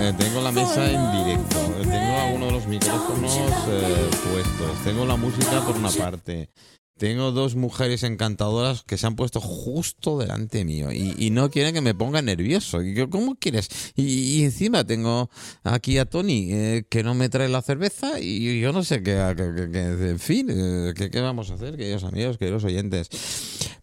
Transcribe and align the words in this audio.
eh, 0.00 0.12
tengo 0.18 0.40
la 0.42 0.52
mesa 0.52 0.90
en 0.90 1.24
directo, 1.24 1.58
eh, 1.78 1.82
tengo 1.82 2.18
algunos 2.20 2.48
de 2.48 2.52
los 2.54 2.66
micrófonos 2.66 3.32
eh, 3.68 4.10
puestos, 4.32 4.84
tengo 4.84 5.04
la 5.06 5.16
música 5.16 5.60
por 5.64 5.76
una 5.76 5.90
parte, 5.90 6.50
tengo 6.98 7.32
dos 7.32 7.54
mujeres 7.56 8.02
encantadoras 8.02 8.82
que 8.82 8.98
se 8.98 9.06
han 9.06 9.16
puesto 9.16 9.40
justo 9.40 10.18
delante 10.18 10.64
mío 10.64 10.92
y, 10.92 11.14
y 11.18 11.30
no 11.30 11.50
quieren 11.50 11.72
que 11.74 11.80
me 11.80 11.94
ponga 11.94 12.20
nervioso. 12.20 12.82
Y 12.82 12.94
yo, 12.94 13.08
¿Cómo 13.08 13.36
quieres? 13.36 13.68
Y, 13.96 14.04
y 14.38 14.44
encima 14.44 14.84
tengo 14.84 15.30
aquí 15.64 15.96
a 15.96 16.04
Tony 16.04 16.48
eh, 16.52 16.84
que 16.90 17.02
no 17.02 17.14
me 17.14 17.30
trae 17.30 17.48
la 17.48 17.62
cerveza 17.62 18.20
y 18.20 18.60
yo 18.60 18.72
no 18.74 18.84
sé 18.84 19.02
qué- 19.02 19.34
qué- 19.36 19.70
qué- 19.72 20.10
en 20.10 20.18
fin, 20.18 20.48
eh, 20.50 20.92
¿qué, 20.94 21.10
qué 21.10 21.20
vamos 21.20 21.50
a 21.50 21.54
hacer, 21.54 21.76
queridos 21.78 22.04
amigos, 22.04 22.36
queridos 22.36 22.64
oyentes? 22.64 23.08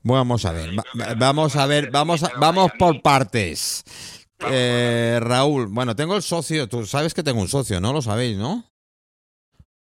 Vamos 0.03 0.45
a 0.45 0.51
ver, 0.51 0.69
va- 0.77 1.13
vamos 1.15 1.55
a 1.55 1.65
ver, 1.65 1.89
vamos, 1.91 2.21
a- 2.23 2.31
vamos 2.39 2.71
por 2.77 3.01
partes. 3.01 3.83
Eh, 4.49 5.19
Raúl, 5.21 5.67
bueno, 5.67 5.95
tengo 5.95 6.15
el 6.15 6.21
socio, 6.21 6.67
tú 6.67 6.85
sabes 6.85 7.13
que 7.13 7.23
tengo 7.23 7.41
un 7.41 7.47
socio, 7.47 7.81
¿no? 7.81 7.91
Lo 7.93 8.01
sabéis, 8.01 8.37
¿no? 8.37 8.71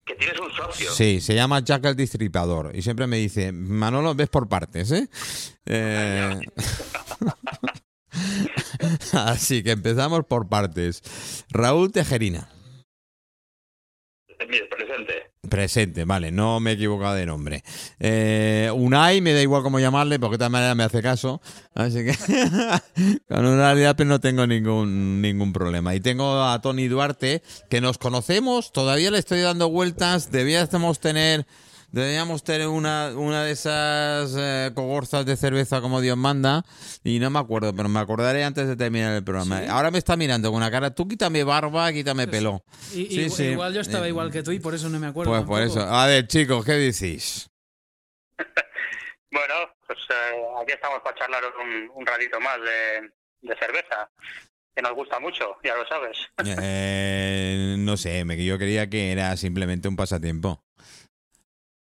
Que 0.05 0.15
tienes 0.15 0.39
un 0.39 0.51
socio. 0.51 0.91
Sí, 0.91 1.21
se 1.21 1.35
llama 1.35 1.59
Jack 1.61 1.85
el 1.85 1.95
Distripador 1.95 2.75
y 2.75 2.81
siempre 2.81 3.07
me 3.07 3.17
dice, 3.17 3.51
Manolo, 3.51 4.13
ves 4.15 4.29
por 4.29 4.49
partes, 4.49 4.91
¿eh? 4.91 5.09
Eh, 5.65 6.39
Así 9.13 9.63
que 9.63 9.71
empezamos 9.71 10.25
por 10.25 10.49
partes. 10.49 11.01
Raúl 11.49 11.91
Tejerina, 11.91 12.49
Mire, 14.49 14.67
presente. 15.51 16.05
vale, 16.05 16.31
no 16.31 16.59
me 16.61 16.71
he 16.71 16.73
equivocado 16.73 17.13
de 17.13 17.25
nombre. 17.25 17.63
Eh, 17.99 18.71
Unai, 18.73 19.19
me 19.19 19.33
da 19.33 19.41
igual 19.41 19.61
cómo 19.61 19.79
llamarle, 19.79 20.17
porque 20.17 20.35
de 20.35 20.37
todas 20.39 20.51
maneras 20.51 20.75
me 20.77 20.83
hace 20.83 21.01
caso. 21.03 21.41
Así 21.75 22.05
que 22.05 22.15
con 23.27 23.45
Unai 23.45 23.77
Diape 23.77 24.05
no 24.05 24.19
tengo 24.19 24.47
ningún, 24.47 25.21
ningún 25.21 25.51
problema. 25.51 25.93
Y 25.93 25.99
tengo 25.99 26.41
a 26.41 26.59
Tony 26.61 26.87
Duarte, 26.87 27.43
que 27.69 27.81
nos 27.81 27.97
conocemos, 27.97 28.71
todavía 28.71 29.11
le 29.11 29.19
estoy 29.19 29.41
dando 29.41 29.69
vueltas, 29.69 30.31
debíamos 30.31 30.99
tener... 30.99 31.45
Deberíamos 31.91 32.43
tener 32.43 32.67
una, 32.67 33.11
una 33.15 33.43
de 33.43 33.51
esas 33.51 34.33
eh, 34.37 34.71
cogorzas 34.73 35.25
de 35.25 35.35
cerveza 35.35 35.81
como 35.81 35.99
Dios 35.99 36.15
manda 36.17 36.63
y 37.03 37.19
no 37.19 37.29
me 37.29 37.39
acuerdo, 37.39 37.73
pero 37.75 37.89
me 37.89 37.99
acordaré 37.99 38.43
antes 38.45 38.65
de 38.67 38.75
terminar 38.77 39.13
el 39.13 39.23
programa. 39.23 39.61
Ahora 39.69 39.91
me 39.91 39.97
está 39.97 40.15
mirando 40.15 40.49
con 40.49 40.57
una 40.57 40.71
cara, 40.71 40.91
tú 40.95 41.07
quítame 41.07 41.43
barba, 41.43 41.91
quítame 41.91 42.27
pelo. 42.27 42.63
Y, 42.93 43.05
Sí, 43.07 43.21
y- 43.25 43.29
sí. 43.29 43.43
Igual 43.43 43.73
yo 43.73 43.81
estaba 43.81 44.05
Eh, 44.05 44.09
igual 44.09 44.31
que 44.31 44.41
tú 44.41 44.51
y 44.51 44.59
por 44.59 44.73
eso 44.73 44.87
no 44.89 44.99
me 44.99 45.07
acuerdo. 45.07 45.31
Pues 45.33 45.43
por 45.43 45.61
eso. 45.61 45.81
A 45.81 46.05
ver, 46.07 46.27
chicos, 46.27 46.63
¿qué 46.65 46.73
decís? 46.73 47.49
Bueno, 49.33 49.53
pues 49.87 49.97
eh, 50.09 50.43
aquí 50.61 50.73
estamos 50.73 50.99
para 51.03 51.15
charlar 51.17 51.41
un, 51.63 51.89
un 51.95 52.05
ratito 52.05 52.37
más 52.41 52.57
de, 52.57 53.09
de 53.47 53.55
cerveza, 53.57 54.09
que 54.75 54.81
nos 54.81 54.93
gusta 54.93 55.19
mucho, 55.21 55.55
ya 55.63 55.73
lo 55.75 55.87
sabes. 55.87 56.17
Eh, 56.61 57.75
no 57.79 57.95
sé, 57.95 58.25
me, 58.25 58.43
yo 58.43 58.57
creía 58.57 58.89
que 58.89 59.11
era 59.13 59.37
simplemente 59.37 59.87
un 59.87 59.95
pasatiempo. 59.95 60.61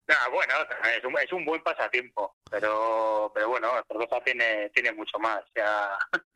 Ah, 0.08 0.28
bueno, 0.32 0.54
es 0.96 1.04
un, 1.04 1.18
es 1.18 1.32
un 1.32 1.44
buen 1.44 1.62
pasatiempo, 1.62 2.36
pero 2.50 3.30
pero 3.34 3.48
bueno, 3.48 3.68
cerveza 3.88 4.20
tiene, 4.24 4.70
tiene 4.70 4.92
mucho 4.92 5.18
más, 5.18 5.40
ya 5.54 5.98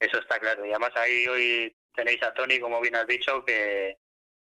eso 0.00 0.18
está 0.18 0.38
claro. 0.38 0.64
Y 0.64 0.70
además 0.70 0.92
ahí 0.96 1.26
hoy 1.28 1.76
tenéis 1.94 2.22
a 2.22 2.32
Tony, 2.32 2.58
como 2.58 2.80
bien 2.80 2.96
has 2.96 3.06
dicho, 3.06 3.44
que, 3.44 3.98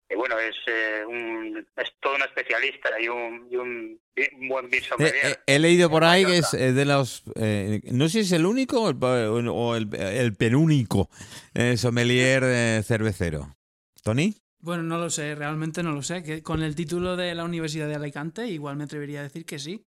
que 0.09 0.15
bueno, 0.17 0.37
es, 0.39 0.55
eh, 0.67 1.03
un, 1.07 1.65
es 1.77 1.93
todo 2.01 2.15
un 2.15 2.23
especialista 2.23 2.99
y 2.99 3.07
un, 3.07 3.47
y 3.49 3.55
un, 3.55 4.01
un 4.39 4.47
buen 4.49 4.69
beer 4.69 4.83
Eh, 4.83 4.85
sommelier. 4.87 5.25
eh, 5.27 5.35
he 5.45 5.59
leído 5.59 5.89
por 5.89 6.03
ahí 6.03 6.25
que 6.25 6.37
es 6.39 6.53
eh, 6.53 6.73
de 6.73 6.83
los... 6.85 7.23
eh, 7.35 7.79
no 7.91 8.05
sé 8.05 8.11
si 8.11 8.19
es 8.19 8.31
el 8.33 8.45
único 8.45 8.81
o 8.81 8.89
el, 8.89 9.47
o 9.47 9.75
el, 9.77 9.87
el 9.95 10.35
penúnico 10.35 11.09
eh, 11.53 11.77
sommelier 11.77 12.43
eh, 12.43 12.81
cervecero. 12.83 13.55
¿Tony? 14.03 14.35
Bueno, 14.67 14.83
no 14.83 14.97
lo 14.97 15.09
sé, 15.09 15.33
realmente 15.33 15.81
no 15.81 15.93
lo 15.93 16.01
sé. 16.01 16.21
Que 16.23 16.43
con 16.43 16.61
el 16.61 16.75
título 16.75 17.15
de 17.15 17.33
la 17.33 17.45
Universidad 17.45 17.87
de 17.87 17.95
Alicante, 17.95 18.47
igual 18.47 18.75
me 18.75 18.83
atrevería 18.83 19.21
a 19.21 19.23
decir 19.23 19.45
que 19.45 19.59
sí. 19.59 19.81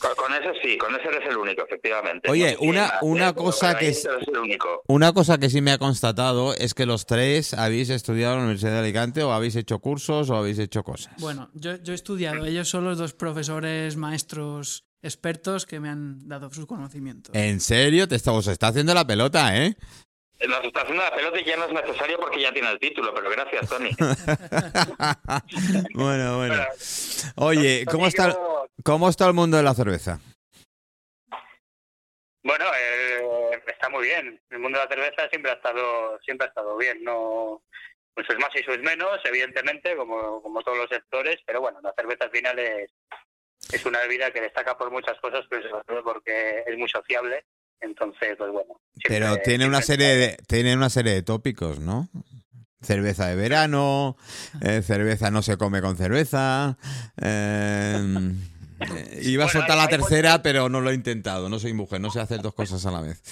Con, 0.00 0.10
con 0.16 0.32
ese 0.34 0.50
sí, 0.60 0.76
con 0.76 0.92
ese 0.96 1.06
eres 1.06 1.28
el 1.30 1.36
único, 1.36 1.62
efectivamente. 1.64 2.28
Oye, 2.28 2.54
No 2.60 2.68
una- 2.68 2.80
más, 2.88 2.92
una 3.02 3.32
cosa 3.32 3.78
que 3.78 3.90
es- 3.90 4.04
eres 4.04 4.26
el 4.26 4.36
único. 4.38 4.82
Una 4.88 5.12
cosa 5.12 5.38
que 5.38 5.48
sí 5.48 5.60
me 5.60 5.70
ha 5.70 5.78
constatado 5.78 6.52
es 6.56 6.74
que 6.74 6.84
los 6.84 7.06
tres 7.06 7.54
habéis 7.54 7.90
estudiado 7.90 8.32
en 8.34 8.38
la 8.40 8.44
Universidad 8.46 8.72
de 8.72 8.78
Alicante 8.80 9.22
o 9.22 9.30
habéis 9.32 9.54
hecho 9.54 9.78
cursos 9.78 10.30
o 10.30 10.34
habéis 10.36 10.58
hecho 10.58 10.82
cosas. 10.82 11.14
Bueno, 11.20 11.50
yo, 11.54 11.76
yo 11.76 11.92
he 11.92 11.94
estudiado, 11.94 12.44
ellos 12.44 12.68
son 12.68 12.82
los 12.82 12.98
dos 12.98 13.14
profesores, 13.14 13.94
maestros, 13.96 14.82
expertos 15.00 15.64
que 15.64 15.78
me 15.78 15.90
han 15.90 16.26
dado 16.26 16.50
sus 16.52 16.66
conocimientos. 16.66 17.32
¿En 17.36 17.60
serio? 17.60 18.08
Te 18.08 18.16
está, 18.16 18.32
os 18.32 18.48
está 18.48 18.66
haciendo 18.66 18.94
la 18.94 19.06
pelota, 19.06 19.56
¿eh? 19.64 19.76
Nos 20.48 20.64
está 20.64 20.82
haciendo 20.82 21.02
la 21.02 21.14
pelota 21.14 21.40
y 21.40 21.44
ya 21.44 21.56
no 21.56 21.66
es 21.66 21.72
necesario 21.72 22.18
porque 22.18 22.40
ya 22.40 22.52
tiene 22.52 22.70
el 22.70 22.78
título, 22.78 23.14
pero 23.14 23.30
gracias, 23.30 23.68
Tony. 23.68 23.90
bueno, 25.94 26.38
bueno. 26.38 26.66
Oye, 27.36 27.84
¿cómo 27.90 28.06
está, 28.06 28.36
¿cómo 28.82 29.08
está 29.08 29.26
el 29.26 29.34
mundo 29.34 29.56
de 29.56 29.62
la 29.62 29.74
cerveza? 29.74 30.18
Bueno, 32.42 32.64
eh, 32.76 33.62
está 33.66 33.88
muy 33.88 34.04
bien. 34.04 34.40
El 34.50 34.58
mundo 34.58 34.78
de 34.78 34.84
la 34.84 34.90
cerveza 34.90 35.28
siempre 35.28 35.52
ha 35.52 35.54
estado 35.54 36.18
siempre 36.20 36.46
ha 36.46 36.48
estado 36.48 36.76
bien. 36.76 37.04
No, 37.04 37.62
pues 38.14 38.28
es 38.28 38.38
más 38.38 38.50
y 38.54 38.58
es 38.58 38.80
menos, 38.80 39.20
evidentemente, 39.24 39.96
como, 39.96 40.42
como 40.42 40.62
todos 40.62 40.78
los 40.78 40.88
sectores, 40.88 41.38
pero 41.46 41.60
bueno, 41.60 41.80
la 41.82 41.94
cerveza 41.96 42.24
al 42.24 42.30
final 42.30 42.58
es, 42.58 42.90
es 43.72 43.86
una 43.86 44.00
bebida 44.00 44.30
que 44.30 44.40
destaca 44.40 44.76
por 44.76 44.90
muchas 44.90 45.18
cosas, 45.20 45.44
pero 45.48 45.68
sobre 45.68 45.84
todo 45.84 46.04
porque 46.04 46.64
es 46.66 46.76
muy 46.76 46.88
sociable. 46.88 47.44
Entonces, 47.82 48.34
pues 48.38 48.50
bueno. 48.52 48.80
siempre- 48.92 49.08
Pero 49.20 49.36
tiene 49.42 49.66
una 49.66 49.82
serie 49.82 50.08
de, 50.16 50.36
tiene 50.46 50.74
una 50.74 50.88
serie 50.90 51.12
de 51.14 51.22
tópicos, 51.22 51.78
¿no? 51.80 52.08
Cerveza 52.80 53.26
de 53.28 53.36
verano, 53.36 54.16
eh, 54.60 54.82
cerveza 54.82 55.30
no 55.30 55.42
se 55.42 55.56
come 55.56 55.80
con 55.80 55.96
cerveza. 55.96 56.76
eh, 57.20 57.96
eh, 58.80 59.20
iba 59.22 59.44
a 59.44 59.46
Bueno, 59.46 59.60
soltar 59.60 59.76
la 59.76 59.86
tercera, 59.88 60.42
pero 60.42 60.68
no 60.68 60.80
lo 60.80 60.90
he 60.90 60.94
intentado. 60.94 61.48
No 61.48 61.58
soy 61.60 61.72
mujer, 61.72 62.00
no 62.00 62.10
sé 62.10 62.20
hacer 62.20 62.40
dos 62.42 62.54
cosas 62.54 62.84
a 62.86 62.90
la 62.90 63.00
vez. 63.00 63.22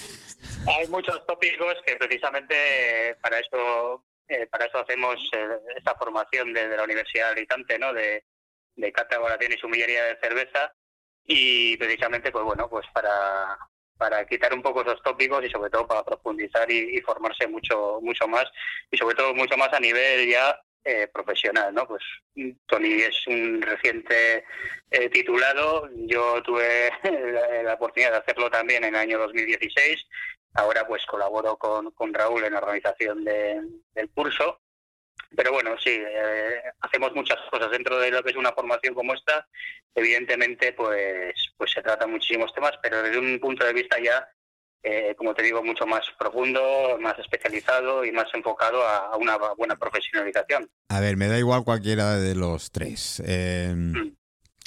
Hay 0.78 0.86
muchos 0.88 1.26
tópicos 1.26 1.74
que 1.84 1.96
precisamente 1.96 3.16
para 3.20 3.38
eso 3.40 4.04
eh, 4.28 4.46
para 4.46 4.66
eso 4.66 4.78
hacemos 4.78 5.16
eh, 5.32 5.46
esta 5.76 5.94
formación 5.96 6.52
desde 6.52 6.76
la 6.76 6.84
Universidad 6.84 7.26
de 7.26 7.32
Alicante, 7.32 7.78
¿no? 7.80 7.92
De, 7.92 8.22
de 8.76 8.92
cata, 8.92 9.16
elaboración 9.16 9.52
y 9.52 9.58
sumillería 9.58 10.04
de 10.04 10.18
cerveza 10.22 10.72
y 11.26 11.76
precisamente, 11.78 12.30
pues 12.30 12.44
bueno, 12.44 12.68
pues 12.70 12.86
para 12.94 13.58
para 14.00 14.24
quitar 14.24 14.54
un 14.54 14.62
poco 14.62 14.80
esos 14.80 15.02
tópicos 15.02 15.44
y 15.44 15.50
sobre 15.50 15.68
todo 15.68 15.86
para 15.86 16.02
profundizar 16.02 16.70
y, 16.72 16.98
formarse 17.02 17.46
mucho 17.46 18.00
mucho 18.00 18.26
más 18.26 18.46
y 18.90 18.96
sobre 18.96 19.14
todo 19.14 19.34
mucho 19.34 19.58
más 19.58 19.70
a 19.74 19.78
nivel 19.78 20.26
ya 20.26 20.58
eh, 20.82 21.06
profesional, 21.12 21.74
¿no? 21.74 21.86
Pues 21.86 22.02
Tony 22.64 23.02
es 23.02 23.26
un 23.26 23.60
reciente 23.60 24.44
eh, 24.90 25.10
titulado, 25.10 25.90
yo 26.06 26.42
tuve 26.42 26.90
la, 27.62 27.74
oportunidad 27.74 28.12
de 28.12 28.16
hacerlo 28.16 28.50
también 28.50 28.84
en 28.84 28.94
el 28.94 29.00
año 29.00 29.18
2016 29.18 30.06
Ahora 30.54 30.86
pues 30.86 31.06
colaboro 31.06 31.56
con, 31.56 31.92
con 31.92 32.12
Raúl 32.12 32.42
en 32.44 32.54
la 32.54 32.58
organización 32.58 33.24
de- 33.24 33.62
del 33.94 34.10
curso. 34.10 34.60
Pero 35.34 35.52
bueno, 35.52 35.76
sí, 35.78 35.90
eh, 35.90 36.62
hacemos 36.80 37.14
muchas 37.14 37.38
cosas 37.50 37.70
dentro 37.70 37.98
de 37.98 38.10
lo 38.10 38.22
que 38.22 38.30
es 38.30 38.36
una 38.36 38.52
formación 38.52 38.94
como 38.94 39.14
esta. 39.14 39.46
Evidentemente, 39.94 40.72
pues, 40.72 41.34
pues 41.56 41.70
se 41.70 41.82
tratan 41.82 42.10
muchísimos 42.10 42.52
temas, 42.52 42.72
pero 42.82 43.02
desde 43.02 43.18
un 43.18 43.38
punto 43.38 43.64
de 43.64 43.72
vista 43.72 43.96
ya, 44.02 44.28
eh, 44.82 45.14
como 45.16 45.34
te 45.34 45.42
digo, 45.42 45.62
mucho 45.62 45.86
más 45.86 46.04
profundo, 46.18 46.98
más 47.00 47.18
especializado 47.18 48.04
y 48.04 48.12
más 48.12 48.26
enfocado 48.34 48.82
a, 48.82 49.12
a 49.12 49.16
una 49.16 49.36
buena 49.56 49.76
profesionalización. 49.76 50.68
A 50.88 51.00
ver, 51.00 51.16
me 51.16 51.28
da 51.28 51.38
igual 51.38 51.64
cualquiera 51.64 52.16
de 52.16 52.34
los 52.34 52.72
tres. 52.72 53.22
Eh, 53.24 53.74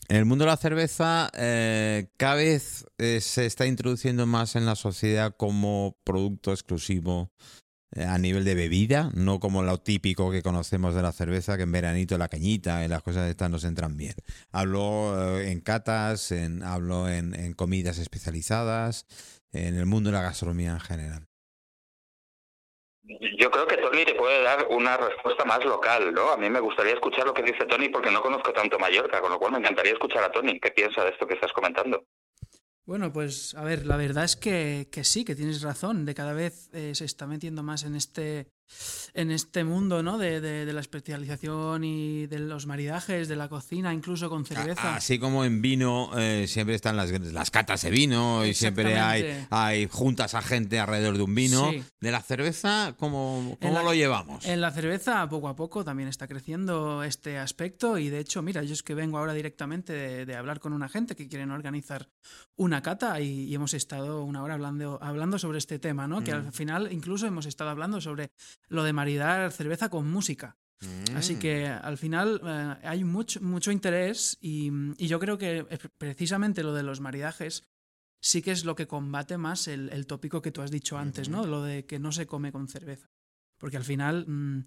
en 0.09 0.17
el 0.17 0.25
mundo 0.25 0.45
de 0.45 0.51
la 0.51 0.57
cerveza, 0.57 1.31
eh, 1.33 2.07
cada 2.17 2.35
vez 2.35 2.85
eh, 2.97 3.21
se 3.21 3.45
está 3.45 3.65
introduciendo 3.65 4.25
más 4.25 4.55
en 4.55 4.65
la 4.65 4.75
sociedad 4.75 5.33
como 5.35 5.97
producto 6.03 6.51
exclusivo 6.51 7.31
a 7.95 8.17
nivel 8.17 8.43
de 8.43 8.55
bebida, 8.55 9.09
no 9.13 9.39
como 9.39 9.63
lo 9.63 9.77
típico 9.79 10.31
que 10.31 10.41
conocemos 10.41 10.95
de 10.95 11.01
la 11.01 11.11
cerveza, 11.11 11.57
que 11.57 11.63
en 11.63 11.71
veranito 11.71 12.17
la 12.17 12.27
cañita 12.27 12.83
y 12.83 12.87
las 12.87 13.03
cosas 13.03 13.29
estas 13.29 13.49
nos 13.49 13.63
entran 13.63 13.97
bien. 13.97 14.15
Hablo 14.51 15.37
eh, 15.37 15.51
en 15.51 15.61
catas, 15.61 16.31
en, 16.31 16.63
hablo 16.63 17.09
en, 17.09 17.35
en 17.35 17.53
comidas 17.53 17.99
especializadas, 17.99 19.05
en 19.51 19.75
el 19.75 19.85
mundo 19.85 20.09
de 20.09 20.17
la 20.17 20.23
gastronomía 20.23 20.71
en 20.71 20.79
general. 20.79 21.27
Yo 23.37 23.51
creo 23.51 23.67
que 23.67 23.77
Tony 23.77 24.05
te 24.05 24.15
puede 24.15 24.41
dar 24.43 24.67
una 24.69 24.95
respuesta 24.95 25.43
más 25.43 25.63
local, 25.65 26.13
¿no? 26.13 26.31
A 26.31 26.37
mí 26.37 26.49
me 26.49 26.61
gustaría 26.61 26.93
escuchar 26.93 27.25
lo 27.25 27.33
que 27.33 27.43
dice 27.43 27.65
Tony 27.65 27.89
porque 27.89 28.09
no 28.09 28.21
conozco 28.21 28.53
tanto 28.53 28.79
Mallorca, 28.79 29.19
con 29.19 29.29
lo 29.29 29.39
cual 29.39 29.51
me 29.51 29.57
encantaría 29.57 29.91
escuchar 29.91 30.23
a 30.23 30.31
Tony. 30.31 30.57
¿Qué 30.59 30.71
piensa 30.71 31.03
de 31.03 31.09
esto 31.09 31.27
que 31.27 31.33
estás 31.33 31.51
comentando? 31.51 32.05
Bueno, 32.85 33.13
pues 33.13 33.55
a 33.55 33.63
ver, 33.63 33.85
la 33.85 33.95
verdad 33.95 34.25
es 34.25 34.35
que, 34.35 34.89
que 34.91 35.05
sí, 35.05 35.23
que 35.23 35.35
tienes 35.35 35.61
razón, 35.61 36.05
de 36.05 36.13
cada 36.13 36.33
vez 36.33 36.69
eh, 36.73 36.93
se 36.93 37.05
está 37.05 37.25
metiendo 37.27 37.63
más 37.63 37.83
en 37.83 37.95
este 37.95 38.47
en 39.13 39.29
este 39.31 39.63
mundo, 39.63 40.01
¿no? 40.01 40.17
De, 40.17 40.41
de- 40.41 40.65
de 40.65 40.73
la 40.73 40.81
especialización 40.81 41.83
y 41.83 42.25
de 42.27 42.39
los 42.39 42.65
maridajes, 42.65 43.27
de 43.27 43.35
la 43.35 43.47
cocina, 43.49 43.93
incluso 43.93 44.29
con 44.29 44.45
cerveza. 44.45 44.95
Así 44.95 45.19
como 45.19 45.45
en 45.45 45.61
vino 45.61 46.09
eh, 46.17 46.45
siempre 46.47 46.75
están 46.75 46.97
las, 46.97 47.11
las 47.11 47.51
catas 47.51 47.81
de 47.83 47.91
vino 47.91 48.45
y 48.45 48.53
siempre 48.53 48.99
hay, 48.99 49.45
hay 49.49 49.87
juntas 49.87 50.33
a 50.33 50.41
gente 50.41 50.79
alrededor 50.79 51.17
de 51.17 51.23
un 51.23 51.35
vino. 51.35 51.69
Sí. 51.71 51.83
De 52.01 52.11
la 52.11 52.21
cerveza, 52.21 52.95
¿cómo, 52.97 53.57
cómo 53.61 53.73
la- 53.73 53.83
lo 53.83 53.93
llevamos? 53.93 54.45
En 54.45 54.61
la 54.61 54.71
cerveza, 54.71 55.27
poco 55.29 55.47
a 55.47 55.55
poco, 55.55 55.83
también 55.83 56.09
está 56.09 56.27
creciendo 56.27 57.03
este 57.03 57.37
aspecto 57.37 57.97
y 57.97 58.09
de 58.09 58.19
hecho, 58.19 58.41
mira, 58.41 58.63
yo 58.63 58.73
es 58.73 58.83
que 58.83 58.95
vengo 58.95 59.17
ahora 59.17 59.33
directamente 59.33 59.93
de, 59.93 60.25
de 60.25 60.35
hablar 60.35 60.59
con 60.59 60.73
una 60.73 60.89
gente 60.89 61.15
que 61.15 61.27
quieren 61.27 61.51
organizar 61.51 62.09
una 62.55 62.81
cata 62.81 63.19
y, 63.21 63.43
y 63.45 63.55
hemos 63.55 63.73
estado 63.73 64.23
una 64.23 64.43
hora 64.43 64.55
hablando, 64.55 64.97
hablando 65.01 65.37
sobre 65.39 65.57
este 65.59 65.79
tema, 65.79 66.07
¿no? 66.07 66.23
Que 66.23 66.33
Mm. 66.33 66.47
al 66.47 66.53
final 66.53 66.89
incluso 66.91 67.27
hemos 67.27 67.45
estado 67.45 67.69
hablando 67.69 68.01
sobre 68.01 68.31
lo 68.67 68.83
de 68.83 68.93
maridar 68.93 69.51
cerveza 69.51 69.89
con 69.89 70.09
música. 70.09 70.57
Así 71.15 71.35
Mm. 71.35 71.39
que 71.39 71.67
al 71.67 71.97
final 71.97 72.41
eh, 72.43 72.75
hay 72.87 73.03
mucho, 73.05 73.39
mucho 73.41 73.71
interés 73.71 74.37
y, 74.41 74.69
y 74.97 75.07
yo 75.07 75.17
creo 75.19 75.37
que 75.37 75.65
precisamente 75.97 76.61
lo 76.61 76.73
de 76.73 76.83
los 76.83 76.99
maridajes 76.99 77.63
sí 78.19 78.41
que 78.41 78.51
es 78.51 78.65
lo 78.65 78.75
que 78.75 78.87
combate 78.87 79.37
más 79.37 79.67
el, 79.69 79.89
el 79.89 80.07
tópico 80.07 80.41
que 80.41 80.51
tú 80.51 80.61
has 80.61 80.71
dicho 80.71 80.97
antes, 80.97 81.29
¿no? 81.29 81.45
Lo 81.45 81.61
de 81.63 81.85
que 81.85 81.99
no 81.99 82.11
se 82.11 82.25
come 82.25 82.51
con 82.51 82.67
cerveza. 82.67 83.09
Porque 83.57 83.77
al 83.77 83.83
final, 83.85 84.25
mm, 84.27 84.65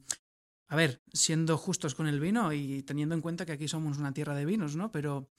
a 0.69 0.77
ver, 0.77 1.03
siendo 1.13 1.59
justos 1.59 1.95
con 1.95 2.07
el 2.07 2.21
vino 2.21 2.53
y 2.53 2.83
teniendo 2.83 3.15
en 3.15 3.21
cuenta 3.21 3.45
que 3.45 3.53
aquí 3.53 3.69
somos 3.69 3.99
una 3.99 4.13
tierra 4.13 4.35
de 4.35 4.45
vinos, 4.47 4.75
¿no? 4.77 4.91
Pero 4.93 5.31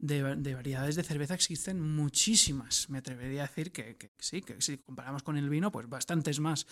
de, 0.00 0.22
va- 0.22 0.36
de 0.36 0.54
variedades 0.54 0.96
de 0.96 1.02
cerveza 1.02 1.34
existen 1.34 1.80
muchísimas. 1.80 2.88
Me 2.90 2.98
atrevería 2.98 3.44
a 3.44 3.46
decir 3.46 3.70
que, 3.72 3.96
que 3.96 4.10
sí, 4.18 4.42
que 4.42 4.60
si 4.60 4.78
comparamos 4.78 5.22
con 5.22 5.36
el 5.36 5.48
vino, 5.48 5.70
pues 5.70 5.88
bastantes 5.88 6.40
más. 6.40 6.66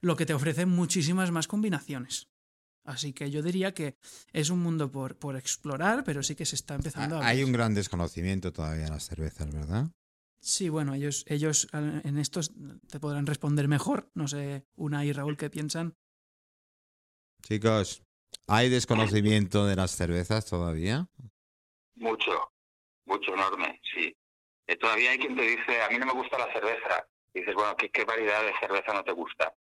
Lo 0.00 0.16
que 0.16 0.26
te 0.26 0.34
ofrece 0.34 0.66
muchísimas 0.66 1.30
más 1.30 1.48
combinaciones. 1.48 2.28
Así 2.84 3.12
que 3.12 3.30
yo 3.30 3.42
diría 3.42 3.72
que 3.74 3.96
es 4.32 4.50
un 4.50 4.58
mundo 4.58 4.90
por, 4.90 5.16
por 5.16 5.36
explorar, 5.36 6.02
pero 6.04 6.22
sí 6.22 6.34
que 6.34 6.44
se 6.44 6.56
está 6.56 6.74
empezando 6.74 7.16
a 7.16 7.20
Ah, 7.20 7.28
Hay 7.28 7.36
ver. 7.38 7.46
un 7.46 7.52
gran 7.52 7.74
desconocimiento 7.74 8.52
todavía 8.52 8.86
en 8.86 8.92
las 8.92 9.06
cervezas, 9.06 9.52
¿verdad? 9.52 9.88
Sí, 10.40 10.68
bueno, 10.68 10.92
ellos, 10.94 11.24
ellos 11.28 11.68
en 11.72 12.18
estos 12.18 12.50
te 12.88 12.98
podrán 12.98 13.26
responder 13.26 13.68
mejor. 13.68 14.10
No 14.14 14.26
sé, 14.26 14.66
Una 14.74 15.04
y 15.04 15.12
Raúl, 15.12 15.36
¿qué 15.36 15.48
piensan? 15.48 15.94
Chicos, 17.42 18.02
¿hay 18.48 18.68
desconocimiento 18.68 19.66
de 19.66 19.76
las 19.76 19.92
cervezas 19.94 20.46
todavía? 20.46 21.08
Mucho, 21.96 22.32
mucho, 23.06 23.34
enorme, 23.34 23.80
sí. 23.94 24.14
Eh, 24.66 24.76
todavía 24.76 25.10
hay 25.10 25.18
quien 25.18 25.36
te 25.36 25.42
dice, 25.42 25.82
a 25.82 25.88
mí 25.88 25.98
no 25.98 26.06
me 26.06 26.12
gusta 26.12 26.38
la 26.38 26.52
cerveza. 26.52 27.06
Y 27.34 27.40
dices, 27.40 27.54
bueno, 27.54 27.74
¿qué, 27.76 27.90
qué 27.90 28.04
variedad 28.04 28.42
de 28.44 28.52
cerveza 28.60 28.92
no 28.92 29.02
te 29.02 29.12
gusta? 29.12 29.52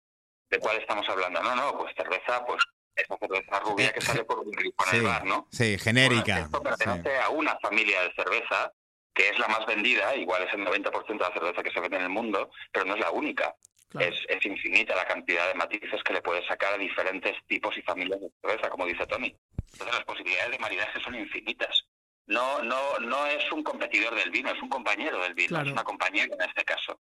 ¿De 0.50 0.58
cuál 0.58 0.76
estamos 0.78 1.08
hablando? 1.08 1.42
No, 1.42 1.54
no, 1.54 1.78
pues 1.78 1.94
cerveza, 1.96 2.44
pues 2.44 2.62
esa 2.96 3.16
cerveza 3.18 3.60
rubia 3.60 3.92
que 3.92 4.00
sale 4.00 4.24
por 4.24 4.40
un 4.40 4.50
grifo 4.50 4.84
en 4.84 4.90
Sí, 4.90 4.96
el 4.96 5.02
bar, 5.04 5.24
¿no? 5.24 5.46
sí, 5.50 5.78
genérica. 5.78 6.48
Bueno, 6.50 6.70
esto 6.70 6.76
sí. 6.76 6.84
pertenece 6.84 7.20
a 7.20 7.28
una 7.30 7.56
familia 7.60 8.02
de 8.02 8.12
cerveza 8.14 8.72
que 9.14 9.28
es 9.28 9.38
la 9.38 9.48
más 9.48 9.64
vendida, 9.66 10.14
igual 10.16 10.42
es 10.46 10.54
el 10.54 10.64
90% 10.64 11.06
de 11.06 11.14
la 11.18 11.32
cerveza 11.32 11.62
que 11.62 11.70
se 11.70 11.80
vende 11.80 11.96
en 11.96 12.02
el 12.04 12.08
mundo, 12.08 12.50
pero 12.72 12.84
no 12.84 12.94
es 12.94 13.00
la 13.00 13.10
única. 13.10 13.54
Claro. 13.88 14.08
Es, 14.08 14.20
es 14.28 14.44
infinita 14.46 14.94
la 14.94 15.04
cantidad 15.06 15.48
de 15.48 15.54
matices 15.54 16.02
que 16.04 16.12
le 16.12 16.22
puedes 16.22 16.46
sacar 16.46 16.74
a 16.74 16.78
diferentes 16.78 17.34
tipos 17.46 17.76
y 17.76 17.82
familias 17.82 18.20
de 18.20 18.30
cerveza, 18.40 18.70
como 18.70 18.86
dice 18.86 19.06
Tony. 19.06 19.36
Entonces 19.72 19.96
las 19.96 20.04
posibilidades 20.04 20.50
de 20.52 20.58
maridaje 20.58 21.00
son 21.00 21.14
infinitas. 21.16 21.86
No, 22.30 22.62
no, 22.62 22.98
no 23.00 23.26
es 23.26 23.50
un 23.52 23.62
competidor 23.62 24.14
del 24.14 24.30
vino, 24.30 24.50
es 24.50 24.62
un 24.62 24.68
compañero 24.68 25.20
del 25.22 25.34
vino, 25.34 25.48
Claro. 25.48 25.66
es 25.66 25.72
una 25.72 25.84
compañera 25.84 26.32
en 26.34 26.48
este 26.48 26.64
caso. 26.64 27.00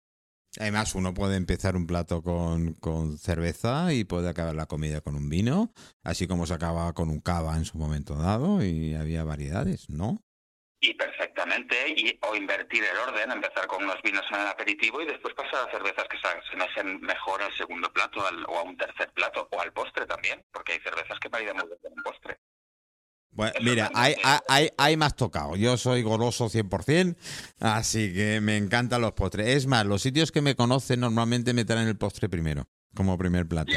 Además, 0.59 0.95
uno 0.97 1.15
puede 1.15 1.37
empezar 1.37 1.77
un 1.77 1.87
plato 1.87 2.23
con, 2.23 2.73
con 2.75 3.19
cerveza 3.19 3.93
y 3.93 4.05
puede 4.05 4.29
acabar 4.29 4.55
la 4.55 4.67
comida 4.67 5.01
con 5.01 5.15
un 5.15 5.29
vino, 5.29 5.73
así 6.03 6.27
como 6.27 6.47
se 6.47 6.55
acaba 6.55 6.93
con 6.93 7.09
un 7.11 7.21
cava 7.21 7.55
en 7.57 7.65
su 7.65 7.79
momento 7.79 8.17
dado 8.17 8.65
y 8.65 8.95
había 8.95 9.23
variedades, 9.23 9.89
¿no? 9.91 10.23
Y 10.83 10.95
perfectamente, 10.95 11.77
y, 11.95 12.19
o 12.23 12.35
invertir 12.35 12.83
el 12.83 12.97
orden, 12.97 13.31
empezar 13.31 13.67
con 13.67 13.85
unos 13.85 14.01
vinos 14.03 14.25
en 14.33 14.41
el 14.41 14.47
aperitivo 14.49 15.03
y 15.03 15.07
después 15.07 15.35
pasar 15.35 15.69
a 15.69 15.71
cervezas 15.71 16.07
que 16.09 16.17
se 16.19 16.27
asemejen 16.27 17.01
mejor 17.03 17.43
al 17.43 17.55
segundo 17.57 17.93
plato 17.93 18.27
al- 18.27 18.45
o 18.49 18.59
a 18.59 18.63
un 18.63 18.77
tercer 18.79 19.13
plato, 19.13 19.47
o 19.53 19.61
al 19.61 19.73
postre 19.75 20.07
también, 20.07 20.43
porque 20.51 20.73
hay 20.73 20.81
cervezas 20.81 21.19
que 21.21 21.29
maridan 21.29 21.59
muy 21.59 21.67
bien 21.67 21.79
con 21.83 21.93
un 21.93 22.03
postre. 22.03 22.39
Bueno, 23.33 23.53
mira, 23.63 23.91
hay, 23.95 24.15
hay, 24.49 24.71
hay, 24.77 24.97
más 24.97 25.15
tocado. 25.15 25.55
Yo 25.57 25.77
soy 25.77 26.03
goloso 26.03 26.49
100%, 26.51 27.17
así 27.61 28.13
que 28.13 28.41
me 28.41 28.57
encantan 28.57 29.01
los 29.01 29.13
postres. 29.13 29.47
Es 29.49 29.67
más, 29.67 29.87
los 29.87 30.03
sitios 30.03 30.33
que 30.33 30.43
me 30.43 30.57
conocen 30.57 31.01
normalmente 31.01 31.55
me 31.55 31.65
traen 31.65 31.89
el 31.89 31.97
postre 31.97 32.29
primero, 32.29 32.67
como 32.95 33.17
primer 33.17 33.47
plato. 33.47 33.73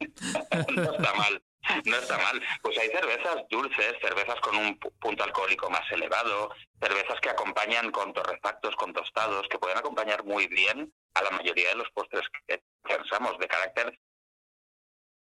No 0.00 0.92
está 0.92 1.14
mal. 1.14 1.42
No 1.86 1.96
está 1.96 2.18
mal. 2.18 2.42
Pues 2.62 2.78
hay 2.78 2.88
cervezas 2.88 3.36
dulces, 3.50 3.94
cervezas 4.00 4.38
con 4.40 4.56
un 4.56 4.78
pu- 4.78 4.92
punto 5.00 5.24
alcohólico 5.24 5.68
más 5.70 5.80
elevado, 5.92 6.50
cervezas 6.80 7.18
que 7.22 7.30
acompañan 7.30 7.90
con 7.90 8.12
torrefactos, 8.12 8.74
con 8.76 8.92
tostados, 8.92 9.46
que 9.48 9.58
pueden 9.58 9.78
acompañar 9.78 10.24
muy 10.24 10.46
bien 10.48 10.92
a 11.14 11.22
la 11.22 11.30
mayoría 11.30 11.68
de 11.70 11.76
los 11.76 11.88
postres 11.94 12.22
que 12.46 12.62
pensamos 12.82 13.38
de 13.38 13.48
carácter 13.48 13.98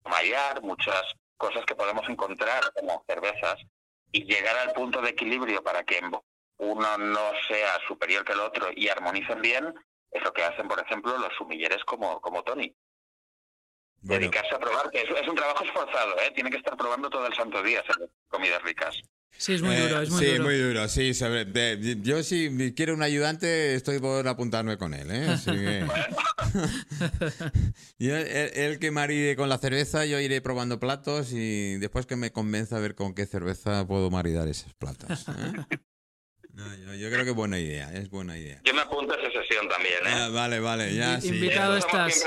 mayar, 0.05 0.63
muchas 0.63 1.03
cosas 1.37 1.65
que 1.67 1.75
podemos 1.75 2.09
encontrar 2.09 2.63
como 2.75 3.05
cervezas 3.09 3.57
y 4.13 4.25
llegar 4.25 4.57
al 4.59 4.73
punto 4.73 5.01
de 5.03 5.11
equilibrio 5.11 5.63
para 5.63 5.85
que 5.85 6.01
uno 6.59 6.99
no 6.99 7.31
sea 7.49 7.79
superior 7.87 8.25
que 8.25 8.33
el 8.33 8.41
otro 8.41 8.69
y 8.75 8.89
armonicen 8.89 9.41
bien, 9.43 9.75
es 10.11 10.23
lo 10.23 10.33
que 10.33 10.43
hacen, 10.45 10.67
por 10.69 10.81
ejemplo, 10.81 11.17
los 11.19 11.33
sumilleres 11.37 11.85
como, 11.85 12.21
como 12.21 12.43
Tony. 12.43 12.75
Bueno, 14.03 14.21
Dedicarse 14.21 14.55
a 14.55 14.59
probar, 14.59 14.91
que 14.91 15.03
es, 15.03 15.11
es 15.11 15.29
un 15.29 15.35
trabajo 15.35 15.65
esforzado, 15.65 16.15
¿eh? 16.21 16.31
Tiene 16.35 16.51
que 16.51 16.59
estar 16.59 16.77
probando 16.77 17.11
todo 17.11 17.27
el 17.27 17.35
santo 17.35 17.63
día 17.63 17.81
hacer 17.81 18.09
comidas 18.29 18.63
ricas. 18.63 18.95
Sí, 19.37 19.55
es 19.55 19.63
muy 19.63 19.75
eh, 19.75 19.81
duro, 19.89 20.01
es 20.01 20.11
muy 20.11 20.21
sí, 20.25 20.31
duro. 20.33 20.45
muy 20.45 20.57
duro, 20.59 20.89
sí. 20.89 21.13
sobre- 21.13 21.45
de- 21.45 21.97
yo 22.01 22.23
si 22.23 22.73
quiero 22.75 22.95
un 22.95 23.03
ayudante 23.03 23.75
estoy 23.75 23.99
por 23.99 24.27
apuntarme 24.29 24.79
con 24.79 24.95
él, 24.95 25.11
¿eh? 25.11 25.29
Así 25.31 25.51
que... 25.51 25.85
Yo, 27.99 28.17
el, 28.17 28.27
el 28.27 28.79
que 28.79 28.91
maride 28.91 29.37
con 29.37 29.49
la 29.49 29.59
cerveza, 29.59 30.05
yo 30.07 30.21
iré 30.21 30.41
probando 30.41 30.79
platos 30.79 31.33
y 31.33 31.77
después 31.79 32.07
que 32.07 32.17
me 32.17 32.31
convenza 32.33 32.77
a 32.77 32.81
ver 32.81 32.95
con 32.95 33.15
qué 33.15 33.27
cerveza 33.27 33.87
puedo 33.87 34.11
maridar 34.11 34.49
esos 34.49 34.75
platos. 34.75 35.27
¿eh? 35.29 35.79
No, 36.53 36.75
yo, 36.75 36.95
yo 36.95 37.11
creo 37.11 37.25
que 37.25 37.31
es 37.31 37.37
buena 37.37 37.59
idea, 37.59 37.93
es 37.93 38.09
buena 38.09 38.39
idea. 38.39 38.63
Yo 38.65 38.73
me 38.73 38.81
apunto 38.81 39.13
a 39.13 39.17
esa 39.19 39.43
sesión 39.43 39.69
también, 39.69 39.95
¿eh? 40.07 40.11
Ah, 40.11 40.29
vale, 40.33 40.59
vale, 40.59 40.95
ya 40.95 41.21
sí. 41.21 41.29
invitado 41.29 41.77
estás. 41.77 42.25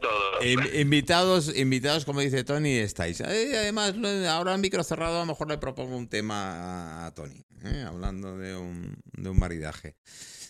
todos. 0.00 0.44
In- 0.44 0.80
invitados, 0.80 1.56
invitados, 1.56 2.04
como 2.04 2.20
dice 2.20 2.42
Tony, 2.42 2.72
estáis. 2.78 3.20
Eh, 3.20 3.52
además, 3.56 3.94
ahora 4.28 4.54
en 4.54 4.60
micro 4.60 4.82
cerrado, 4.82 5.18
a 5.18 5.20
lo 5.20 5.26
mejor 5.26 5.48
le 5.48 5.58
propongo 5.58 5.96
un 5.96 6.08
tema 6.08 7.06
a 7.06 7.14
Tony, 7.14 7.44
¿eh? 7.64 7.84
hablando 7.86 8.36
de 8.36 8.56
un, 8.56 8.96
de 9.12 9.28
un 9.28 9.38
maridaje. 9.38 9.94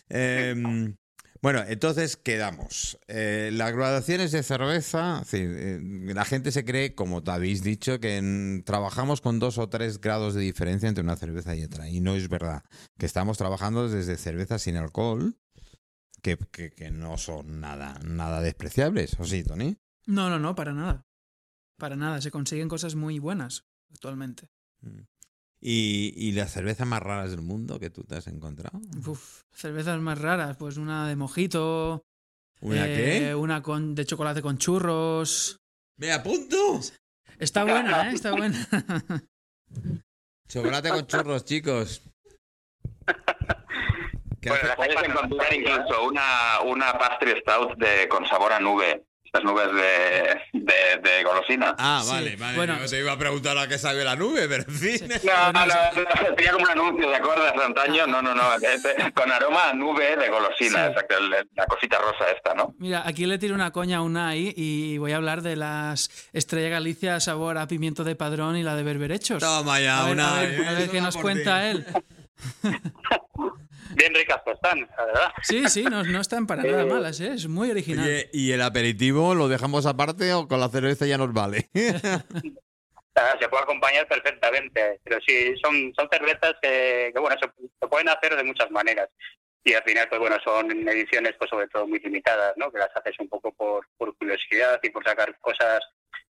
Em, 0.08 0.96
bueno, 1.42 1.62
entonces 1.66 2.16
quedamos. 2.16 2.98
Eh, 3.08 3.50
las 3.52 3.72
graduaciones 3.72 4.32
de 4.32 4.42
cerveza, 4.42 5.22
sí, 5.24 5.38
eh, 5.40 5.80
la 5.82 6.24
gente 6.24 6.52
se 6.52 6.64
cree, 6.64 6.94
como 6.94 7.22
te 7.22 7.30
habéis 7.30 7.62
dicho, 7.62 7.98
que 8.00 8.16
en- 8.18 8.62
trabajamos 8.64 9.20
con 9.20 9.38
dos 9.38 9.58
o 9.58 9.68
tres 9.68 10.00
grados 10.00 10.34
de 10.34 10.42
diferencia 10.42 10.88
entre 10.88 11.02
una 11.04 11.16
cerveza 11.16 11.54
y 11.56 11.64
otra. 11.64 11.88
Y 11.88 12.00
no 12.00 12.14
es 12.14 12.28
verdad. 12.28 12.62
Que 12.98 13.06
estamos 13.06 13.38
trabajando 13.38 13.88
desde 13.88 14.16
cervezas 14.16 14.62
sin 14.62 14.76
alcohol, 14.76 15.36
que, 16.22 16.36
que- 16.52 16.70
que 16.72 16.90
no 16.90 17.16
son 17.16 17.60
nada, 17.60 17.98
nada 18.04 18.40
despreciables. 18.42 19.18
¿O 19.18 19.24
sí, 19.24 19.42
Tony? 19.44 19.76
No, 20.06 20.28
no, 20.28 20.38
no, 20.38 20.54
para 20.54 20.72
nada. 20.72 21.06
Para 21.78 21.96
nada, 21.96 22.20
se 22.20 22.30
consiguen 22.30 22.68
cosas 22.68 22.94
muy 22.94 23.18
buenas 23.18 23.64
actualmente. 23.90 24.50
¿Y, 25.62 26.14
y 26.16 26.32
las 26.32 26.52
cervezas 26.52 26.86
más 26.86 27.02
raras 27.02 27.30
del 27.30 27.42
mundo 27.42 27.78
que 27.78 27.90
tú 27.90 28.02
te 28.04 28.16
has 28.16 28.26
encontrado? 28.28 28.80
Uf, 29.06 29.42
cervezas 29.52 30.00
más 30.00 30.18
raras, 30.18 30.56
pues 30.56 30.78
una 30.78 31.06
de 31.06 31.16
mojito, 31.16 32.02
¿Una 32.62 32.86
eh, 32.86 32.94
qué? 33.28 33.34
una 33.34 33.62
con, 33.62 33.94
de 33.94 34.06
chocolate 34.06 34.40
con 34.40 34.56
churros. 34.56 35.58
¡Me 35.98 36.12
apunto! 36.12 36.80
Está 37.38 37.64
buena, 37.64 38.08
¿eh? 38.10 38.14
Está 38.14 38.32
buena. 38.32 38.56
Chocolate 40.48 40.88
con 40.88 41.06
churros, 41.06 41.44
chicos. 41.44 42.02
¿Qué 44.40 44.48
Bueno, 44.48 44.54
hace- 44.62 44.66
la 44.68 44.76
puedes 44.76 45.02
encontrar 45.02 45.54
incluso 45.54 46.08
una, 46.08 46.60
una 46.64 46.98
pastry 46.98 47.40
stout 47.40 47.76
de, 47.78 48.08
con 48.08 48.26
sabor 48.26 48.52
a 48.52 48.60
nube. 48.60 49.04
Estas 49.32 49.44
nubes 49.44 49.68
de, 49.72 50.60
de, 50.60 51.08
de 51.08 51.22
golosina. 51.22 51.76
Ah, 51.78 52.00
Sí, 52.04 52.10
vale, 52.10 52.34
vale. 52.34 52.56
bueno. 52.56 52.78
Yo 52.80 52.86
te 52.90 52.98
iba 52.98 53.12
a 53.12 53.16
preguntar 53.18 53.56
a 53.58 53.68
qué 53.68 53.78
sabe 53.78 54.02
la 54.02 54.16
nube, 54.16 54.48
pero 54.48 54.64
en 54.66 54.74
fin. 54.74 55.08
No, 55.22 55.52
no, 55.52 55.66
no, 55.66 55.66
no, 55.66 56.36
sería 56.36 56.50
como 56.52 56.64
un 56.64 56.70
anuncio, 56.70 57.08
¿de 57.08 57.14
acuerdo? 57.16 57.44
De 57.44 57.64
antaño. 57.64 58.06
No, 58.08 58.20
no, 58.22 58.34
no. 58.34 58.42
este, 58.56 59.12
Con 59.12 59.30
aroma 59.30 59.68
a 59.70 59.72
nube 59.74 60.16
de 60.16 60.28
golosina, 60.28 60.86
Sí. 60.86 60.90
exacto, 60.90 61.14
la 61.54 61.66
cosita 61.66 61.98
rosa 61.98 62.24
esta, 62.36 62.54
¿no? 62.54 62.74
Mira, 62.78 63.02
aquí 63.06 63.24
le 63.26 63.38
tiro 63.38 63.54
una 63.54 63.70
coña 63.70 63.98
a 63.98 64.02
Unai 64.02 64.52
y 64.56 64.98
voy 64.98 65.12
a 65.12 65.16
hablar 65.16 65.42
de 65.42 65.54
las 65.54 66.10
Estrella 66.32 66.68
Galicia 66.68 67.20
sabor 67.20 67.56
a 67.58 67.68
pimiento 67.68 68.02
de 68.02 68.16
padrón 68.16 68.56
y 68.56 68.64
la 68.64 68.74
de 68.74 68.82
berberechos. 68.82 69.40
Toma 69.40 69.78
ya, 69.78 70.00
a 70.00 70.04
ver, 70.06 70.12
una. 70.14 70.38
a 70.38 70.40
ver, 70.42 70.68
a 70.68 70.72
ver 70.72 70.90
qué 70.90 71.00
nos 71.00 71.16
cuenta 71.16 71.70
él. 71.70 71.86
bien 73.96 74.14
ricas 74.14 74.40
que 74.44 74.52
están, 74.52 74.80
la 74.96 75.04
verdad. 75.06 75.32
Sí, 75.42 75.68
sí, 75.68 75.84
no, 75.84 76.02
no 76.04 76.20
están 76.20 76.46
para 76.46 76.62
nada 76.62 76.86
malas, 76.86 77.20
¿eh? 77.20 77.32
es 77.34 77.48
muy 77.48 77.70
original. 77.70 78.04
Oye, 78.04 78.30
¿y 78.32 78.52
el 78.52 78.62
aperitivo 78.62 79.34
lo 79.34 79.48
dejamos 79.48 79.86
aparte 79.86 80.32
o 80.32 80.48
con 80.48 80.60
la 80.60 80.68
cerveza 80.68 81.06
ya 81.06 81.18
nos 81.18 81.32
vale? 81.32 81.68
se 83.40 83.48
puede 83.48 83.62
acompañar 83.62 84.06
perfectamente. 84.06 85.00
Pero 85.04 85.18
sí, 85.26 85.54
son, 85.62 85.92
son 85.96 86.08
cervezas 86.10 86.54
que, 86.62 87.10
que 87.12 87.20
bueno, 87.20 87.36
se, 87.40 87.48
se, 87.80 87.88
pueden 87.88 88.08
hacer 88.08 88.36
de 88.36 88.44
muchas 88.44 88.70
maneras. 88.70 89.08
Y 89.62 89.74
al 89.74 89.82
final, 89.82 90.08
pues 90.08 90.20
bueno, 90.20 90.36
son 90.42 90.70
ediciones, 90.88 91.34
pues 91.38 91.50
sobre 91.50 91.68
todo 91.68 91.86
muy 91.86 91.98
limitadas, 91.98 92.54
¿no? 92.56 92.72
Que 92.72 92.78
las 92.78 92.96
haces 92.96 93.14
un 93.18 93.28
poco 93.28 93.52
por, 93.52 93.86
por 93.98 94.16
curiosidad 94.16 94.80
y 94.82 94.90
por 94.90 95.04
sacar 95.04 95.36
cosas 95.40 95.80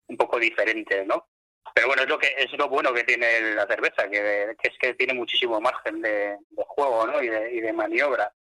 un 0.07 0.17
poco 0.17 0.39
diferentes, 0.39 1.07
¿no? 1.07 1.27
Pero 1.75 1.89
bueno, 1.89 2.03
es 2.03 2.09
lo 2.09 2.19
que 2.19 2.35
es 2.37 2.53
lo 2.53 2.69
bueno 2.69 2.93
que 2.93 3.05
tiene 3.05 3.55
la 3.55 3.67
cerveza, 3.67 4.09
que, 4.09 4.57
que 4.61 4.69
es 4.69 4.79
que 4.79 4.95
tiene 4.95 5.15
muchísimo 5.15 5.61
margen 5.61 6.01
de, 6.01 6.39
de 6.51 6.65
juego, 6.67 7.07
¿no? 7.07 7.23
Y 7.23 7.29
de, 7.29 7.55
y 7.55 7.61
de 7.61 7.73
maniobra. 7.73 8.33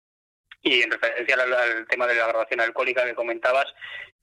Y 0.63 0.83
en 0.83 0.91
referencia 0.91 1.35
al, 1.35 1.53
al, 1.53 1.87
tema 1.89 2.07
de 2.07 2.15
la 2.15 2.29
graduación 2.29 2.61
alcohólica 2.61 3.05
que 3.05 3.15
comentabas, 3.15 3.67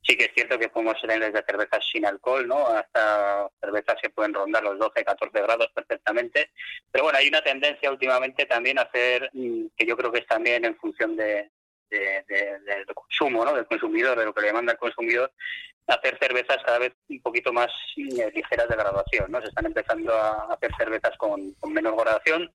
sí 0.02 0.18
que 0.18 0.26
es 0.26 0.32
cierto 0.34 0.58
que 0.58 0.70
podemos 0.70 1.00
tener 1.00 1.20
desde 1.20 1.46
cervezas 1.46 1.86
sin 1.92 2.06
alcohol, 2.06 2.48
¿no? 2.48 2.68
Hasta 2.68 3.50
cervezas 3.60 3.98
que 4.02 4.10
pueden 4.10 4.34
rondar 4.34 4.64
los 4.64 4.80
12, 4.80 5.04
14 5.04 5.42
grados 5.42 5.68
perfectamente. 5.76 6.52
Pero 6.92 7.04
bueno, 7.04 7.20
hay 7.20 7.28
una 7.28 7.44
tendencia 7.44 7.92
últimamente 7.92 8.46
también 8.46 8.80
a 8.80 8.84
hacer, 8.84 9.30
mm, 9.34 9.68
que 9.78 9.86
yo 9.86 9.96
creo 9.96 10.12
que 10.12 10.20
es 10.20 10.28
también 10.28 10.66
en 10.66 10.76
función 10.78 11.16
de, 11.16 11.52
de, 11.92 12.26
de, 12.28 12.60
del 12.62 12.86
consumo, 12.96 13.46
¿no? 13.46 13.54
Del 13.54 13.68
consumidor, 13.68 14.18
de 14.18 14.26
lo 14.26 14.34
que 14.34 14.42
le 14.42 14.48
demanda 14.48 14.72
el 14.72 14.80
consumidor, 14.80 15.32
hacer 15.88 16.18
cervezas 16.20 16.58
cada 16.66 16.80
vez 16.80 16.94
un 17.10 17.22
poquito 17.22 17.54
más 17.54 17.70
eh, 17.98 18.32
ligeras 18.34 18.68
de 18.68 18.76
graduación, 18.76 19.32
¿no? 19.32 19.42
Se 19.42 19.50
están 19.50 19.66
empezando 19.66 20.14
a 20.14 20.54
hacer 20.54 20.72
cervezas 20.78 21.16
con, 21.18 21.54
con 21.60 21.74
menos 21.74 21.96
graduación 21.96 22.52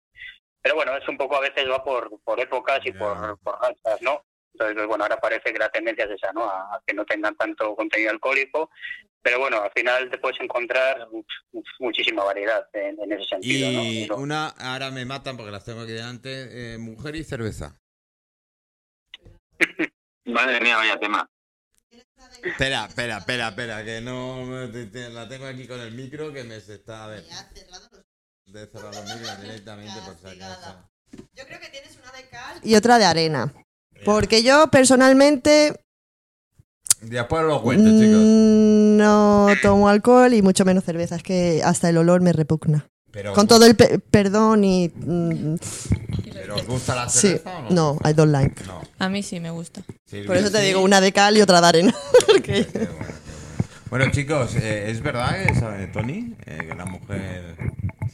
pero 0.67 0.75
bueno, 0.75 0.97
es 0.97 1.09
un 1.09 1.17
poco 1.17 1.37
a 1.37 1.41
veces 1.43 1.65
va 1.71 1.85
por, 1.85 2.11
por 2.25 2.41
épocas 2.41 2.81
y 2.85 2.91
yeah. 2.91 2.99
por, 2.99 3.39
por 3.39 3.57
¿no? 4.01 4.25
Entonces, 4.53 4.75
pues, 4.75 4.87
bueno, 4.89 5.05
ahora 5.05 5.21
parece 5.21 5.53
que 5.53 5.61
la 5.61 5.69
tendencia 5.69 6.07
es 6.07 6.11
esa, 6.11 6.33
¿no? 6.33 6.43
A, 6.43 6.75
a, 6.75 6.83
que 6.85 6.93
no 6.93 7.05
tengan 7.05 7.37
tanto 7.37 7.77
contenido 7.77 8.11
alcohólico, 8.11 8.71
pero 9.23 9.39
bueno, 9.39 9.63
al 9.63 9.71
final 9.71 10.11
te 10.11 10.19
puedes 10.19 10.41
encontrar 10.41 11.07
muchísima 11.79 12.25
variedad 12.25 12.67
en, 12.73 13.01
en 13.01 13.13
ese 13.13 13.29
sentido. 13.29 13.69
Y 13.71 14.07
¿no? 14.09 14.17
una, 14.17 14.49
ahora 14.49 14.91
me 14.91 15.05
matan 15.05 15.37
porque 15.37 15.53
las 15.53 15.65
tengo 15.65 15.83
aquí 15.83 15.93
delante, 15.93 16.75
eh, 16.75 16.79
mujer 16.79 17.15
y 17.15 17.23
cerveza. 17.23 17.79
Madre 20.25 20.61
mía, 20.61 20.77
vaya 20.77 20.99
tema. 20.99 21.29
Espera, 22.43 22.87
espera, 22.87 23.19
espera, 23.19 23.49
espera, 23.49 23.85
que 23.85 24.01
no 24.01 24.45
la 25.13 25.29
tengo 25.29 25.47
aquí 25.47 25.67
con 25.67 25.81
el 25.81 25.93
micro 25.93 26.33
que 26.33 26.45
me 26.45 26.61
se 26.61 26.75
está 26.75 27.05
a 27.05 27.09
ver 27.09 27.25
de 28.47 28.67
cerrar 28.67 28.95
los 28.95 29.05
micros 29.05 29.41
directamente 29.43 29.95
por 30.05 30.17
si 30.17 30.37
acaso. 30.37 30.89
Yo 31.35 31.45
creo 31.47 31.61
que 31.61 31.69
tienes 31.69 31.97
una 32.01 32.13
de 32.13 32.29
cal 32.29 32.61
y 32.63 32.75
otra 32.75 32.99
de 32.99 33.05
arena. 33.05 33.53
Porque 34.05 34.43
yo 34.43 34.69
personalmente. 34.69 35.81
Después 37.01 37.45
lo 37.45 37.63
cuento, 37.63 37.89
chicos. 37.91 38.21
No 38.21 39.49
tomo 39.63 39.89
alcohol 39.89 40.35
y 40.35 40.43
mucho 40.43 40.65
menos 40.65 40.85
cerveza. 40.85 41.17
Es 41.17 41.23
que 41.23 41.63
hasta 41.65 41.89
el 41.89 41.97
olor 41.97 42.21
me 42.21 42.33
repugna. 42.33 42.87
Pero, 43.17 43.33
Con 43.33 43.49
todo 43.49 43.65
el 43.65 43.75
pe 43.77 43.99
perdón 43.99 44.63
y. 44.63 44.89
mm, 44.95 45.55
¿Pero 46.35 46.57
os 46.57 46.67
gusta 46.67 46.95
la 46.95 47.09
sí, 47.09 47.29
cerveza 47.29 47.59
o 47.61 47.63
no? 47.63 47.71
no, 47.71 47.99
I 48.07 48.13
don't 48.13 48.31
like. 48.31 48.63
No. 48.67 48.83
A 48.99 49.09
mí 49.09 49.23
sí 49.23 49.41
me 49.41 49.51
gusta. 49.51 49.81
Sí, 50.05 50.21
Por 50.27 50.37
eso 50.37 50.51
te 50.51 50.59
sí. 50.61 50.67
digo 50.67 50.83
una 50.83 51.01
de 51.01 51.13
cal 51.13 51.35
y 51.35 51.41
otra 51.41 51.63
de 51.63 51.67
arena. 51.67 51.95
Porque- 52.27 52.67
Qué 52.67 52.79
bueno, 52.79 52.89
qué 52.91 52.97
bueno. 52.99 53.15
Bueno, 53.89 54.11
chicos, 54.11 54.55
eh, 54.57 54.91
¿es 54.91 55.01
verdad, 55.01 55.47
que, 55.47 55.55
sabe, 55.55 55.87
Tony, 55.87 56.35
eh, 56.45 56.67
que 56.69 56.75
la 56.75 56.85
mujer 56.85 57.57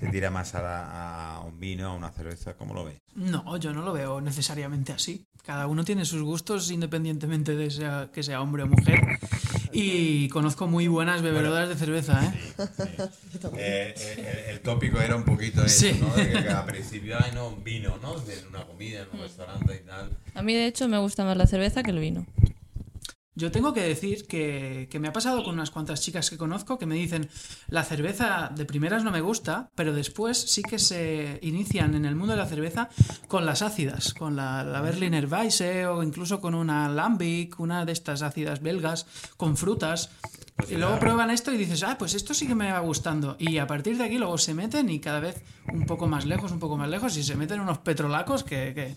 se 0.02 0.08
tira 0.10 0.30
más 0.30 0.54
a, 0.56 0.62
la- 0.62 1.34
a 1.36 1.40
un 1.40 1.60
vino, 1.60 1.88
a 1.88 1.94
una 1.94 2.10
cerveza? 2.10 2.54
¿Cómo 2.54 2.74
lo 2.74 2.84
ves? 2.84 2.98
No, 3.14 3.56
yo 3.56 3.72
no 3.72 3.82
lo 3.82 3.92
veo 3.92 4.20
necesariamente 4.20 4.92
así. 4.92 5.24
Cada 5.44 5.66
uno 5.68 5.84
tiene 5.84 6.04
sus 6.04 6.22
gustos 6.22 6.70
independientemente 6.72 7.54
de 7.54 7.70
sea- 7.70 8.10
que 8.12 8.22
sea 8.22 8.40
hombre 8.40 8.64
o 8.64 8.66
mujer. 8.66 9.00
Y 9.72 10.28
conozco 10.28 10.66
muy 10.66 10.86
buenas 10.88 11.22
bebedoras 11.22 11.68
de 11.68 11.76
cerveza, 11.76 12.22
¿eh? 12.24 12.32
Eh, 13.56 13.94
eh, 13.96 14.44
el, 14.48 14.50
el 14.54 14.60
tópico 14.60 15.00
era 15.00 15.16
un 15.16 15.24
poquito 15.24 15.64
eso, 15.64 15.86
Sí. 15.86 15.98
¿no? 16.00 16.12
De 16.14 16.30
que 16.30 16.48
al 16.48 16.66
principio, 16.66 17.16
ay, 17.18 17.30
no, 17.34 17.48
un 17.48 17.64
vino, 17.64 17.96
¿no? 18.02 18.18
De 18.20 18.34
una 18.48 18.64
comida, 18.66 19.02
en 19.02 19.08
un 19.12 19.20
restaurante 19.20 19.80
y 19.82 19.86
tal. 19.86 20.10
A 20.34 20.42
mí, 20.42 20.52
de 20.52 20.66
hecho, 20.66 20.88
me 20.88 20.98
gusta 20.98 21.24
más 21.24 21.36
la 21.36 21.46
cerveza 21.46 21.82
que 21.82 21.90
el 21.90 21.98
vino. 22.00 22.26
Yo 23.34 23.50
tengo 23.50 23.72
que 23.72 23.80
decir 23.80 24.26
que, 24.26 24.88
que 24.90 24.98
me 24.98 25.08
ha 25.08 25.12
pasado 25.12 25.42
con 25.42 25.54
unas 25.54 25.70
cuantas 25.70 26.02
chicas 26.02 26.28
que 26.28 26.36
conozco 26.36 26.78
que 26.78 26.84
me 26.84 26.96
dicen 26.96 27.30
la 27.68 27.82
cerveza 27.82 28.50
de 28.54 28.66
primeras 28.66 29.04
no 29.04 29.10
me 29.10 29.22
gusta, 29.22 29.70
pero 29.74 29.94
después 29.94 30.38
sí 30.38 30.62
que 30.62 30.78
se 30.78 31.38
inician 31.40 31.94
en 31.94 32.04
el 32.04 32.14
mundo 32.14 32.34
de 32.34 32.38
la 32.40 32.46
cerveza 32.46 32.90
con 33.28 33.46
las 33.46 33.62
ácidas, 33.62 34.12
con 34.12 34.36
la, 34.36 34.62
la 34.64 34.82
Berliner 34.82 35.26
Weisse 35.26 35.86
o 35.86 36.02
incluso 36.02 36.42
con 36.42 36.54
una 36.54 36.88
Lambic, 36.90 37.58
una 37.58 37.86
de 37.86 37.92
estas 37.92 38.20
ácidas 38.20 38.60
belgas, 38.60 39.06
con 39.38 39.56
frutas. 39.56 40.10
Y 40.68 40.76
luego 40.76 40.98
prueban 40.98 41.30
esto 41.30 41.52
y 41.52 41.56
dices, 41.56 41.82
ah, 41.82 41.96
pues 41.98 42.14
esto 42.14 42.34
sí 42.34 42.46
que 42.46 42.54
me 42.54 42.70
va 42.70 42.80
gustando. 42.80 43.36
Y 43.38 43.58
a 43.58 43.66
partir 43.66 43.96
de 43.96 44.04
aquí 44.04 44.18
luego 44.18 44.38
se 44.38 44.54
meten 44.54 44.90
y 44.90 45.00
cada 45.00 45.20
vez 45.20 45.42
un 45.72 45.86
poco 45.86 46.06
más 46.06 46.26
lejos, 46.26 46.52
un 46.52 46.58
poco 46.58 46.76
más 46.76 46.88
lejos, 46.88 47.16
y 47.16 47.22
se 47.22 47.34
meten 47.34 47.60
unos 47.60 47.78
petrolacos 47.78 48.44
que, 48.44 48.72
que, 48.74 48.94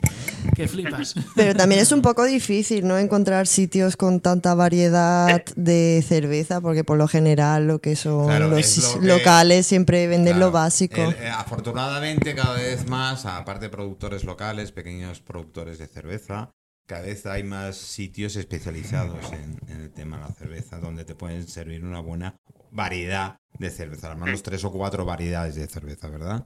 que 0.56 0.68
flipas. 0.68 1.14
Pero 1.36 1.54
también 1.54 1.82
es 1.82 1.92
un 1.92 2.02
poco 2.02 2.24
difícil, 2.26 2.88
¿no? 2.88 2.98
Encontrar 2.98 3.46
sitios 3.48 3.96
con 3.98 4.20
tanta 4.22 4.56
variedad 4.56 5.44
de 5.56 6.04
cerveza, 6.08 6.62
porque 6.62 6.84
por 6.84 6.98
lo 6.98 7.08
general 7.08 7.68
lo 7.68 7.80
que 7.80 7.96
son 7.96 8.26
Claro, 8.28 8.48
los 8.50 8.60
es 8.60 8.78
lo 8.96 9.00
que- 9.02 9.08
locales 9.08 9.68
siempre 9.68 10.08
venden 10.08 10.34
Claro, 10.34 10.48
lo 10.48 10.52
básico. 10.52 10.96
el- 11.02 11.14
eh, 11.16 11.30
afortunadamente, 11.30 12.34
cada 12.36 12.56
vez 12.56 12.88
más, 12.88 13.26
aparte 13.26 13.66
de 13.66 13.70
productores 13.70 14.24
locales, 14.24 14.72
pequeños 14.72 15.20
productores 15.22 15.78
de 15.78 15.88
cerveza, 15.88 16.52
cada 16.88 17.02
vez 17.02 17.26
hay 17.26 17.44
más 17.44 17.76
sitios 17.78 18.36
especializados 18.36 19.32
en, 19.34 19.60
en 19.68 19.82
el 19.82 19.92
tema 19.92 20.18
de 20.18 20.24
la 20.24 20.30
cerveza, 20.34 20.78
donde 20.80 21.04
te 21.04 21.16
pueden 21.16 21.48
servir 21.48 21.84
una 21.84 22.00
buena 22.00 22.36
variedad 22.72 23.38
de 23.58 23.70
cerveza, 23.72 24.12
al 24.12 24.18
menos 24.18 24.44
tres 24.44 24.64
o 24.66 24.72
cuatro 24.72 25.06
variedades 25.06 25.56
de 25.56 25.66
cerveza, 25.68 26.10
¿verdad? 26.10 26.46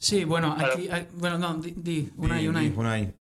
Sí, 0.00 0.24
bueno, 0.24 0.56
aquí, 0.58 0.88
hay- 0.90 1.06
bueno, 1.12 1.36
no, 1.38 1.54
di, 1.56 1.74
di, 1.76 2.10
una 2.16 2.40
y 2.40 2.48
una 2.48 2.62
y. 2.64 3.14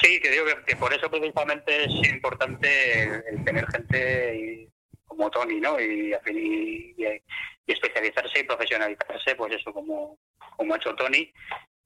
Sí, 0.00 0.18
que 0.18 0.30
digo 0.30 0.46
que, 0.46 0.64
que 0.66 0.76
por 0.76 0.92
eso 0.94 1.10
precisamente 1.10 1.84
es 1.84 2.08
importante 2.08 3.02
el, 3.02 3.22
el 3.30 3.44
tener 3.44 3.66
gente 3.70 4.36
y- 4.36 4.68
como 5.04 5.30
Tony, 5.30 5.60
¿no? 5.60 5.78
Y, 5.78 6.12
y- 6.26 6.94
y- 6.96 7.22
y 7.66 7.72
especializarse 7.72 8.40
y 8.40 8.44
profesionalizarse, 8.44 9.34
pues 9.36 9.54
eso, 9.54 9.72
como, 9.72 10.18
como 10.56 10.72
ha 10.74 10.76
hecho 10.78 10.94
Tony, 10.94 11.30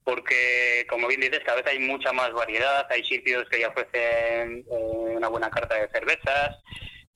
porque, 0.05 0.85
como 0.89 1.07
bien 1.07 1.19
dices, 1.21 1.41
cada 1.45 1.57
vez 1.61 1.67
hay 1.67 1.79
mucha 1.79 2.13
más 2.13 2.31
variedad, 2.31 2.87
hay 2.89 3.03
sitios 3.03 3.47
que 3.49 3.59
ya 3.59 3.67
ofrecen 3.67 4.65
eh, 4.71 5.15
una 5.17 5.27
buena 5.27 5.49
carta 5.49 5.75
de 5.75 5.89
cervezas, 5.89 6.55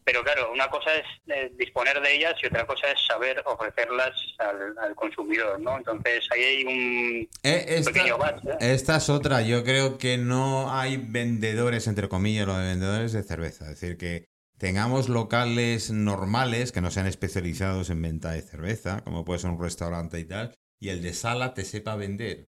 pero 0.06 0.24
claro, 0.24 0.52
una 0.52 0.68
cosa 0.70 0.94
es 0.96 1.06
eh, 1.28 1.52
disponer 1.56 2.02
de 2.02 2.16
ellas 2.16 2.36
y 2.42 2.48
otra 2.48 2.66
cosa 2.66 2.92
es 2.92 3.00
saber 3.06 3.42
ofrecerlas 3.46 4.12
al, 4.40 4.78
al 4.78 4.96
consumidor, 4.96 5.60
¿no? 5.60 5.78
Entonces 5.78 6.28
ahí 6.32 6.44
hay 6.44 6.64
un 6.66 7.30
Eh, 7.44 7.66
esta, 7.68 7.92
pequeño 7.92 8.18
batch, 8.18 8.46
¿eh? 8.46 8.58
esta 8.60 8.98
es 8.98 9.10
otra. 9.10 9.42
Yo 9.42 9.64
creo 9.64 9.98
que 9.98 10.18
no 10.18 10.74
hay 10.74 10.98
vendedores, 10.98 11.88
entre 11.88 12.10
comillas, 12.10 12.48
lo 12.48 12.58
de 12.58 12.68
vendedores 12.68 13.14
de 13.14 13.24
cerveza. 13.24 13.66
Es 13.66 13.80
decir, 13.80 13.98
que 13.98 14.26
tengamos 14.58 15.10
locales 15.10 15.92
normales 15.92 16.72
que 16.72 16.82
no 16.82 16.92
sean 16.92 17.08
especializados 17.08 17.90
en 17.90 18.02
venta 18.02 18.32
de 18.32 18.42
cerveza, 18.42 19.02
como 19.04 19.26
puede 19.26 19.40
ser 19.40 19.50
un 19.50 19.62
restaurante 19.62 20.20
y 20.20 20.26
tal, 20.26 20.54
y 20.80 20.90
el 20.90 21.02
de 21.02 21.14
sala 21.14 21.54
te 21.54 21.66
sepa 21.66 21.96
vender. 21.96 22.48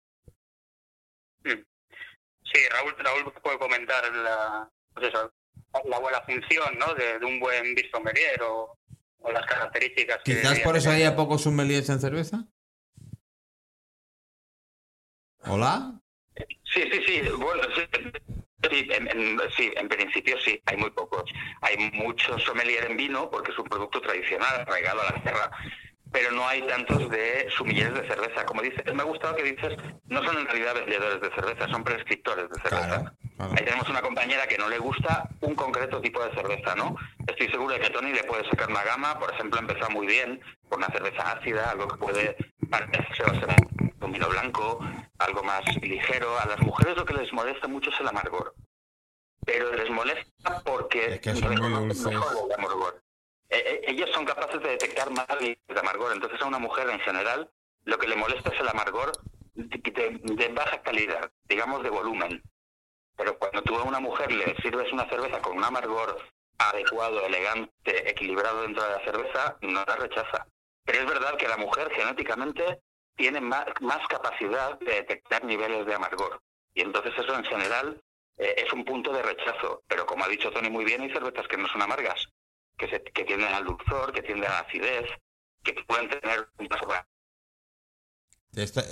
Sí, 1.43 2.59
Raúl, 2.69 2.93
Raúl 2.99 3.33
puede 3.41 3.57
comentar 3.57 4.03
la, 4.15 4.69
pues 4.93 5.07
eso, 5.07 5.31
la 5.85 5.99
buena 5.99 6.21
función 6.21 6.77
¿no? 6.79 6.93
de, 6.93 7.19
de 7.19 7.25
un 7.25 7.39
buen 7.39 7.75
bisommelier 7.75 8.41
o, 8.43 8.77
o 9.19 9.31
las 9.31 9.45
características 9.45 10.17
que 10.23 10.33
Quizás 10.33 10.43
debería 10.43 10.63
por 10.63 10.77
eso 10.77 10.89
tener. 10.89 11.07
haya 11.07 11.15
pocos 11.15 11.41
sommeliers 11.43 11.89
en 11.89 11.99
cerveza. 11.99 12.45
¿Hola? 15.45 15.99
Sí, 16.65 16.83
sí, 16.91 17.01
sí. 17.05 17.21
Bueno, 17.37 17.63
sí. 17.75 17.81
Sí 18.71 18.87
en, 18.91 19.07
en- 19.09 19.39
sí, 19.57 19.71
en 19.75 19.89
principio 19.89 20.39
sí, 20.39 20.61
hay 20.65 20.77
muy 20.77 20.89
pocos. 20.91 21.23
Hay 21.61 21.77
muchos 21.91 22.41
sommelier 22.43 22.85
en 22.89 22.95
vino 22.95 23.29
porque 23.29 23.51
es 23.51 23.59
un 23.59 23.65
producto 23.65 23.99
tradicional, 23.99 24.61
arraigado 24.61 25.01
a 25.01 25.11
la 25.11 25.21
tierra, 25.21 25.51
pero 26.13 26.31
no 26.31 26.47
hay 26.47 26.61
tantos 26.67 27.09
de 27.09 27.47
sumilleres 27.49 27.95
de 27.95 28.07
cerveza. 28.07 28.45
Como 28.45 28.61
dices, 28.61 28.81
me 28.93 29.01
ha 29.01 29.05
gustado 29.05 29.35
que 29.35 29.43
dices, 29.43 29.75
no 30.05 30.23
son 30.23 30.37
en 30.37 30.45
realidad 30.45 30.75
vendedores 30.75 31.19
de 31.19 31.29
cerveza, 31.31 31.67
son 31.67 31.83
prescriptores 31.83 32.47
de 32.49 32.61
cerveza. 32.61 32.87
Claro, 32.87 33.11
claro. 33.35 33.51
Ahí 33.57 33.65
tenemos 33.65 33.89
una 33.89 34.01
compañera 34.01 34.45
que 34.47 34.57
no 34.59 34.69
le 34.69 34.77
gusta 34.77 35.27
un 35.41 35.55
concreto 35.55 35.99
tipo 35.99 36.23
de 36.23 36.31
cerveza, 36.35 36.75
¿no? 36.75 36.95
Estoy 37.27 37.49
seguro 37.49 37.73
de 37.73 37.79
que 37.81 37.89
Tony 37.89 38.13
le 38.13 38.23
puede 38.25 38.47
sacar 38.47 38.69
una 38.69 38.83
gama, 38.83 39.17
por 39.19 39.33
ejemplo, 39.33 39.59
empezar 39.59 39.91
muy 39.91 40.05
bien 40.05 40.39
por 40.69 40.77
una 40.77 40.87
cerveza 40.87 41.31
ácida, 41.31 41.71
algo 41.71 41.87
que 41.87 41.97
puede 41.97 42.37
parecerse 42.69 43.23
a 43.23 44.05
un 44.05 44.11
vino 44.11 44.29
blanco, 44.29 44.79
algo 45.17 45.41
más 45.43 45.61
ligero. 45.81 46.39
A 46.39 46.45
las 46.45 46.59
mujeres 46.59 46.95
lo 46.95 47.05
que 47.05 47.15
les 47.15 47.33
molesta 47.33 47.67
mucho 47.67 47.89
es 47.89 47.99
el 47.99 48.07
amargor. 48.07 48.53
Pero 49.45 49.73
les 49.73 49.89
molesta 49.89 50.61
porque 50.63 51.15
Es 51.15 51.19
que 51.21 51.35
son 51.35 51.55
muy 51.55 51.71
dulces. 51.71 52.05
mejor 52.05 52.37
el 52.45 52.53
amargor. 52.53 53.02
Eh, 53.53 53.63
eh, 53.65 53.81
ellos 53.87 54.09
son 54.11 54.25
capaces 54.25 54.59
de 54.63 54.69
detectar 54.69 55.11
más 55.11 55.27
el 55.39 55.77
amargor. 55.77 56.11
Entonces 56.11 56.41
a 56.41 56.45
una 56.45 56.57
mujer 56.57 56.89
en 56.89 56.99
general 57.01 57.51
lo 57.83 57.99
que 57.99 58.07
le 58.07 58.15
molesta 58.15 58.49
es 58.49 58.59
el 58.59 58.67
amargor 58.67 59.11
de, 59.53 60.47
baja 60.55 60.81
calidad, 60.81 61.31
digamos 61.43 61.83
de 61.83 61.91
volumen. 61.91 62.41
Pero 63.15 63.37
cuando 63.37 63.61
tú 63.61 63.75
a 63.75 63.83
una 63.83 63.99
mujer 63.99 64.31
le 64.31 64.55
sirves 64.63 64.91
una 64.91 65.07
cerveza 65.07 65.39
con 65.39 65.55
un 65.55 65.63
amargor 65.63 66.17
adecuado, 66.57 67.23
elegante, 67.27 68.09
equilibrado 68.09 68.63
dentro 68.63 68.83
de 68.83 68.89
la 68.89 69.05
cerveza, 69.05 69.57
no 69.61 69.83
la 69.85 69.95
rechaza. 69.97 70.47
Pero 70.83 70.99
es 71.01 71.05
verdad 71.05 71.37
que 71.37 71.47
la 71.47 71.57
mujer 71.57 71.91
genéticamente 71.91 72.81
tiene 73.15 73.39
más, 73.39 73.65
más 73.81 74.05
capacidad 74.07 74.79
de 74.79 74.95
detectar 74.95 75.43
niveles 75.43 75.85
de 75.85 75.93
amargor. 75.93 76.41
Y 76.73 76.81
entonces 76.81 77.13
eso 77.15 77.35
en 77.35 77.45
general 77.45 78.01
eh, 78.37 78.55
es 78.65 78.73
un 78.73 78.83
punto 78.83 79.13
de 79.13 79.21
rechazo. 79.21 79.83
Pero 79.87 80.07
como 80.07 80.25
ha 80.25 80.27
dicho 80.27 80.49
Tony 80.49 80.71
muy 80.71 80.85
bien, 80.85 81.01
hay 81.01 81.13
cervezas 81.13 81.47
que 81.47 81.57
no 81.57 81.67
son 81.67 81.83
amargas, 81.83 82.27
que, 82.77 82.87
se, 82.87 83.03
que 83.03 83.23
tienden 83.23 83.53
al 83.53 83.65
dulzor, 83.65 84.11
que 84.13 84.21
tienden 84.21 84.49
a 84.49 84.53
la 84.53 84.59
acidez, 84.59 85.05
que 85.63 85.73
pueden 85.87 86.09
tener 86.09 86.47
un 86.57 86.67
paso 86.67 86.87
para 86.87 87.07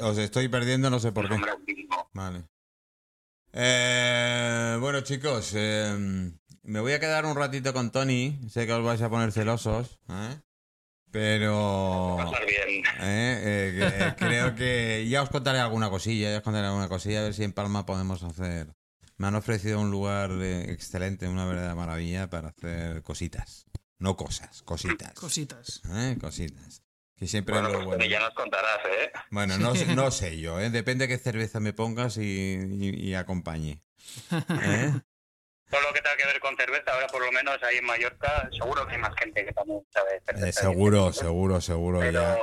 os 0.02 0.18
estoy 0.18 0.48
perdiendo, 0.48 0.90
no 0.90 1.00
sé 1.00 1.12
por 1.12 1.30
qué. 1.30 1.40
Vale. 2.14 2.46
Eh, 3.54 4.78
bueno, 4.80 5.02
chicos, 5.02 5.54
eh, 5.56 6.32
me 6.64 6.80
voy 6.80 6.94
a 6.94 7.00
quedar 7.00 7.26
un 7.26 7.36
ratito 7.36 7.74
con 7.74 7.92
Tony. 7.92 8.40
Sé 8.50 8.66
que 8.66 8.74
os 8.74 8.84
vais 8.84 9.02
a 9.02 9.10
poner 9.10 9.32
celosos, 9.32 10.00
¿eh? 10.10 10.42
pero 11.12 12.18
eh, 12.42 12.84
eh, 13.02 13.80
eh, 13.82 14.14
creo 14.18 14.56
que 14.56 15.08
ya 15.10 15.22
os 15.22 15.30
contaré 15.30 15.60
alguna 15.60 15.90
cosilla, 15.90 16.32
ya 16.32 16.38
os 16.38 16.44
contaré 16.44 16.68
alguna 16.68 16.88
cosilla, 16.88 17.20
a 17.20 17.24
ver 17.24 17.34
si 17.34 17.44
en 17.44 17.54
Palma 17.54 17.86
podemos 17.86 18.24
hacer. 18.24 18.74
Me 19.18 19.28
han 19.28 19.36
ofrecido 19.36 19.80
un 19.80 19.92
lugar 19.92 20.32
excelente, 20.42 21.28
una 21.28 21.46
verdadera 21.46 21.76
maravilla 21.76 22.30
para 22.30 22.50
hacer 22.50 23.04
cositas. 23.04 23.68
No 24.02 24.18
cosas, 24.18 24.64
cositas. 24.64 25.14
Cositas. 25.14 25.82
¿eh? 25.94 26.18
Cositas. 26.20 26.84
Que 27.16 27.28
siempre 27.28 27.54
Bueno, 27.54 27.68
es 27.70 27.74
lo 27.74 27.80
pues 27.86 27.98
bueno. 28.00 28.06
ya 28.12 28.20
nos 28.20 28.34
contarás, 28.34 28.80
¿eh? 28.90 29.12
Bueno, 29.30 29.58
no, 29.60 29.76
sé- 29.76 29.86
no 29.96 30.10
sé 30.10 30.40
yo, 30.40 30.60
¿eh? 30.60 30.72
depende 30.72 31.08
qué 31.08 31.20
cerveza 31.20 31.60
me 31.60 31.72
pongas 31.72 32.18
y, 32.18 32.22
y- 32.24 33.10
y 33.10 33.14
acompañe. 33.14 33.84
¿Eh? 34.32 34.92
Todo 35.70 35.82
lo 35.82 35.94
que 35.94 36.02
tenga 36.02 36.18
que 36.18 36.26
ver 36.26 36.40
con 36.42 36.58
cerveza, 36.58 36.92
ahora 36.94 37.08
por 37.08 37.24
lo 37.24 37.32
menos 37.32 37.62
ahí 37.64 37.78
en 37.78 37.86
Mallorca, 37.86 38.50
seguro 38.60 38.86
que 38.88 38.96
hay 38.96 39.00
más 39.02 39.14
gente 39.18 39.46
que 39.46 39.54
también 39.54 39.82
sabe 39.94 40.14
de 40.14 40.22
cerveza. 40.26 40.48
Eh, 40.48 40.52
seguro, 40.52 41.14
seguro, 41.14 41.62
seguro 41.62 42.00
Pero, 42.00 42.22
ya. 42.22 42.38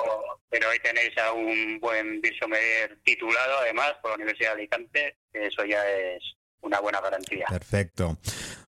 pero 0.48 0.70
ahí 0.70 0.78
tenéis 0.78 1.18
a 1.18 1.32
un 1.32 1.78
buen 1.80 2.22
sommelier 2.40 2.98
titulado, 3.04 3.58
además, 3.58 3.92
por 4.00 4.12
la 4.12 4.14
Universidad 4.14 4.50
de 4.54 4.60
Alicante, 4.60 5.18
que 5.32 5.46
eso 5.48 5.62
ya 5.66 5.86
es 5.90 6.22
una 6.62 6.80
buena 6.80 7.00
garantía. 7.02 7.44
Perfecto. 7.50 8.16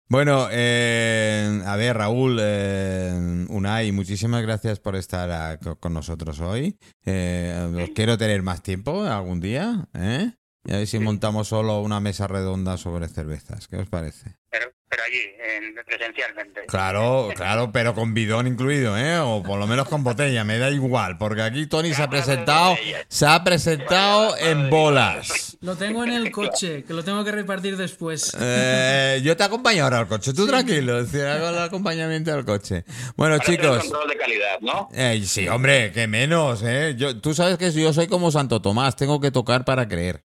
Bueno, 0.07 0.47
eh, 0.51 1.61
a 1.65 1.75
ver, 1.77 1.97
Raúl, 1.97 2.37
eh, 2.39 3.45
Unai, 3.49 3.91
muchísimas 3.91 4.43
gracias 4.43 4.79
por 4.79 4.95
estar 4.95 5.31
a- 5.31 5.57
con 5.79 5.93
nosotros 5.93 6.39
hoy. 6.41 6.77
Eh, 7.05 7.71
os 7.83 7.89
quiero 7.95 8.15
tener 8.17 8.43
más 8.43 8.61
tiempo 8.61 9.03
algún 9.03 9.39
día, 9.41 9.87
¿eh? 9.95 10.31
Y 10.63 10.73
a 10.73 10.77
ver 10.77 10.87
si 10.87 10.99
montamos 10.99 11.47
solo 11.47 11.81
una 11.81 11.99
mesa 11.99 12.27
redonda 12.27 12.77
sobre 12.77 13.07
cervezas. 13.07 13.67
¿Qué 13.67 13.77
os 13.77 13.89
parece? 13.89 14.35
Pero, 14.51 14.71
pero 14.95 15.03
allí, 15.03 15.67
en- 15.67 15.75
presencialmente. 15.85 16.61
Claro, 16.67 17.29
claro, 17.35 17.71
pero 17.71 17.93
con 17.93 18.13
bidón 18.13 18.47
incluido, 18.47 18.97
¿eh? 18.97 19.17
O 19.19 19.43
por 19.43 19.59
lo 19.59 19.67
menos 19.67 19.87
con 19.89 20.03
botella, 20.03 20.43
me 20.43 20.57
da 20.57 20.69
igual, 20.69 21.17
porque 21.17 21.41
aquí 21.41 21.67
Tony 21.67 21.93
se 21.93 22.01
ha 22.03 22.09
presentado, 22.09 22.75
se 23.09 23.25
ha 23.25 23.43
presentado 23.43 24.37
en 24.37 24.69
bolas. 24.69 25.57
Lo 25.61 25.75
tengo 25.75 26.03
en 26.03 26.11
el 26.13 26.31
coche, 26.31 26.83
que 26.83 26.93
lo 26.93 27.03
tengo 27.03 27.23
que 27.23 27.31
repartir 27.31 27.75
después. 27.77 28.35
Eh, 28.39 29.21
yo 29.23 29.35
te 29.35 29.43
acompaño 29.43 29.83
ahora 29.83 29.99
al 29.99 30.07
coche, 30.07 30.33
tú 30.33 30.47
tranquilo, 30.47 30.99
es 30.99 31.11
decir, 31.11 31.27
hago 31.27 31.49
el 31.49 31.59
acompañamiento 31.59 32.33
al 32.33 32.45
coche. 32.45 32.85
Bueno, 33.15 33.37
Para 33.37 33.49
chicos, 33.49 33.77
control 33.79 34.09
de 34.09 34.17
calidad, 34.17 34.59
¿no? 34.61 34.89
eh, 34.93 35.21
sí, 35.25 35.47
hombre, 35.47 35.91
que 35.91 36.07
menos, 36.07 36.61
¿eh? 36.63 36.95
Yo, 36.97 37.19
tú 37.19 37.33
sabes 37.33 37.57
que 37.57 37.71
yo 37.71 37.93
soy 37.93 38.07
como 38.07 38.31
Santo 38.31 38.61
Tomás, 38.61 38.95
tengo 38.95 39.19
que 39.19 39.31
tocar 39.31 39.65
para 39.65 39.87
creer. 39.87 40.24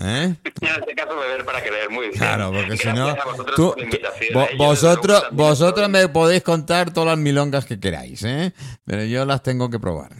¿Eh? 0.00 0.34
En 0.62 0.68
este 0.80 0.94
caso, 0.94 1.16
beber 1.18 1.44
para 1.44 1.60
creer, 1.62 1.90
muy 1.90 2.06
bien. 2.08 2.18
Claro, 2.18 2.52
porque 2.52 2.76
si 2.76 2.88
no, 2.92 3.08
a 3.08 3.24
vosotros 3.24 3.56
tú- 3.56 3.74
¿eh? 3.78 4.56
Vosotros, 5.32 5.88
me 5.88 6.08
podéis 6.08 6.42
contar 6.42 6.92
todas 6.92 7.10
las 7.10 7.18
milongas 7.18 7.64
que 7.66 7.78
queráis, 7.78 8.22
¿eh? 8.24 8.52
Pero 8.84 9.04
yo 9.04 9.24
las 9.24 9.42
tengo 9.42 9.68
que 9.70 9.78
probar. 9.78 10.12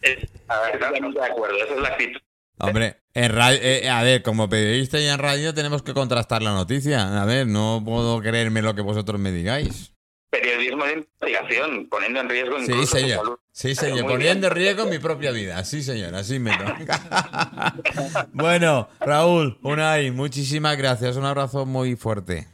Es- 0.00 0.28
Totalmente 0.72 1.20
de 1.20 1.26
acuerdo, 1.26 1.56
esa 1.64 1.74
es 1.74 1.80
la 1.80 1.88
actitud. 1.88 2.20
Hombre, 2.60 2.96
en 3.14 3.32
radio, 3.32 3.58
eh, 3.62 3.88
a 3.88 4.02
ver, 4.02 4.22
como 4.22 4.48
periodista 4.48 4.98
y 4.98 5.06
en 5.06 5.18
radio 5.18 5.54
tenemos 5.54 5.82
que 5.82 5.94
contrastar 5.94 6.42
la 6.42 6.52
noticia. 6.52 7.20
A 7.22 7.24
ver, 7.24 7.46
no 7.46 7.82
puedo 7.84 8.20
creerme 8.20 8.62
lo 8.62 8.74
que 8.74 8.82
vosotros 8.82 9.20
me 9.20 9.30
digáis. 9.30 9.92
Periodismo 10.30 10.84
de 10.84 10.92
investigación, 10.92 11.88
poniendo 11.88 12.20
en 12.20 12.28
riesgo 12.28 12.58
Sí, 12.58 12.64
incluso 12.64 12.86
su 12.86 12.96
señor. 12.98 13.18
salud. 13.18 13.38
Sí, 13.52 13.74
señor. 13.74 14.06
Poniendo 14.06 14.46
en 14.48 14.52
riesgo 14.52 14.86
mi 14.86 14.98
propia 14.98 15.30
vida. 15.30 15.64
Sí, 15.64 15.82
señor. 15.82 16.14
Así 16.14 16.38
me 16.38 16.50
toca. 16.56 17.74
bueno, 18.32 18.88
Raúl, 19.00 19.58
Unai, 19.62 20.10
muchísimas 20.10 20.76
gracias. 20.76 21.16
Un 21.16 21.24
abrazo 21.24 21.64
muy 21.66 21.96
fuerte. 21.96 22.46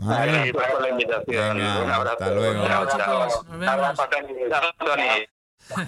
¿Vale? 0.00 0.52
Gracias 0.52 0.56
por 0.72 0.82
la 0.82 0.88
invitación. 0.90 1.56
Venga, 1.58 1.82
Un 1.84 1.90
abrazo. 1.90 2.12
hasta 2.18 2.34
luego. 2.34 2.66
Chao. 2.66 3.44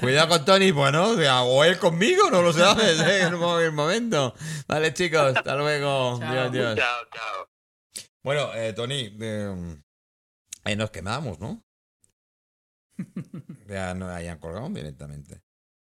Cuidado 0.01 0.29
con 0.29 0.45
Tony, 0.45 0.73
bueno, 0.73 1.09
o 1.11 1.17
sea, 1.17 1.43
o 1.43 1.65
él 1.65 1.79
conmigo, 1.79 2.31
no 2.31 2.43
lo 2.43 2.53
sabes, 2.53 3.01
¿eh? 3.01 3.23
en 3.23 3.35
un 3.35 3.75
momento. 3.75 4.35
Vale, 4.69 4.93
chicos, 4.93 5.35
hasta 5.37 5.55
luego. 5.57 6.19
Chao. 6.21 6.33
Dios, 6.33 6.53
Dios. 6.53 6.77
Chao, 6.77 7.05
chao. 7.15 7.49
Bueno, 8.23 8.51
eh, 8.55 8.75
Tony, 8.75 9.17
eh, 9.21 9.77
ahí 10.65 10.77
nos 10.77 10.91
quedamos, 10.91 11.39
¿no? 11.41 11.63
Ya 13.69 13.95
no 13.95 14.09
hayan 14.09 14.39
colgado 14.39 14.69
directamente. 14.71 15.41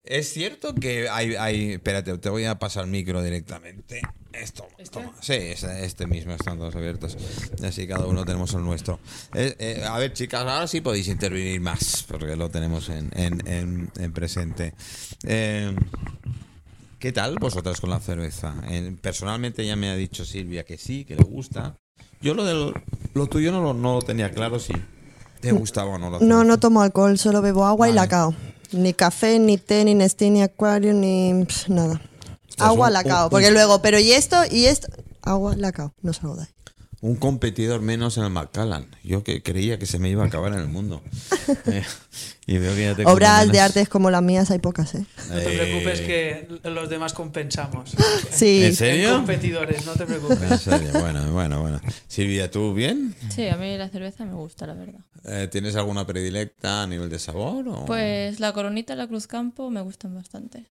Es 0.03 0.33
cierto 0.33 0.73
que 0.73 1.09
hay, 1.09 1.35
hay. 1.35 1.73
Espérate, 1.73 2.17
te 2.17 2.29
voy 2.29 2.45
a 2.45 2.57
pasar 2.57 2.85
el 2.85 2.89
micro 2.91 3.21
directamente. 3.21 4.01
Esto, 4.33 4.67
¿Este? 4.79 4.99
toma. 4.99 5.13
Sí, 5.21 5.33
es- 5.33 5.63
este 5.63 6.07
mismo, 6.07 6.33
están 6.33 6.57
todos 6.57 6.75
abiertos. 6.75 7.15
Así 7.63 7.87
cada 7.87 8.07
uno 8.07 8.25
tenemos 8.25 8.51
el 8.55 8.61
nuestro. 8.63 8.99
Eh, 9.35 9.55
eh, 9.59 9.83
a 9.87 9.97
ver, 9.99 10.13
chicas, 10.13 10.41
ahora 10.41 10.67
sí 10.67 10.81
podéis 10.81 11.07
intervenir 11.07 11.61
más, 11.61 12.03
porque 12.07 12.35
lo 12.35 12.49
tenemos 12.49 12.89
en, 12.89 13.11
en, 13.15 13.47
en- 13.47 13.91
en 13.99 14.11
presente. 14.13 14.73
Eh, 15.23 15.75
¿Qué 16.97 17.11
tal 17.11 17.35
vosotras 17.39 17.79
con 17.79 17.89
la 17.91 17.99
cerveza? 17.99 18.55
Personalmente 19.01 19.65
ya 19.65 19.75
me 19.75 19.89
ha 19.89 19.95
dicho 19.95 20.25
Silvia 20.25 20.63
que 20.63 20.77
sí, 20.79 21.05
que 21.05 21.15
le 21.15 21.23
gusta. 21.23 21.77
Yo 22.21 22.33
lo 22.33 22.43
del 22.45 22.73
lo 23.13 23.27
tuyo 23.27 23.51
no 23.51 23.61
lo, 23.61 23.73
no 23.73 23.95
lo 23.95 24.01
tenía 24.01 24.31
claro 24.31 24.59
si 24.59 24.73
te 25.41 25.51
gustaba 25.51 25.91
o 25.91 25.97
no 25.97 26.09
la 26.09 26.19
No, 26.19 26.43
no 26.43 26.59
tomo 26.59 26.81
alcohol, 26.81 27.17
solo 27.17 27.41
bebo 27.41 27.65
agua 27.65 27.87
y 27.87 27.91
Vale. 27.91 28.01
lacao. 28.01 28.33
Ni 28.71 28.93
café, 28.93 29.37
ni 29.39 29.57
té, 29.57 29.83
ni 29.83 29.93
Nestlé, 29.95 30.29
ni 30.29 30.41
Aquarium, 30.41 30.99
ni 31.01 31.43
pff, 31.45 31.67
nada. 31.67 31.99
agua, 32.57 32.89
lacao. 32.89 33.25
un- 33.25 33.29
Porque 33.31 33.51
luego, 33.51 33.81
pero 33.81 33.99
y 33.99 34.11
esto, 34.13 34.37
y 34.49 34.65
esto. 34.65 34.87
Agua, 35.23 35.55
lacao. 35.57 35.93
No 36.01 36.13
salgo 36.13 36.35
de 36.37 36.43
ahí. 36.43 36.47
Un 37.01 37.15
competidor 37.15 37.81
menos 37.81 38.17
en 38.17 38.23
el 38.25 38.29
Macallan. 38.29 38.85
Yo 39.03 39.23
que 39.23 39.41
creía 39.41 39.79
que 39.79 39.87
se 39.87 39.97
me 39.97 40.07
iba 40.07 40.23
a 40.23 40.27
acabar 40.27 40.53
en 40.53 40.59
el 40.59 40.67
mundo. 40.67 41.01
Eh, 41.65 41.83
y 42.47 42.57
veo 42.57 42.73
que 42.75 42.81
ya 42.81 42.95
te 42.95 43.05
Obras 43.05 43.51
de 43.51 43.59
artes 43.59 43.89
como 43.89 44.09
las 44.09 44.21
mías 44.21 44.49
hay 44.51 44.59
pocas, 44.59 44.95
¿eh? 44.95 45.05
No 45.29 45.35
te 45.35 45.43
preocupes 45.43 45.99
Eh, 46.01 46.47
que 46.63 46.69
los 46.69 46.89
demás 46.89 47.13
compensamos. 47.13 47.91
Sí. 48.31 48.63
¿En 48.63 48.75
serio? 48.75 49.13
Competidores, 49.15 49.85
no 49.85 49.93
te 49.93 50.05
preocupes. 50.05 50.41
En 50.41 50.57
serio, 50.57 50.89
bueno, 50.93 51.31
bueno, 51.31 51.61
bueno. 51.61 51.81
Silvia, 52.07 52.49
¿tú 52.49 52.73
bien? 52.73 53.15
Sí, 53.29 53.47
a 53.47 53.57
mí 53.57 53.75
la 53.77 53.89
cerveza 53.89 54.23
me 54.25 54.33
gusta, 54.33 54.65
la 54.67 54.73
verdad. 54.75 55.01
Eh, 55.25 55.47
¿Tienes 55.51 55.75
alguna 55.75 56.05
predilecta 56.05 56.83
a 56.83 56.87
nivel 56.87 57.09
de 57.09 57.19
sabor? 57.19 57.67
O? 57.67 57.85
Pues 57.85 58.39
la 58.39 58.53
coronita 58.53 58.93
y 58.93 58.97
la 58.97 59.07
cruz 59.07 59.27
campo 59.27 59.69
me 59.69 59.81
gustan 59.81 60.15
bastante. 60.15 60.65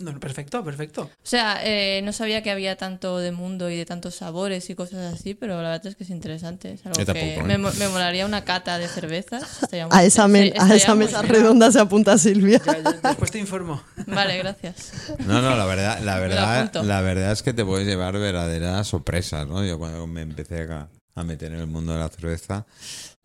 No, 0.00 0.18
perfecto, 0.20 0.64
perfecto. 0.64 1.02
O 1.02 1.08
sea, 1.26 1.58
eh, 1.64 2.02
no 2.04 2.12
sabía 2.12 2.40
que 2.42 2.50
había 2.52 2.76
tanto 2.76 3.18
de 3.18 3.32
mundo 3.32 3.68
y 3.68 3.76
de 3.76 3.84
tantos 3.84 4.14
sabores 4.14 4.70
y 4.70 4.76
cosas 4.76 5.12
así, 5.12 5.34
pero 5.34 5.60
la 5.60 5.70
verdad 5.70 5.86
es 5.88 5.96
que 5.96 6.04
es 6.04 6.10
interesante. 6.10 6.72
Es 6.74 6.86
algo 6.86 6.96
que 6.98 7.04
tampoco, 7.04 7.40
¿eh? 7.40 7.42
me, 7.42 7.58
me 7.58 7.88
molaría 7.88 8.24
una 8.24 8.44
cata 8.44 8.78
de 8.78 8.86
cervezas. 8.86 9.42
A 9.90 10.04
esa, 10.04 10.28
me- 10.28 10.52
a 10.56 10.74
esa 10.74 10.94
mesa 10.94 11.22
bien. 11.22 11.34
redonda 11.34 11.72
se 11.72 11.80
apunta 11.80 12.16
Silvia. 12.16 12.60
Ya, 12.64 12.78
ya, 12.78 12.92
después 13.08 13.30
te 13.32 13.40
informo. 13.40 13.82
Vale, 14.06 14.38
gracias. 14.38 14.92
No, 15.26 15.42
no, 15.42 15.56
la 15.56 15.64
verdad, 15.66 15.98
la 16.02 16.18
verdad, 16.20 16.72
la 16.84 17.00
verdad 17.00 17.32
es 17.32 17.42
que 17.42 17.52
te 17.52 17.64
puedes 17.64 17.86
llevar 17.86 18.16
verdaderas 18.18 18.86
sorpresas, 18.86 19.48
¿no? 19.48 19.64
Yo 19.64 19.78
cuando 19.78 20.06
me 20.06 20.22
empecé 20.22 20.62
a, 20.70 20.88
a 21.16 21.24
meter 21.24 21.52
en 21.52 21.58
el 21.58 21.66
mundo 21.66 21.92
de 21.94 21.98
la 21.98 22.08
cerveza, 22.08 22.66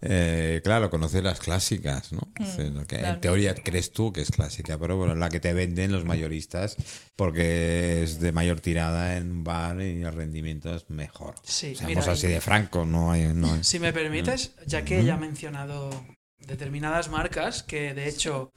eh, 0.06 0.60
claro, 0.64 0.90
conocer 0.90 1.24
las 1.24 1.40
clásicas, 1.40 2.12
¿no? 2.12 2.20
Mm, 2.38 2.46
Sí, 2.46 2.70
lo 2.70 2.86
que 2.86 2.98
en 2.98 3.22
teoría 3.22 3.56
crees 3.56 3.92
tú 3.94 4.12
que 4.12 4.22
es 4.22 4.32
clásica, 4.32 4.78
pero 4.78 4.98
bueno, 4.98 5.16
la 5.16 5.30
que 5.30 5.40
te 5.40 5.54
venden 5.54 5.92
los 5.94 6.04
mayoristas 6.04 6.76
porque 7.16 8.04
es 8.04 8.20
de 8.20 8.32
mayor 8.34 8.60
tirada 8.60 9.16
en 9.18 9.32
un 9.32 9.44
bar 9.44 9.82
y 9.82 10.02
el 10.02 10.12
rendimiento 10.14 10.76
es 10.76 10.90
mejor. 10.90 11.36
Sí, 11.44 11.74
Seamos 11.76 12.04
mira, 12.06 12.12
así 12.12 12.28
de 12.28 12.42
franco, 12.42 12.86
no 12.86 13.12
hay, 13.12 13.34
no 13.34 13.54
hay- 13.54 13.64
Si 13.64 13.80
me 13.80 13.94
permites, 13.94 14.52
ya 14.68 14.84
que 14.84 15.00
ella 15.00 15.14
ha 15.16 15.18
mencionado 15.18 15.90
determinadas 16.38 17.10
marcas, 17.10 17.64
que 17.64 17.94
de 17.94 18.10
hecho 18.10 18.52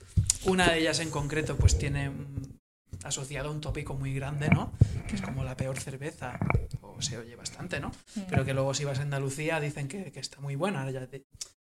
una 0.44 0.70
de 0.72 0.80
ellas 0.80 0.98
en 0.98 1.10
concreto 1.10 1.56
pues 1.56 1.78
tiene 1.78 2.10
mm, 3.02 3.06
asociado 3.06 3.50
un 3.50 3.60
tópico 3.60 3.94
muy 3.94 4.14
grande, 4.14 4.48
¿no? 4.48 4.72
Que 5.08 5.16
es 5.16 5.22
como 5.22 5.44
la 5.44 5.56
peor 5.56 5.78
cerveza, 5.78 6.38
o 6.80 7.00
se 7.02 7.18
oye 7.18 7.36
bastante, 7.36 7.80
¿no? 7.80 7.92
Pero 8.28 8.44
que 8.44 8.54
luego 8.54 8.74
si 8.74 8.84
vas 8.84 8.98
a 8.98 9.02
Andalucía 9.02 9.60
dicen 9.60 9.88
que, 9.88 10.10
que 10.12 10.20
está 10.20 10.40
muy 10.40 10.54
buena. 10.56 10.90
Ya 10.90 11.06
te- 11.06 11.24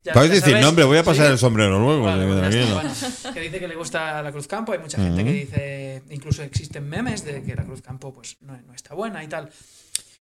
Ya- 0.04 0.14
Puedes 0.14 0.30
ya 0.30 0.36
decir 0.36 0.52
sabes, 0.52 0.66
nombre, 0.66 0.86
voy 0.86 0.98
a 1.00 1.04
pasar 1.04 1.26
¿sí? 1.26 1.32
el 1.32 1.38
sombrero 1.40 1.80
luego. 1.80 2.02
Bueno. 2.04 2.94
que 3.34 3.40
dice 3.42 3.60
que 3.60 3.68
le 3.68 3.76
gusta 3.76 4.22
la 4.22 4.32
Cruz 4.32 4.48
Campo. 4.48 4.72
Hay 4.72 4.80
mucha 4.80 4.98
gente 5.00 5.24
que 5.24 5.32
dice, 5.34 6.04
incluso 6.12 6.44
existen 6.44 6.88
memes 6.88 7.26
de 7.26 7.42
que 7.42 7.56
la 7.56 7.64
Cruz 7.66 7.82
Campo 7.82 8.14
pues, 8.14 8.38
no, 8.42 8.56
no 8.62 8.74
está 8.74 8.94
buena 8.94 9.24
y 9.24 9.28
tal. 9.28 9.50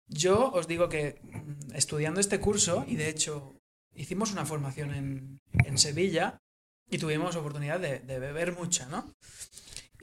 Yo 0.08 0.52
os 0.52 0.68
digo 0.68 0.88
que 0.88 1.20
mm, 1.24 1.74
estudiando 1.76 2.20
este 2.20 2.40
curso, 2.40 2.86
y 2.88 2.96
de 2.96 3.10
hecho 3.10 3.56
hicimos 3.96 4.32
una 4.34 4.46
formación 4.46 4.94
en, 4.94 5.40
en 5.66 5.78
Sevilla 5.80 6.38
y 6.90 6.98
tuvimos 7.00 7.36
oportunidad 7.36 7.80
de, 7.80 8.00
de 8.00 8.20
beber 8.20 8.54
mucha, 8.56 8.86
¿no? 8.88 9.12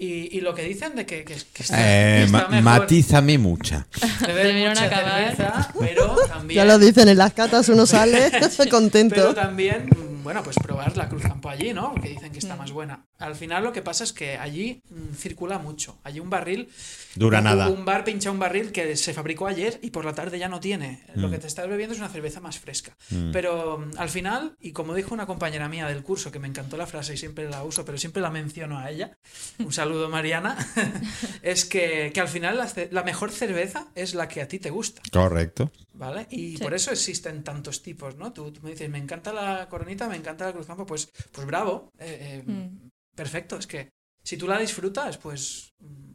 Y, 0.01 0.37
y 0.37 0.41
lo 0.43 0.55
que 0.55 0.63
dicen 0.63 0.95
de 0.95 1.05
que, 1.07 1.25
que, 1.25 1.35
que 1.53 1.63
está, 1.65 1.77
que 1.77 1.83
Eh, 1.83 2.25
está 2.25 2.39
ma- 2.43 2.49
mejor 2.49 2.63
matízame 2.63 3.37
mucha. 3.39 3.87
Debieron 4.27 4.69
mucha 4.71 4.85
acabar. 4.85 5.37
cerveza, 5.37 5.73
pero 5.79 6.17
también... 6.29 6.57
Ya 6.57 6.65
lo 6.65 6.79
dicen 6.79 7.09
en 7.09 7.19
las 7.19 7.33
catas, 7.33 7.69
uno 7.69 7.85
sale 7.87 8.31
Pero 8.57 8.71
contento. 8.71 9.35
también, 9.35 9.87
mm, 9.89 10.23
bueno, 10.23 10.43
pues 10.45 10.57
probar 10.57 10.97
la 10.97 11.09
Cruz 11.09 11.23
Campo 11.23 11.49
allí, 11.49 11.73
¿no? 11.73 11.93
Porque 11.93 12.11
dicen 12.11 12.31
que 12.31 12.39
está 12.39 12.55
Mm. 12.55 12.59
más 12.59 12.71
buena. 12.73 13.05
Al 13.19 13.35
final 13.35 13.65
lo 13.65 13.73
que 13.73 13.83
pasa 13.83 14.05
es 14.05 14.13
que 14.13 14.37
allí 14.39 14.81
mm, 14.89 15.15
circula 15.17 15.59
mucho. 15.59 15.99
Allí 16.05 16.21
un 16.21 16.31
barril... 16.31 16.69
Dura 17.17 17.39
un- 17.39 17.45
nada. 17.45 17.69
Un 17.69 17.85
bar 17.85 18.05
pincha 18.05 18.31
un 18.31 18.39
barril 18.39 18.71
que 18.71 18.95
se 18.97 19.13
fabricó 19.13 19.49
ayer 19.49 19.81
y 19.83 19.91
por 19.91 20.05
la 20.05 20.13
tarde 20.15 20.39
ya 20.39 20.49
no 20.49 20.61
tiene. 20.61 21.03
Lo 21.17 21.27
Mm. 21.27 21.31
que 21.33 21.39
te 21.39 21.47
estás 21.49 21.69
bebiendo 21.69 21.95
es 21.95 21.99
una 22.01 22.09
cerveza 22.09 22.39
más 22.41 22.59
fresca. 22.61 22.97
Mm. 23.11 23.33
Pero 23.33 23.79
mm, 23.79 23.99
al 23.99 24.09
final, 24.11 24.55
y 24.61 24.71
como 24.71 24.95
dijo 24.95 25.13
una 25.13 25.27
compañera 25.27 25.69
mía 25.69 25.89
del 25.89 26.05
curso, 26.05 26.31
que 26.31 26.39
me 26.39 26.47
encantó 26.47 26.77
la 26.77 26.87
frase 26.87 27.15
y 27.15 27.17
siempre 27.17 27.49
la 27.51 27.65
uso, 27.65 27.85
pero 27.85 27.99
siempre 27.99 28.23
la 28.23 28.31
menciono 28.31 28.79
a 28.79 28.91
ella, 28.91 29.17
un 29.59 29.73
saludo 29.73 29.88
Mariana, 30.09 30.57
es 31.43 31.65
que, 31.65 32.11
que 32.13 32.21
al 32.21 32.29
final 32.29 32.59
la, 32.91 33.03
mejor 33.03 33.31
cerveza 33.33 33.89
es 33.95 34.15
la 34.15 34.29
que 34.29 34.43
a 34.43 34.49
ti 34.49 34.59
te 34.59 34.71
gusta. 34.71 35.03
Correcto. 35.13 35.71
¿Vale? 35.95 36.27
Y 36.31 36.57
Sí. 36.57 36.63
por 36.63 36.75
eso 36.75 36.91
existen 36.93 37.43
tantos 37.43 37.83
tipos, 37.83 38.17
¿no? 38.17 38.33
Tú, 38.33 38.53
tú 38.53 38.61
me 38.63 38.71
dices, 38.71 38.89
me 38.89 38.99
encanta 38.99 39.33
la 39.33 39.69
coronita, 39.69 40.09
me 40.09 40.17
encanta 40.17 40.47
la 40.47 40.53
cruzcampo, 40.53 40.87
pues, 40.87 41.11
pues 41.33 41.47
bravo, 41.47 41.91
eh, 41.99 42.43
eh, 42.47 42.51
Mm. 42.51 42.89
perfecto. 43.17 43.57
Es 43.57 43.67
que 43.67 43.89
si 44.23 44.37
tú 44.37 44.47
la 44.47 44.59
disfrutas, 44.59 45.19
pues 45.19 45.73
mm, 45.81 46.13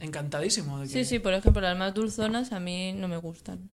encantadísimo. 0.00 0.78
De 0.80 0.86
que... 0.86 0.92
Sí, 0.92 1.04
sí, 1.04 1.18
por 1.18 1.34
ejemplo, 1.34 1.60
las 1.60 1.76
más 1.76 1.92
dulzonas 1.94 2.52
a 2.52 2.60
mí 2.60 2.92
no 2.92 3.08
me 3.08 3.16
gustan. 3.16 3.70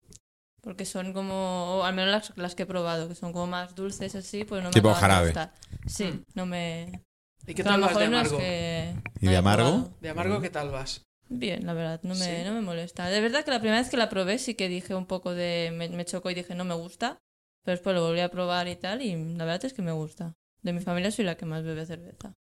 Porque 0.60 0.84
son 0.84 1.12
como, 1.12 1.78
o 1.78 1.82
al 1.84 1.92
menos 1.94 2.10
las, 2.12 2.32
las 2.38 2.54
que 2.54 2.62
he 2.62 2.66
probado, 2.66 3.08
que 3.08 3.16
son 3.16 3.32
como 3.32 3.48
más 3.48 3.74
dulces 3.74 4.14
así, 4.14 4.44
pues 4.44 4.62
no 4.62 4.68
me 4.68 4.72
Tipo 4.74 4.90
de 4.90 4.94
jarabe. 4.94 5.26
gustar. 5.28 5.52
Sí, 5.86 6.04
Mm. 6.04 6.22
no 6.34 6.46
me... 6.46 7.02
¿Y 7.46 7.54
qué 7.54 7.64
tal 7.64 7.80
vas 7.80 7.96
de 7.96 8.08
mejor 8.08 8.10
no 8.10 8.20
es 8.20 8.26
amargo? 8.28 8.38
que... 8.38 8.94
¿Y 9.20 9.26
de 9.28 9.36
amargo? 9.36 9.90
De 10.00 10.08
amargo, 10.10 10.40
¿qué 10.40 10.50
tal 10.50 10.70
vas? 10.70 11.02
Bien, 11.28 11.64
la 11.66 11.72
verdad, 11.72 12.00
no 12.02 12.14
me, 12.14 12.24
¿Sí? 12.24 12.44
no 12.44 12.52
me 12.52 12.60
molesta. 12.60 13.08
De 13.08 13.20
verdad 13.20 13.44
que 13.44 13.50
la 13.50 13.58
primera 13.60 13.80
vez 13.80 13.90
que 13.90 13.96
la 13.96 14.08
probé 14.08 14.38
sí 14.38 14.54
que 14.54 14.68
dije 14.68 14.94
un 14.94 15.06
poco 15.06 15.34
de... 15.34 15.72
Me, 15.74 15.88
me 15.88 16.04
chocó 16.04 16.30
y 16.30 16.34
dije 16.34 16.54
no 16.54 16.64
me 16.64 16.74
gusta, 16.74 17.18
pero 17.64 17.76
después 17.76 17.94
lo 17.94 18.02
volví 18.02 18.20
a 18.20 18.30
probar 18.30 18.68
y 18.68 18.76
tal 18.76 19.02
y 19.02 19.14
la 19.34 19.44
verdad 19.44 19.64
es 19.64 19.72
que 19.72 19.82
me 19.82 19.92
gusta. 19.92 20.34
De 20.62 20.72
mi 20.72 20.80
familia 20.80 21.10
soy 21.10 21.24
la 21.24 21.36
que 21.36 21.46
más 21.46 21.64
bebe 21.64 21.86
cerveza. 21.86 22.34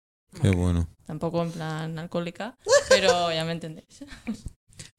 Qué 0.42 0.50
bueno. 0.50 0.88
Tampoco 1.06 1.42
en 1.42 1.52
plan 1.52 1.98
alcohólica, 1.98 2.56
pero 2.88 3.32
ya 3.32 3.44
me 3.44 3.52
entendéis. 3.52 4.04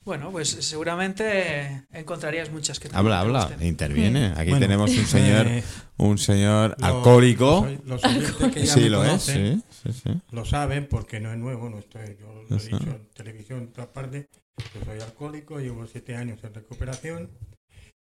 Bueno, 0.03 0.31
pues 0.31 0.49
seguramente 0.49 1.85
encontrarías 1.91 2.49
muchas 2.51 2.79
que 2.79 2.89
te 2.89 2.95
Habla, 2.95 3.19
habla, 3.19 3.45
gusten. 3.45 3.67
interviene. 3.67 4.27
Aquí 4.35 4.49
Bueno, 4.51 4.59
tenemos 4.59 4.89
un 4.97 5.05
señor, 5.05 5.47
Eh, 5.47 5.63
un 5.97 6.17
señor 6.17 6.75
lo- 6.79 6.85
alcohólico. 6.85 7.67
Los, 7.85 8.01
los 8.01 8.03
oyentes 8.05 8.53
que 8.53 8.65
ya 8.65 8.73
Sí, 8.73 8.79
me 8.81 8.89
lo 8.89 9.03
es, 9.03 9.07
conocen 9.09 9.63
sí, 9.71 9.91
sí, 9.91 10.01
sí. 10.03 10.21
lo 10.31 10.45
saben 10.45 10.87
porque 10.87 11.19
no 11.19 11.31
es 11.31 11.37
nuevo, 11.37 11.69
no 11.69 11.79
estoy, 11.79 12.17
yo 12.19 12.43
lo 12.49 12.55
he 12.57 12.59
dicho 12.59 12.77
en 12.89 13.07
televisión 13.13 13.59
en 13.59 13.71
todas 13.71 13.89
partes. 13.89 14.27
Yo 14.73 14.83
soy 14.85 14.99
alcohólico, 14.99 15.59
llevo 15.59 15.85
siete 15.87 16.15
años 16.15 16.43
en 16.43 16.53
recuperación 16.53 17.29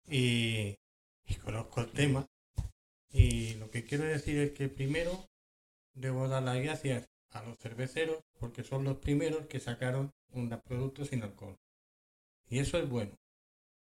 y, 0.09 0.75
y 1.27 1.35
conozco 1.43 1.81
el 1.81 1.87
tema. 1.91 2.25
Y 3.11 3.53
lo 3.55 3.69
que 3.71 3.83
quiero 3.83 4.03
decir 4.05 4.37
es 4.39 4.51
que 4.51 4.67
primero 4.69 5.25
debo 5.93 6.27
dar 6.27 6.43
las 6.43 6.57
gracias 6.61 7.07
a 7.31 7.43
los 7.43 7.57
cerveceros 7.59 8.17
porque 8.39 8.63
son 8.63 8.83
los 8.83 8.97
primeros 8.97 9.45
que 9.47 9.59
sacaron 9.59 10.11
un 10.31 10.49
producto 10.67 11.05
sin 11.05 11.23
alcohol. 11.23 11.55
Y 12.49 12.59
eso 12.59 12.77
es 12.77 12.87
bueno. 12.89 13.15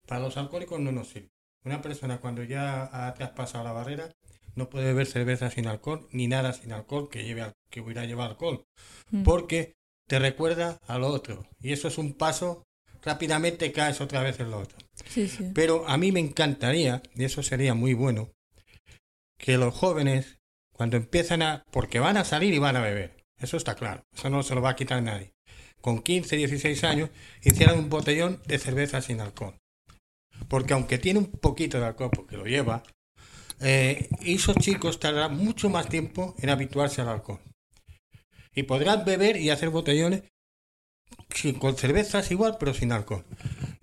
Para 0.07 0.21
los 0.21 0.37
alcohólicos 0.37 0.81
no 0.81 0.93
nos 0.93 1.09
sirve. 1.09 1.31
Una 1.65 1.81
persona 1.83 2.19
cuando 2.21 2.43
ya 2.45 2.89
ha 3.09 3.13
traspasado 3.15 3.65
la 3.65 3.73
barrera 3.73 4.13
no 4.55 4.71
puede 4.71 4.87
beber 4.87 5.07
cerveza 5.07 5.51
sin 5.51 5.67
alcohol 5.67 6.07
ni 6.13 6.29
nada 6.29 6.53
sin 6.53 6.73
alcohol 6.73 7.09
que 7.11 7.25
lleve 7.25 7.43
al- 7.43 7.53
que 7.71 7.81
hubiera 7.81 8.05
llevar 8.07 8.31
alcohol 8.31 8.65
Mm. 9.11 9.23
porque 9.25 9.75
te 10.09 10.19
recuerda 10.19 10.79
a 10.87 10.99
lo 10.99 11.09
otro 11.09 11.45
y 11.61 11.73
eso 11.73 11.89
es 11.89 11.99
un 11.99 12.15
paso 12.15 12.63
rápidamente 13.03 13.71
caes 13.73 14.01
otra 14.01 14.23
vez 14.23 14.41
en 14.41 14.51
lo 14.51 14.59
otro 14.61 14.79
Sí, 15.05 15.29
sí. 15.29 15.51
pero 15.55 15.87
a 15.89 15.99
mí 15.99 16.11
me 16.13 16.21
encantaría 16.21 17.03
y 17.15 17.25
eso 17.25 17.43
sería 17.43 17.75
muy 17.75 17.93
bueno 17.95 18.31
que 19.39 19.59
los 19.59 19.75
jóvenes 19.75 20.39
cuando 20.73 20.97
empiezan 20.97 21.43
a 21.43 21.63
porque 21.71 21.99
van 21.99 22.17
a 22.17 22.25
salir 22.25 22.55
y 22.55 22.59
van 22.59 22.77
a 22.77 22.81
beber 22.81 23.25
eso 23.39 23.57
está 23.59 23.75
claro 23.75 24.05
eso 24.15 24.31
no 24.31 24.43
se 24.43 24.55
lo 24.55 24.63
va 24.63 24.71
a 24.71 24.77
quitar 24.77 25.03
nadie 25.03 25.35
con 25.87 26.03
15 26.03 26.37
16 26.37 26.83
años 26.83 27.11
hicieran 27.45 27.79
un 27.79 27.89
botellón 27.89 28.41
de 28.49 28.59
cerveza 28.59 29.01
sin 29.01 29.21
alcohol 29.21 29.55
porque 30.49 30.75
aunque 30.75 30.99
tiene 30.99 31.21
un 31.21 31.27
poquito 31.27 31.79
de 31.79 31.87
alcohol 31.87 32.11
porque 32.13 32.37
lo 32.37 32.45
lleva 32.45 32.83
eh, 33.61 34.09
esos 34.23 34.57
chicos 34.57 34.99
tardarán 34.99 35.37
mucho 35.37 35.69
más 35.71 35.89
tiempo 35.89 36.35
en 36.39 36.51
habituarse 36.51 37.03
al 37.03 37.09
alcohol 37.09 37.39
y 38.53 38.65
podrán 38.65 39.05
beber 39.05 39.37
y 39.37 39.51
hacer 39.51 39.71
botellones 39.71 40.25
con 41.61 41.77
cervezas 41.77 42.31
igual, 42.33 42.57
pero 42.59 42.73
sin 42.73 42.91
alcohol. 42.91 43.25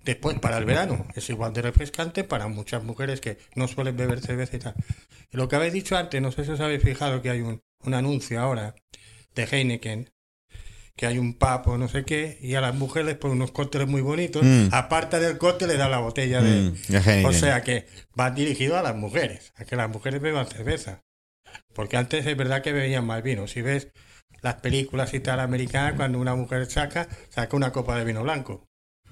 Después, 0.04 0.38
para 0.40 0.58
el 0.58 0.64
verano, 0.64 1.06
es 1.14 1.30
igual 1.30 1.52
de 1.52 1.62
refrescante 1.62 2.24
para 2.24 2.48
muchas 2.48 2.82
mujeres 2.82 3.20
que 3.20 3.38
no 3.54 3.68
suelen 3.68 3.96
beber 3.96 4.20
cerveza 4.20 4.56
y 4.56 4.58
tal. 4.58 4.74
Lo 5.30 5.48
que 5.48 5.56
habéis 5.56 5.72
dicho 5.72 5.96
antes, 5.96 6.20
no 6.20 6.32
sé 6.32 6.44
si 6.44 6.50
os 6.50 6.60
habéis 6.60 6.82
fijado 6.82 7.22
que 7.22 7.30
hay 7.30 7.40
un 7.40 7.94
anuncio 7.94 8.40
ahora 8.40 8.74
de 9.34 9.44
Heineken, 9.44 10.10
que 10.96 11.06
hay 11.06 11.18
un 11.18 11.34
pub 11.34 11.62
o 11.66 11.78
no 11.78 11.88
sé 11.88 12.04
qué, 12.04 12.38
y 12.40 12.54
a 12.54 12.60
las 12.60 12.74
mujeres 12.74 13.16
por 13.16 13.30
unos 13.30 13.50
cócteles 13.50 13.88
muy 13.88 14.00
bonitos, 14.00 14.42
Mm. 14.44 14.68
aparte 14.72 15.18
del 15.18 15.38
cóctel 15.38 15.68
le 15.68 15.76
da 15.76 15.88
la 15.88 15.98
botella 15.98 16.40
de... 16.40 16.70
Mm. 16.70 17.24
O 17.26 17.32
sea 17.32 17.62
que 17.62 17.86
va 18.18 18.30
dirigido 18.30 18.78
a 18.78 18.82
las 18.82 18.94
mujeres, 18.94 19.52
a 19.56 19.64
que 19.64 19.74
las 19.76 19.90
mujeres 19.90 20.20
beban 20.20 20.46
cerveza. 20.46 21.02
Porque 21.74 21.96
antes 21.96 22.24
es 22.26 22.36
verdad 22.36 22.62
que 22.62 22.72
bebían 22.72 23.04
más 23.06 23.22
vino. 23.22 23.46
Si 23.48 23.60
ves 23.62 23.88
las 24.42 24.56
películas 24.56 25.14
y 25.14 25.20
tal 25.20 25.40
americanas, 25.40 25.94
cuando 25.94 26.18
una 26.20 26.34
mujer 26.36 26.66
saca, 26.70 27.08
saca 27.30 27.56
una 27.56 27.72
copa 27.72 27.96
de 27.98 28.04
vino 28.04 28.22
blanco. 28.22 28.64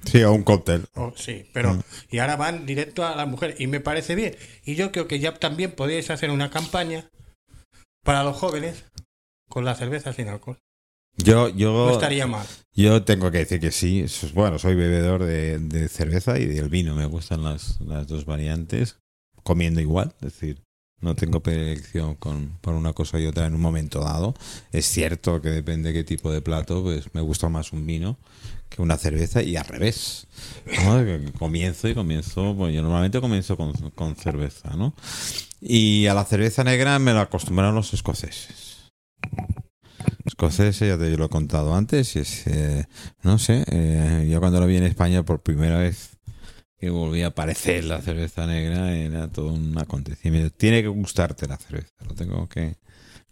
Sí, 0.05 0.23
o 0.23 0.33
un 0.33 0.42
cóctel. 0.42 0.87
Oh, 0.95 1.12
sí, 1.16 1.49
pero 1.53 1.75
Mm. 1.75 1.83
y 2.11 2.18
ahora 2.18 2.37
van 2.37 2.64
directo 2.66 3.05
a 3.07 3.16
las 3.16 3.27
mujeres 3.27 3.61
y 3.61 3.66
me 3.66 3.81
parece 3.81 4.14
bien. 4.14 4.37
Y 4.64 4.75
yo 4.77 4.92
creo 4.92 5.09
que 5.09 5.18
ya 5.18 5.35
también 5.35 5.73
podríais 5.73 6.11
hacer 6.11 6.31
una 6.31 6.51
campaña 6.51 7.09
para 8.05 8.23
los 8.25 8.37
jóvenes 8.37 8.85
con 9.49 9.64
la 9.64 9.75
cerveza 9.75 10.12
sin 10.12 10.29
alcohol. 10.29 10.59
Yo, 11.16 11.48
yo, 11.48 11.87
No 11.87 11.92
estaría 11.92 12.27
mal. 12.27 12.46
yo 12.75 13.03
tengo 13.05 13.31
que 13.31 13.38
decir 13.38 13.61
que 13.61 13.70
sí. 13.70 14.05
Bueno, 14.35 14.59
soy 14.59 14.75
bebedor 14.75 15.25
de, 15.25 15.59
de 15.59 15.88
cerveza 15.88 16.38
y 16.38 16.46
del 16.46 16.68
vino. 16.68 16.94
Me 16.94 17.07
gustan 17.07 17.42
las, 17.44 17.81
las 17.81 18.07
dos 18.07 18.25
variantes. 18.25 18.96
Comiendo 19.42 19.81
igual, 19.81 20.14
es 20.20 20.33
decir, 20.35 20.62
no 21.01 21.16
tengo 21.16 21.40
predilección 21.40 22.14
con, 22.14 22.59
por 22.61 22.75
una 22.75 22.92
cosa 22.92 23.18
y 23.18 23.27
otra 23.27 23.46
en 23.46 23.55
un 23.55 23.61
momento 23.61 24.01
dado. 24.01 24.35
Es 24.70 24.87
cierto 24.87 25.40
que 25.42 25.48
depende 25.51 25.92
qué 25.92 26.05
tipo 26.05 26.31
de 26.33 26.40
plato, 26.42 26.83
pues 26.83 27.12
me 27.12 27.20
gusta 27.20 27.48
más 27.48 27.72
un 27.72 27.85
vino 27.85 28.18
que 28.68 28.81
una 28.81 28.96
cerveza 28.96 29.42
y 29.42 29.57
al 29.57 29.64
revés. 29.66 30.29
Comienzo 31.38 31.88
y 31.88 31.94
comienzo, 31.94 32.55
pues 32.57 32.72
yo 32.75 32.83
normalmente 32.83 33.20
comienzo 33.20 33.57
con, 33.57 33.72
con 33.90 34.14
cerveza, 34.16 34.77
¿no? 34.77 34.94
Y 35.61 36.07
a 36.07 36.14
la 36.14 36.25
cerveza 36.25 36.62
negra 36.64 36.98
me 37.01 37.12
lo 37.12 37.20
acostumbraron 37.20 37.75
los 37.75 37.92
escoceses. 37.94 38.71
Escoceses, 40.33 40.88
ya 40.88 40.97
te 40.97 41.14
lo 41.14 41.27
he 41.27 41.29
contado 41.29 41.75
antes, 41.75 42.16
y 42.16 42.21
es, 42.21 42.47
eh, 42.47 42.87
no 43.23 43.38
sé, 43.38 43.64
eh, 43.71 44.27
yo 44.31 44.40
cuando 44.40 44.61
lo 44.61 44.66
vi 44.66 44.79
en 44.79 44.85
España 44.85 45.23
por 45.25 45.42
primera 45.42 45.77
vez 45.79 46.16
que 46.79 46.88
volví 46.88 47.21
a 47.21 47.27
aparecer 47.29 47.85
la 47.85 48.01
cerveza 48.01 48.47
negra, 48.47 48.97
era 48.97 49.29
todo 49.29 49.53
un 49.53 49.77
acontecimiento. 49.77 50.51
Tiene 50.57 50.81
que 50.81 50.88
gustarte 50.88 51.47
la 51.47 51.59
cerveza, 51.59 51.92
lo 52.09 52.14
tengo 52.14 52.49
que... 52.49 52.77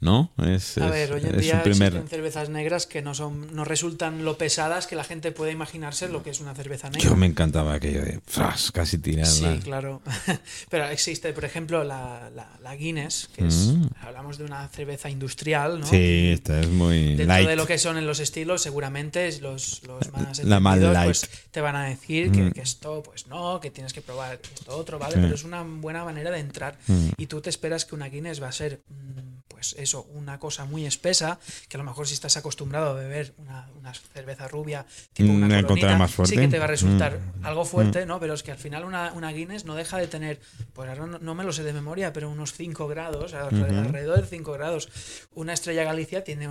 ¿No? 0.01 0.33
Es, 0.39 0.79
A 0.79 0.87
es- 0.87 0.91
ver, 0.93 1.13
hoy 1.13 1.21
en 1.25 1.35
es 1.35 1.41
día 1.43 1.63
primer... 1.63 1.89
existen 1.89 2.09
cervezas 2.09 2.49
negras 2.49 2.87
que 2.87 3.03
no 3.03 3.13
son, 3.15 3.55
no 3.55 3.65
resultan 3.65 4.25
lo 4.25 4.39
pesadas 4.39 4.87
que 4.87 4.97
la 4.97 5.05
gente 5.05 5.31
puede 5.31 5.53
imaginarse 5.53 6.09
lo 6.09 6.23
que 6.23 6.31
es 6.31 6.41
una 6.41 6.55
cerveza 6.55 6.89
negra. 6.89 7.07
Yo 7.07 7.17
me 7.17 7.27
encantaba 7.27 7.75
aquello 7.75 8.03
de 8.03 8.19
fras, 8.27 8.73
casi 8.73 8.97
tirarla. 8.97 9.31
Sí, 9.57 9.61
claro. 9.63 10.01
Pero 10.71 10.87
existe, 10.89 11.33
por 11.35 11.45
ejemplo, 11.45 11.85
la, 11.85 12.31
la, 12.35 12.49
la 12.63 12.77
Guinness, 12.77 13.29
que 13.35 13.47
es, 13.47 13.55
Mm. 13.71 13.89
hablamos 14.01 14.39
de 14.39 14.45
una 14.45 14.67
cerveza 14.69 15.11
industrial, 15.11 15.81
¿no? 15.81 15.87
Sí, 15.87 16.31
esta 16.33 16.59
es 16.61 16.69
muy 16.69 17.09
Dentro 17.17 17.27
light. 17.27 17.49
de 17.49 17.57
lo 17.57 17.67
que 17.67 17.77
son 17.77 17.99
en 17.99 18.07
los 18.07 18.21
estilos, 18.21 18.63
seguramente 18.63 19.29
es 19.29 19.43
los, 19.43 19.83
los 19.87 20.11
más 20.13 20.43
La 20.45 20.61
más 20.61 20.77
entendidos, 20.77 20.95
light. 20.95 21.07
pues 21.07 21.31
te 21.51 21.61
van 21.61 21.77
a 21.77 21.85
decir 21.85 22.33
que, 22.33 22.41
Mm. 22.45 22.53
que 22.53 22.63
esto, 22.63 23.03
pues 23.03 23.27
no, 23.27 23.61
que 23.61 23.71
tienes 23.71 23.93
que 23.93 24.01
probar 24.01 24.41
esto 24.43 24.75
otro, 24.75 24.99
¿vale? 24.99 25.15
Sí. 25.17 25.21
Pero 25.21 25.35
es 25.35 25.45
una 25.45 25.63
buena 25.63 26.05
manera 26.05 26.31
de 26.31 26.39
entrar. 26.39 26.79
Mm. 26.87 27.09
Y 27.19 27.27
tú 27.27 27.43
te 27.43 27.51
esperas 27.51 27.85
que 27.85 27.95
una 27.95 28.09
Guinness 28.09 28.43
va 28.43 28.49
a 28.49 28.53
ser, 28.53 28.81
mm, 28.89 29.41
pues 29.47 29.61
pues 29.61 29.75
eso, 29.91 30.05
una 30.13 30.39
cosa 30.39 30.65
muy 30.67 30.87
espesa, 30.87 31.39
que 31.69 31.77
a 31.77 31.79
lo 31.79 31.85
mejor 31.85 32.07
si 32.07 32.15
estás 32.15 32.37
acostumbrado 32.37 32.91
a 32.91 32.93
beber 32.95 33.35
una, 33.39 33.69
una 33.77 33.93
cerveza 33.93 34.47
rubia, 34.47 34.87
tipo 35.13 35.33
una 35.33 35.47
Mm, 35.49 35.63
coronita, 35.63 35.99
más 35.99 36.11
sí 36.11 36.17
fuerte. 36.17 36.37
que 36.37 36.49
te 36.49 36.59
va 36.61 36.65
a 36.67 36.69
resultar 36.69 37.19
Mm. 37.19 37.45
algo 37.47 37.65
fuerte, 37.65 38.07
¿no? 38.07 38.21
Pero 38.21 38.35
es 38.35 38.43
que 38.45 38.53
al 38.53 38.59
final 38.59 38.85
una, 38.85 39.13
una 39.15 39.33
Guinness 39.33 39.65
no 39.65 39.75
deja 39.75 39.99
de 39.99 40.07
tener, 40.07 40.41
pues 40.73 40.89
ahora 40.89 41.07
no, 41.07 41.19
no 41.19 41.35
me 41.35 41.43
lo 41.45 41.53
sé 41.53 41.65
de 41.65 41.73
memoria, 41.73 42.13
pero 42.13 42.31
unos 42.31 42.53
5 42.53 42.87
grados, 42.87 43.35
alrededor 43.35 44.21
de 44.23 44.27
5 44.29 44.53
grados. 44.53 44.89
Una 45.35 45.53
Estrella 45.53 45.83
Galicia 45.83 46.23
tiene 46.23 46.47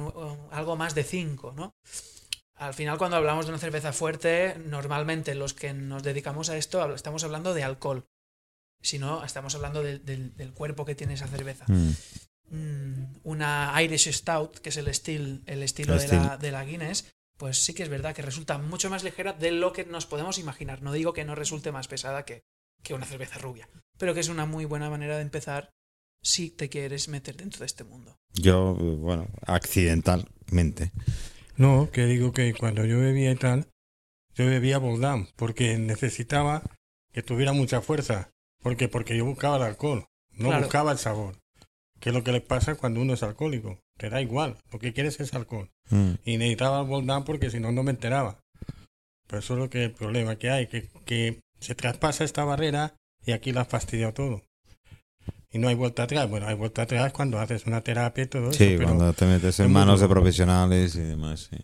algo 0.51 0.75
más 0.75 0.95
de 0.95 1.03
5, 1.05 1.53
¿no? 1.55 1.73
Al 2.55 2.73
final, 2.73 2.97
cuando 2.97 3.15
hablamos 3.15 3.45
de 3.45 3.51
una 3.53 3.59
cerveza 3.59 3.93
fuerte, 3.93 4.55
normalmente 4.65 5.33
los 5.33 5.53
que 5.53 5.73
nos 5.73 6.03
dedicamos 6.03 6.49
a 6.49 6.57
esto 6.57 6.93
estamos 6.93 7.23
hablando 7.23 7.53
de 7.53 7.63
alcohol. 7.63 8.03
Si 8.81 8.97
no, 8.99 9.23
estamos 9.23 9.55
hablando 9.55 9.81
del 9.83 10.51
cuerpo 10.53 10.83
que 10.85 10.95
tiene 10.95 11.13
esa 11.13 11.27
cerveza 11.27 11.65
Mm. 11.67 11.91
Mm, 12.51 13.19
una 13.23 13.73
Irish 13.81 14.11
Stout, 14.11 14.59
que 14.59 14.69
es 14.69 14.77
el, 14.77 14.87
estil, 14.87 15.43
el 15.45 15.63
estilo 15.63 15.93
El 15.95 16.01
de, 16.09 16.17
la, 16.17 16.37
de 16.37 16.51
la 16.51 16.65
Guinness, 16.65 17.11
pues 17.37 17.63
sí 17.63 17.73
que 17.73 17.83
es 17.83 17.89
verdad 17.89 18.15
que 18.15 18.21
resulta 18.21 18.57
mucho 18.57 18.89
más 18.89 19.03
ligera 19.03 19.33
de 19.33 19.51
lo 19.51 19.71
que 19.73 19.85
nos 19.85 20.05
podemos 20.05 20.37
imaginar. 20.39 20.81
No 20.81 20.91
digo 20.91 21.13
que 21.13 21.25
no 21.25 21.35
resulte 21.35 21.71
más 21.71 21.87
pesada 21.87 22.25
que, 22.25 22.41
que 22.83 22.93
una 22.93 23.05
cerveza 23.05 23.37
rubia, 23.39 23.69
pero 23.97 24.13
que 24.13 24.19
es 24.19 24.29
una 24.29 24.45
muy 24.45 24.65
buena 24.65 24.89
manera 24.89 25.15
de 25.15 25.21
empezar 25.21 25.69
si 26.21 26.49
te 26.49 26.67
quieres 26.69 27.07
meter 27.07 27.37
dentro 27.37 27.59
de 27.59 27.65
este 27.67 27.83
mundo. 27.85 28.17
Yo, 28.33 28.73
bueno, 28.75 29.27
accidentalmente. 29.45 30.91
No, 31.55 31.89
que 31.91 32.05
digo 32.05 32.31
que 32.31 32.53
cuando 32.53 32.85
yo 32.85 32.99
bebía 32.99 33.31
y 33.31 33.35
tal, 33.35 33.67
yo 34.35 34.45
bebía 34.45 34.77
Boldán 34.77 35.27
porque 35.35 35.77
necesitaba 35.77 36.63
que 37.11 37.23
tuviera 37.23 37.53
mucha 37.53 37.81
fuerza. 37.81 38.31
¿Por 38.61 38.75
qué? 38.77 38.87
Porque 38.87 39.17
yo 39.17 39.25
buscaba 39.25 39.57
el 39.57 39.63
alcohol, 39.63 40.05
no 40.31 40.49
Claro. 40.49 40.63
buscaba 40.63 40.91
el 40.91 40.97
sabor. 40.97 41.37
Que 41.99 42.09
es 42.09 42.15
lo 42.15 42.23
que 42.23 42.31
le 42.31 42.41
pasa 42.41 42.75
cuando 42.75 43.01
uno 43.01 43.13
es 43.13 43.23
alcohólico. 43.23 43.79
Te 43.97 44.09
da 44.09 44.21
igual, 44.21 44.57
lo 44.71 44.79
que 44.79 44.93
quieres 44.93 45.19
es 45.19 45.33
alcohol. 45.33 45.69
Mm. 45.89 46.11
Y 46.23 46.37
necesitaba 46.37 46.81
el 46.81 46.87
Boldán 46.87 47.25
porque 47.25 47.49
si 47.49 47.59
no, 47.59 47.71
no 47.71 47.83
me 47.83 47.91
enteraba. 47.91 48.39
Pero 49.27 49.39
eso 49.39 49.53
es 49.53 49.59
lo 49.59 49.69
que 49.69 49.85
el 49.85 49.91
problema 49.91 50.37
que 50.37 50.49
hay, 50.49 50.67
que, 50.67 50.87
que 51.05 51.39
se 51.59 51.75
traspasa 51.75 52.23
esta 52.23 52.43
barrera 52.45 52.95
y 53.25 53.31
aquí 53.33 53.51
la 53.51 53.61
has 53.61 53.67
fastidiado 53.67 54.13
todo. 54.13 54.43
Y 55.51 55.57
no 55.57 55.67
hay 55.67 55.75
vuelta 55.75 56.03
atrás. 56.03 56.29
Bueno, 56.29 56.47
hay 56.47 56.55
vuelta 56.55 56.83
atrás 56.83 57.11
cuando 57.11 57.39
haces 57.39 57.65
una 57.65 57.81
terapia 57.81 58.23
y 58.23 58.27
todo 58.27 58.53
Sí, 58.53 58.63
eso. 58.63 58.77
Pero 58.77 58.83
cuando 58.85 59.13
te 59.13 59.25
metes 59.25 59.55
es 59.55 59.59
en 59.59 59.65
muy 59.71 59.81
manos 59.81 59.99
de 59.99 60.07
profesionales 60.07 60.95
y 60.95 61.01
demás, 61.01 61.49
sí. 61.49 61.57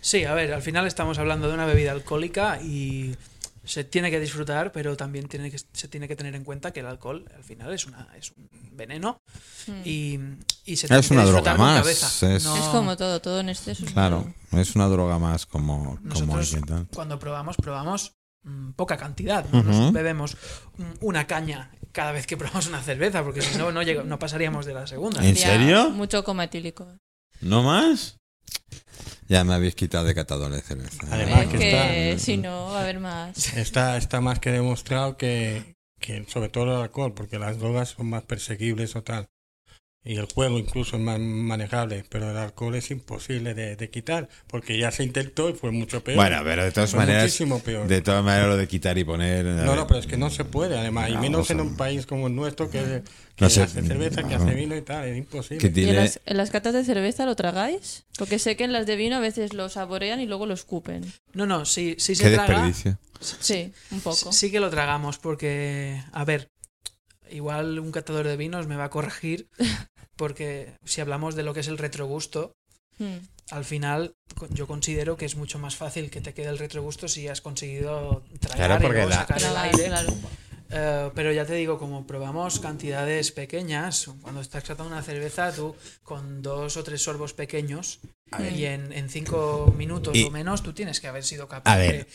Sí, 0.00 0.24
a 0.24 0.34
ver, 0.34 0.52
al 0.52 0.62
final 0.62 0.86
estamos 0.86 1.18
hablando 1.18 1.48
de 1.48 1.54
una 1.54 1.66
bebida 1.66 1.90
alcohólica 1.90 2.60
y 2.62 3.16
se 3.66 3.84
tiene 3.84 4.10
que 4.10 4.18
disfrutar, 4.20 4.72
pero 4.72 4.96
también 4.96 5.28
tiene 5.28 5.50
que, 5.50 5.58
se 5.58 5.88
tiene 5.88 6.08
que 6.08 6.16
tener 6.16 6.34
en 6.34 6.44
cuenta 6.44 6.72
que 6.72 6.80
el 6.80 6.86
alcohol 6.86 7.24
al 7.36 7.44
final 7.44 7.72
es, 7.74 7.84
una, 7.86 8.08
es 8.16 8.32
un 8.32 8.48
veneno 8.72 9.20
Mm. 9.66 9.80
y, 9.84 10.20
y 10.64 10.76
se 10.76 10.86
tiene 10.86 11.00
Es 11.00 11.08
que 11.08 11.14
una 11.14 11.24
disfrutar 11.24 11.56
droga 11.56 11.56
con 11.56 11.66
más, 11.66 11.82
cabeza. 11.82 12.36
es- 12.36 12.44
No- 12.44 12.56
Es 12.56 12.62
como 12.68 12.96
todo, 12.96 13.20
todo 13.20 13.40
en 13.40 13.48
exceso. 13.48 13.84
es 13.84 13.92
Claro, 13.92 14.32
es 14.52 14.74
una 14.76 14.86
droga 14.86 15.18
más 15.18 15.44
como, 15.46 15.98
Nosotros 16.02 16.56
tal. 16.66 16.86
cuando 16.94 17.18
probamos, 17.18 17.56
probamos 17.56 18.12
mm, 18.44 18.70
poca 18.72 18.96
cantidad. 18.96 19.44
No 19.50 19.62
nos 19.64 19.92
bebemos 19.92 20.36
mm, 20.78 20.82
una 21.04 21.26
caña 21.26 21.72
cada 21.92 22.12
vez 22.12 22.26
que 22.28 22.36
probamos 22.36 22.68
una 22.68 22.80
cerveza, 22.82 23.24
porque 23.24 23.42
si 23.42 23.58
no, 23.58 23.72
no, 23.72 23.82
llega- 23.82 24.04
no 24.04 24.18
pasaríamos 24.20 24.64
de 24.66 24.74
la 24.74 24.86
segunda. 24.86 25.26
¿En 25.26 25.34
serio? 25.36 25.90
Mucho 25.90 26.22
coma 26.22 26.44
etílico. 26.44 26.86
¿No 27.40 27.62
más? 27.64 28.16
Ya 29.28 29.42
me 29.44 29.54
habéis 29.54 29.74
quitado 29.74 30.04
de 30.04 30.14
catador 30.14 30.52
de 30.52 30.60
cerveza. 30.62 31.06
Además 31.10 31.40
Es 31.44 31.48
que 31.50 31.58
que 31.58 32.10
está- 32.12 32.24
si 32.24 32.36
no, 32.36 32.66
va 32.66 32.78
a 32.78 32.82
haber 32.82 33.00
más. 33.00 33.54
Está, 33.56 33.96
está 33.96 34.20
más 34.20 34.38
que 34.38 34.50
demostrado 34.52 35.16
que, 35.16 35.74
que 36.00 36.24
sobre 36.28 36.48
todo 36.48 36.64
el 36.64 36.82
alcohol, 36.82 37.12
porque 37.14 37.38
las 37.38 37.58
drogas 37.58 37.90
son 37.90 38.08
más 38.08 38.22
perseguibles 38.22 38.94
o 38.96 39.02
tal. 39.02 39.26
Y 40.06 40.16
el 40.18 40.26
juego 40.26 40.58
incluso 40.58 40.96
es 40.96 41.02
más 41.02 41.18
manejable, 41.18 42.04
pero 42.08 42.30
el 42.30 42.36
alcohol 42.36 42.76
es 42.76 42.90
imposible 42.92 43.54
de, 43.54 43.74
de 43.76 43.90
quitar, 43.90 44.28
porque 44.46 44.78
ya 44.78 44.90
se 44.92 45.02
intentó 45.04 45.50
y 45.50 45.54
fue 45.54 45.72
mucho 45.72 46.04
peor. 46.04 46.14
Bueno, 46.14 46.40
pero 46.44 46.64
de 46.64 46.70
todas 46.72 46.90
Fue 46.90 46.98
maneras, 47.00 47.22
muchísimo 47.24 47.58
peor. 47.60 47.86
de 47.88 48.02
todas 48.02 48.24
maneras 48.24 48.48
lo 48.48 48.56
de 48.56 48.68
quitar 48.68 48.96
y 48.98 49.04
poner... 49.04 49.44
No, 49.44 49.72
ver, 49.72 49.76
no, 49.76 49.86
pero 49.88 49.98
es 50.00 50.06
que 50.06 50.16
no 50.16 50.30
se 50.30 50.44
puede, 50.44 50.78
además, 50.78 51.10
y 51.10 51.14
No, 51.14 51.20
menos 51.20 51.40
o 51.42 51.44
sea, 51.44 51.54
en 51.54 51.60
un 51.60 51.76
país 51.76 52.06
como 52.06 52.28
el 52.28 52.36
nuestro 52.36 52.70
que, 52.70 53.02
que 53.34 53.44
No 53.44 53.50
sé, 53.50 53.62
hace 53.62 53.82
cerveza, 53.82 54.22
que 54.26 54.34
hace 54.34 54.54
vino 54.54 54.76
y 54.76 54.82
tal, 54.82 55.08
es 55.08 55.16
imposible. 55.18 55.58
que 55.58 55.80
¿Y 55.80 55.88
en 55.88 55.92
tiene... 55.92 55.92
las, 55.94 56.20
en 56.24 56.36
las 56.36 56.50
catas 56.50 56.74
de 56.74 56.84
cerveza 56.84 57.26
lo 57.26 57.34
tragáis? 57.36 58.04
Porque 58.16 58.38
sé 58.38 58.56
que 58.56 58.64
en 58.64 58.72
las 58.72 58.86
de 58.86 58.96
vino 58.96 59.16
a 59.16 59.20
veces 59.20 59.52
lo 59.54 59.68
saborean 59.68 60.20
y 60.20 60.26
luego 60.26 60.46
lo 60.46 60.54
escupen. 60.54 61.04
No, 61.34 61.46
no, 61.46 61.64
sí, 61.64 61.96
sí 61.98 62.16
Qué 62.16 62.30
se 62.30 62.30
traga. 62.30 62.66
desperdicio. 62.66 62.98
Sí, 63.20 63.72
un 63.90 64.00
poco. 64.00 64.32
Sí 64.32 64.50
que 64.50 64.60
lo 64.60 64.70
tragamos, 64.70 65.18
porque, 65.18 66.02
a 66.12 66.24
ver, 66.24 66.50
igual 67.30 67.78
un 67.78 67.92
catador 67.92 68.26
de 68.26 68.36
vinos 68.36 68.66
me 68.66 68.76
va 68.76 68.84
a 68.84 68.90
corregir, 68.90 69.48
porque 70.16 70.72
si 70.84 71.00
hablamos 71.00 71.34
de 71.34 71.42
lo 71.42 71.54
que 71.54 71.60
es 71.60 71.68
el 71.68 71.78
retrogusto, 71.78 72.52
Mm. 72.98 73.16
al 73.50 73.66
final 73.66 74.14
yo 74.50 74.66
considero 74.66 75.18
que 75.18 75.26
es 75.26 75.36
mucho 75.36 75.58
más 75.58 75.76
fácil 75.76 76.10
que 76.10 76.22
te 76.22 76.32
quede 76.32 76.48
el 76.48 76.58
retrogusto 76.58 77.08
si 77.08 77.28
has 77.28 77.42
conseguido 77.42 78.22
tragar 78.40 78.78
Claro, 78.80 78.82
porque 78.86 79.04
y 79.06 79.12
sacar 79.12 79.42
el 79.42 79.56
aire. 79.56 79.84
claro. 79.88 80.14
Eh, 80.70 81.10
pero 81.14 81.30
ya 81.30 81.44
te 81.44 81.52
digo, 81.54 81.78
como 81.78 82.06
probamos 82.06 82.58
cantidades 82.58 83.30
pequeñas, 83.32 84.08
cuando 84.22 84.40
estás 84.40 84.64
tratando 84.64 84.92
una 84.94 85.02
cerveza, 85.02 85.52
tú 85.52 85.76
con 86.02 86.40
dos 86.42 86.76
o 86.78 86.82
tres 86.82 87.02
sorbos 87.02 87.34
pequeños 87.34 88.00
y 88.52 88.64
en, 88.64 88.92
en 88.92 89.08
cinco 89.10 89.72
minutos 89.76 90.16
Y- 90.16 90.24
o 90.24 90.30
menos, 90.30 90.62
tú 90.62 90.72
tienes 90.72 90.98
que 91.00 91.06
haber 91.06 91.22
sido 91.22 91.46
capaz 91.48 91.76
de, 91.76 92.06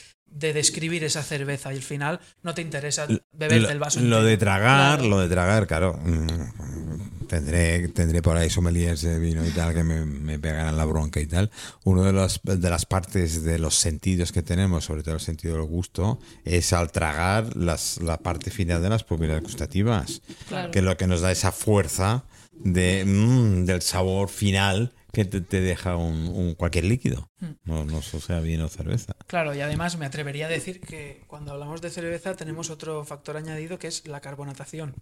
describir 0.54 1.04
esa 1.04 1.22
cerveza 1.24 1.72
y 1.72 1.78
al 1.78 1.84
final 1.84 2.20
no 2.42 2.54
te 2.56 2.62
interesa 2.64 3.06
beberte 3.32 3.60
Lo, 3.68 3.70
el 3.70 3.80
vaso 3.80 4.00
lo 4.00 4.06
entero. 4.06 4.24
de 4.24 4.38
tragar, 4.38 4.98
Claro. 4.98 5.10
lo 5.10 5.20
de 5.20 5.30
tragar, 5.30 5.68
claro. 5.68 5.94
mm, 6.04 7.21
Tendré, 7.32 7.88
tendré 7.88 8.22
por 8.22 8.36
ahí 8.36 8.50
sommeliers 8.50 9.04
de 9.04 9.18
vino 9.18 9.48
y 9.48 9.52
tal 9.52 9.74
que 9.74 9.86
me, 9.86 10.04
me 10.04 10.38
pegarán 10.38 10.76
la 10.76 10.84
bronca 10.84 11.22
y 11.22 11.28
tal. 11.28 11.50
Uno 11.86 12.04
de, 12.04 12.12
los, 12.12 12.42
de 12.44 12.70
las 12.70 12.86
partes 12.86 13.46
de 13.46 13.58
los 13.58 13.76
sentidos 13.76 14.34
que 14.34 14.42
tenemos, 14.42 14.84
sobre 14.84 15.02
todo 15.02 15.16
el 15.16 15.22
sentido 15.22 15.56
del 15.56 15.64
gusto, 15.64 16.20
es 16.44 16.74
al 16.74 16.92
tragar 16.92 17.56
las, 17.56 18.02
la 18.02 18.18
parte 18.18 18.52
final 18.52 18.82
de 18.82 18.90
las 18.90 19.06
propiedades 19.06 19.44
gustativas. 19.44 20.22
Claro. 20.50 20.72
Que 20.72 20.80
es 20.80 20.84
lo 20.84 20.98
que 20.98 21.08
nos 21.08 21.22
da 21.22 21.32
esa 21.32 21.54
fuerza 21.54 22.26
de, 22.52 23.06
mm, 23.06 23.64
del 23.64 23.82
sabor 23.82 24.28
final 24.28 24.92
que 25.12 25.26
te, 25.26 25.42
te 25.42 25.60
deja 25.62 25.96
un, 25.98 26.28
un- 26.28 26.56
cualquier 26.56 26.86
líquido. 26.86 27.30
Mm. 27.40 27.46
No, 27.64 27.86
no 27.86 28.02
sea 28.02 28.40
vino 28.40 28.66
o 28.66 28.70
cerveza. 28.70 29.14
Claro, 29.28 29.54
y 29.54 29.62
además 29.62 29.98
me 29.98 30.06
atrevería 30.06 30.46
a 30.46 30.50
decir 30.50 30.80
que 30.82 31.24
cuando 31.28 31.52
hablamos 31.52 31.82
de 31.82 31.90
cerveza 31.90 32.36
tenemos 32.36 32.70
otro 32.70 33.04
factor 33.06 33.38
añadido 33.38 33.78
que 33.80 33.88
es 33.88 34.08
la 34.08 34.22
carbonatación. 34.22 34.96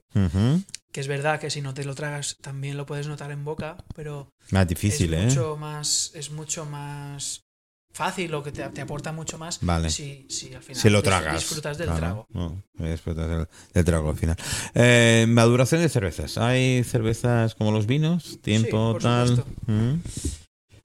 Que 0.91 1.01
es 1.01 1.07
verdad 1.07 1.39
que 1.39 1.49
si 1.49 1.61
no 1.61 1.73
te 1.73 1.83
lo 1.83 1.93
tragas 1.95 2.37
también 2.41 2.77
lo 2.77 2.85
puedes 2.85 3.07
notar 3.07 3.31
en 3.31 3.43
boca, 3.45 3.77
pero 3.95 4.31
Más 4.51 4.67
difícil, 4.67 5.13
es 5.13 5.19
¿eh? 5.21 5.25
mucho 5.27 5.57
más 5.57 6.11
es 6.15 6.31
mucho 6.31 6.65
más 6.65 7.43
fácil 7.91 8.33
o 8.33 8.43
que 8.43 8.51
te, 8.51 8.63
te 8.69 8.81
aporta 8.81 9.11
mucho 9.11 9.37
más 9.37 9.59
Vale. 9.61 9.89
si, 9.89 10.25
si 10.29 10.53
al 10.53 10.61
final 10.63 10.81
Si 10.81 10.89
lo 10.89 11.01
tragas. 11.03 11.33
disfrutas 11.35 11.77
del 11.77 11.87
claro. 11.87 11.99
trago. 11.99 12.27
No, 12.33 12.63
disfrutas 12.89 13.27
del, 13.29 13.47
del 13.73 13.85
trago 13.85 14.09
al 14.09 14.17
final. 14.17 14.37
Eh, 14.73 15.25
maduración 15.27 15.81
de 15.81 15.89
cervezas. 15.89 16.37
¿Hay 16.37 16.83
cervezas 16.83 17.55
como 17.55 17.71
los 17.71 17.85
vinos? 17.87 18.39
¿Tiempo, 18.41 18.97
tal? 19.01 19.43
Mm. 19.67 19.95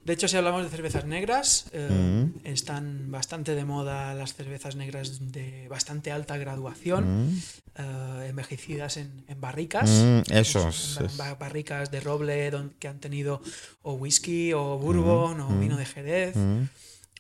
De 0.04 0.12
hecho, 0.12 0.28
si 0.28 0.36
hablamos 0.36 0.62
de 0.64 0.68
cervezas 0.68 1.06
negras, 1.06 1.64
eh, 1.72 1.88
Mm. 1.90 2.46
están 2.46 3.10
bastante 3.10 3.54
de 3.54 3.64
moda 3.64 4.12
las 4.14 4.34
cervezas 4.34 4.76
negras 4.76 5.32
de 5.32 5.66
bastante 5.68 6.12
alta 6.12 6.36
graduación, 6.36 7.28
Mm. 7.28 7.38
eh, 7.76 8.26
envejecidas 8.28 8.98
en, 8.98 9.24
en 9.28 9.40
barricas. 9.40 9.88
En- 9.88 10.22
esos. 10.30 10.98
en 11.00 11.38
barricas 11.38 11.90
de 11.90 12.00
roble 12.00 12.50
don- 12.50 12.74
que 12.78 12.88
han 12.88 12.98
tenido 13.00 13.40
o 13.82 13.94
whisky 13.94 14.52
o 14.52 14.76
bourbon 14.78 15.40
o 15.40 15.48
vino 15.58 15.76
de 15.78 15.86
Jerez. 15.86 16.34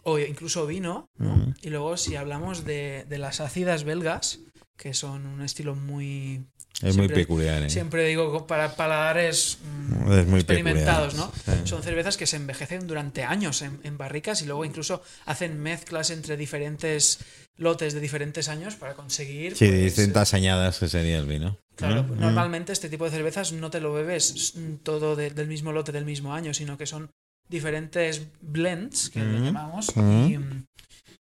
O 0.04 0.18
incluso 0.18 0.66
vino. 0.66 1.08
¿no? 1.18 1.36
Mm. 1.36 1.54
Y 1.62 1.70
luego 1.70 1.96
si 1.96 2.16
hablamos 2.16 2.64
de, 2.64 3.04
de 3.08 3.18
las 3.18 3.40
ácidas 3.40 3.84
belgas, 3.84 4.40
que 4.76 4.94
son 4.94 5.26
un 5.26 5.42
estilo 5.42 5.74
muy... 5.74 6.46
Es 6.82 6.96
muy 6.96 7.06
peculiar, 7.08 7.62
¿eh? 7.62 7.70
Siempre 7.70 8.04
digo 8.04 8.48
para 8.48 8.74
paladares 8.74 9.58
mm, 9.62 10.12
Es 10.12 10.26
muy 10.26 10.40
experimentados, 10.40 11.14
¿no? 11.14 11.30
Sí. 11.44 11.52
Son 11.64 11.82
cervezas 11.84 12.16
que 12.16 12.26
se 12.26 12.34
envejecen 12.34 12.88
durante 12.88 13.22
años 13.22 13.62
en, 13.62 13.78
en 13.84 13.96
barricas 13.96 14.42
y 14.42 14.46
luego 14.46 14.64
incluso 14.64 15.00
hacen 15.24 15.60
mezclas 15.60 16.10
entre 16.10 16.36
diferentes 16.36 17.20
lotes 17.56 17.94
de 17.94 18.00
diferentes 18.00 18.48
años 18.48 18.74
para 18.74 18.94
conseguir... 18.94 19.54
Sí, 19.56 19.68
pues, 19.68 19.82
distintas 19.84 20.34
añadas 20.34 20.80
que 20.80 20.88
sería 20.88 21.18
el 21.18 21.26
vino. 21.26 21.58
Claro, 21.76 22.02
Mm. 22.02 22.18
normalmente 22.20 22.72
este 22.72 22.88
tipo 22.88 23.04
de 23.04 23.12
cervezas 23.12 23.52
no 23.52 23.70
te 23.70 23.80
lo 23.80 23.92
bebes 23.92 24.54
todo 24.82 25.14
de- 25.14 25.30
del 25.30 25.46
mismo 25.46 25.70
lote 25.70 25.92
del 25.92 26.04
mismo 26.04 26.34
año, 26.34 26.54
sino 26.54 26.76
que 26.76 26.86
son 26.86 27.10
diferentes 27.48 28.22
blends, 28.40 29.10
que 29.10 29.20
le 29.20 29.40
Mm. 29.40 29.44
llamamos, 29.44 29.96
Mm. 29.96 30.26
y, 30.28 30.38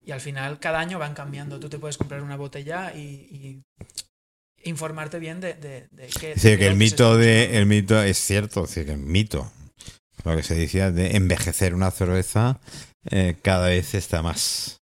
y 0.08 0.12
al 0.12 0.20
final 0.20 0.58
cada 0.60 0.78
año 0.80 0.98
van 0.98 1.14
cambiando. 1.14 1.58
Tú 1.60 1.68
te 1.68 1.78
puedes 1.78 1.98
comprar 1.98 2.22
una 2.22 2.36
botella 2.36 2.92
y, 2.94 3.02
y 3.04 3.62
informarte 4.64 5.18
bien 5.18 5.40
de, 5.40 5.54
de, 5.54 5.88
de 5.90 6.06
qué... 6.08 6.34
Sí, 6.38 6.50
de 6.50 6.58
que 6.58 6.66
el 6.66 6.76
mito 6.76 7.16
de 7.16 7.56
el 7.58 7.66
mito 7.66 8.00
es 8.02 8.18
cierto, 8.18 8.64
es 8.64 8.70
decir, 8.70 8.86
que 8.86 8.92
el 8.92 8.98
mito, 8.98 9.50
lo 10.24 10.36
que 10.36 10.42
se 10.42 10.54
decía 10.54 10.90
de 10.90 11.16
envejecer 11.16 11.74
una 11.74 11.90
cerveza 11.90 12.60
eh, 13.10 13.36
cada 13.42 13.68
vez 13.68 13.94
está 13.94 14.22
más. 14.22 14.78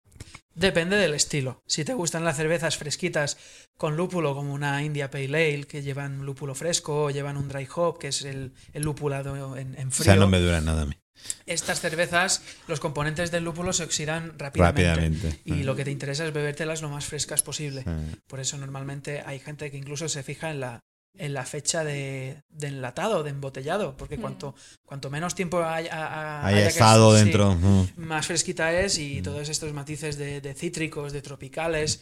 Depende 0.54 0.98
del 0.98 1.13
estilo. 1.13 1.62
Si 1.65 1.86
te 1.86 1.94
gustan 1.94 2.26
las 2.26 2.36
cervezas 2.36 2.76
fresquitas 2.76 3.38
con 3.78 3.96
lúpulo, 3.96 4.36
como 4.36 4.54
una 4.54 4.84
India 4.84 5.10
Pale 5.10 5.28
Ale, 5.28 5.63
que 5.63 5.82
llevan 5.82 6.26
lúpulo 6.26 6.54
fresco, 6.54 7.06
o 7.06 7.10
llevan 7.12 7.38
un 7.38 7.48
dry 7.48 7.65
hop, 7.74 7.98
que 7.98 8.10
es 8.10 8.24
el, 8.24 8.52
el 8.74 8.84
lupulado 8.84 9.56
en, 9.56 9.76
en 9.80 9.88
O 9.88 9.92
frío. 9.92 10.04
sea, 10.06 10.15
no 10.18 10.28
me 10.28 10.39
dura 10.39 10.60
nada 10.60 10.82
a 10.82 10.86
mí. 10.86 10.96
Estas 11.45 11.79
cervezas, 11.82 12.41
los 12.67 12.79
componentes 12.79 13.32
del 13.32 13.43
lúpulo 13.43 13.73
se 13.73 13.84
oxidan 13.84 14.38
rápidamente. 14.38 14.84
Rápidamente. 14.88 15.41
Y 15.45 15.63
lo 15.63 15.75
que 15.75 15.84
te 15.86 15.91
interesa 15.91 16.25
es 16.25 16.34
bebértelas 16.34 16.82
lo 16.82 16.89
más 16.89 17.05
frescas 17.05 17.41
posible. 17.41 17.84
Por 18.27 18.39
eso 18.39 18.58
normalmente 18.58 19.21
hay 19.25 19.39
gente 19.39 19.69
que 19.71 19.77
incluso 19.77 20.08
se 20.10 20.23
fija 20.23 20.51
en 20.51 20.60
la, 20.60 20.79
en 21.17 21.34
la 21.34 21.43
fecha 21.45 21.84
de, 21.84 22.43
de 22.49 22.67
enlatado, 22.67 23.23
de 23.23 23.32
embotellado, 23.32 23.97
porque 23.97 24.17
Mm. 24.17 24.21
cuanto, 24.21 24.55
cuanto 24.86 25.10
menos 25.10 25.34
tiempo 25.36 25.63
haya, 25.63 25.91
a- 25.93 26.45
Haya 26.45 26.62
que- 26.62 26.67
estado 26.67 27.17
sí, 27.17 27.23
dentro. 27.23 27.55
mm. 27.55 27.88
más 27.97 28.27
fresquita 28.27 28.71
es 28.73 28.97
y 28.99 29.21
todos 29.21 29.49
estos 29.49 29.73
matices 29.73 30.17
de, 30.17 30.39
de 30.41 30.53
cítricos, 30.53 31.12
de 31.12 31.21
tropicales, 31.21 32.01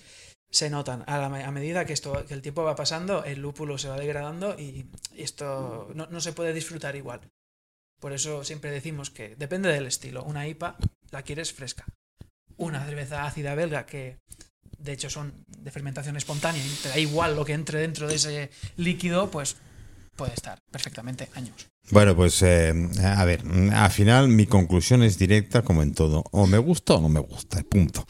se 0.49 0.69
notan. 0.69 1.03
A, 1.08 1.17
la 1.17 1.25
a 1.25 1.51
medida 1.51 1.86
que, 1.86 1.93
esto, 1.93 2.25
que 2.25 2.34
el 2.34 2.41
tiempo 2.41 2.63
va 2.63 2.75
pasando, 2.75 3.23
el 3.23 3.39
lúpulo 3.41 3.77
se 3.77 3.89
va 3.89 3.97
degradando 3.97 4.56
y 4.60 4.86
esto 5.15 5.89
no, 5.93 6.08
no 6.08 6.21
se 6.21 6.34
puede 6.34 6.53
disfrutar 6.53 6.95
igual. 6.95 7.21
Por 8.00 8.14
eso 8.14 8.44
siempre 8.44 8.72
decimos 8.72 9.10
que 9.10 9.36
depende 9.36 9.72
del 9.72 9.88
estilo. 9.88 10.24
Una 10.24 10.48
IPA 10.48 10.78
la 11.12 11.24
quieres 11.24 11.54
fresca. 11.54 11.86
Una 12.58 12.86
cerveza 12.86 13.26
ácida 13.26 13.56
belga 13.56 13.86
que 13.86 14.18
de 14.78 14.94
hecho 14.94 15.10
son 15.10 15.34
de 15.48 15.72
fermentación 15.72 16.18
espontánea 16.18 16.64
y 16.64 16.70
te 16.84 16.90
da 16.90 16.98
igual 16.98 17.36
lo 17.36 17.46
que 17.46 17.54
entre 17.54 17.80
dentro 17.80 18.08
de 18.08 18.16
ese 18.16 18.52
líquido, 18.78 19.32
pues 19.32 19.56
puede 20.16 20.34
estar 20.34 20.60
perfectamente 20.72 21.30
años. 21.36 21.68
Bueno, 21.89 22.15
pues 22.17 22.41
eh, 22.41 22.73
a 23.04 23.23
ver, 23.23 23.43
al 23.73 23.91
final 23.91 24.28
mi 24.28 24.45
conclusión 24.45 25.04
es 25.04 25.17
directa 25.17 25.62
como 25.62 25.82
en 25.84 25.93
todo. 25.93 26.23
O 26.32 26.45
me 26.45 26.58
gusta 26.58 26.95
o 26.95 27.02
no 27.02 27.08
me 27.08 27.21
gusta, 27.21 27.63
punto. 27.63 28.06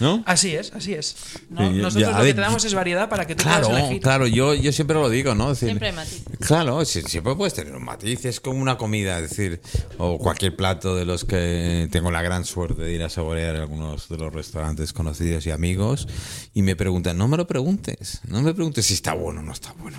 ¿No? 0.00 0.22
Así 0.26 0.54
es, 0.54 0.72
así 0.72 0.94
es. 0.94 1.16
No- 1.50 1.68
Sí, 1.70 1.76
ya- 1.76 1.82
nosotros 1.82 2.10
ya, 2.12 2.18
lo 2.18 2.24
que 2.24 2.34
te 2.34 2.40
damos 2.40 2.64
es 2.64 2.74
variedad 2.74 3.08
para 3.08 3.26
que 3.26 3.34
tú 3.34 3.42
Claro, 3.42 3.66
puedas 3.68 3.82
elegir. 3.84 4.02
claro, 4.02 4.26
yo, 4.26 4.54
yo 4.54 4.70
siempre 4.72 4.94
lo 4.96 5.08
digo, 5.08 5.34
¿no? 5.34 5.50
Es 5.50 5.60
decir, 5.60 5.68
Siempre 5.68 5.88
hay 5.88 5.94
matices. 5.94 6.24
Claro, 6.46 6.84
si- 6.84 7.02
siempre 7.02 7.34
puedes 7.34 7.54
tener 7.54 7.74
un 7.74 7.84
matiz, 7.84 8.24
es 8.24 8.40
como 8.40 8.60
una 8.60 8.76
comida, 8.78 9.18
es 9.18 9.30
decir, 9.30 9.60
o 9.98 10.18
cualquier 10.18 10.54
plato 10.56 10.94
de 10.94 11.04
los 11.04 11.24
que 11.24 11.88
tengo 11.90 12.10
la 12.10 12.22
gran 12.22 12.44
suerte 12.44 12.82
de 12.82 12.92
ir 12.92 13.02
a 13.02 13.08
saborear 13.08 13.56
en 13.56 13.62
algunos 13.62 14.08
de 14.08 14.16
los 14.18 14.32
restaurantes 14.32 14.92
conocidos 14.92 15.46
y 15.46 15.50
amigos, 15.50 16.06
y 16.54 16.62
me 16.62 16.76
preguntan, 16.76 17.16
no 17.18 17.26
me 17.28 17.36
lo 17.36 17.46
preguntes, 17.46 18.20
no 18.28 18.42
me 18.42 18.52
preguntes 18.54 18.86
si 18.86 18.94
está 18.94 19.14
bueno 19.14 19.40
o 19.40 19.42
no 19.42 19.52
está 19.52 19.72
bueno. 19.74 19.98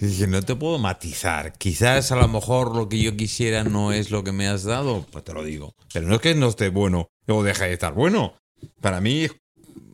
Y 0.00 0.06
dije, 0.06 0.26
no 0.26 0.42
te 0.42 0.56
puedo 0.56 0.78
matizar, 0.78 1.52
quizás 1.58 1.75
a 1.82 2.16
lo 2.16 2.28
mejor 2.28 2.74
lo 2.74 2.88
que 2.88 2.98
yo 2.98 3.16
quisiera 3.16 3.64
no 3.64 3.92
es 3.92 4.10
lo 4.10 4.24
que 4.24 4.32
me 4.32 4.48
has 4.48 4.64
dado, 4.64 5.04
pues 5.10 5.24
te 5.24 5.32
lo 5.32 5.44
digo, 5.44 5.74
pero 5.92 6.06
no 6.06 6.14
es 6.14 6.20
que 6.20 6.34
no 6.34 6.48
esté 6.48 6.68
bueno 6.68 7.08
o 7.28 7.42
deje 7.42 7.64
de 7.64 7.72
estar 7.74 7.92
bueno. 7.92 8.34
Para 8.80 9.00
mí, 9.00 9.26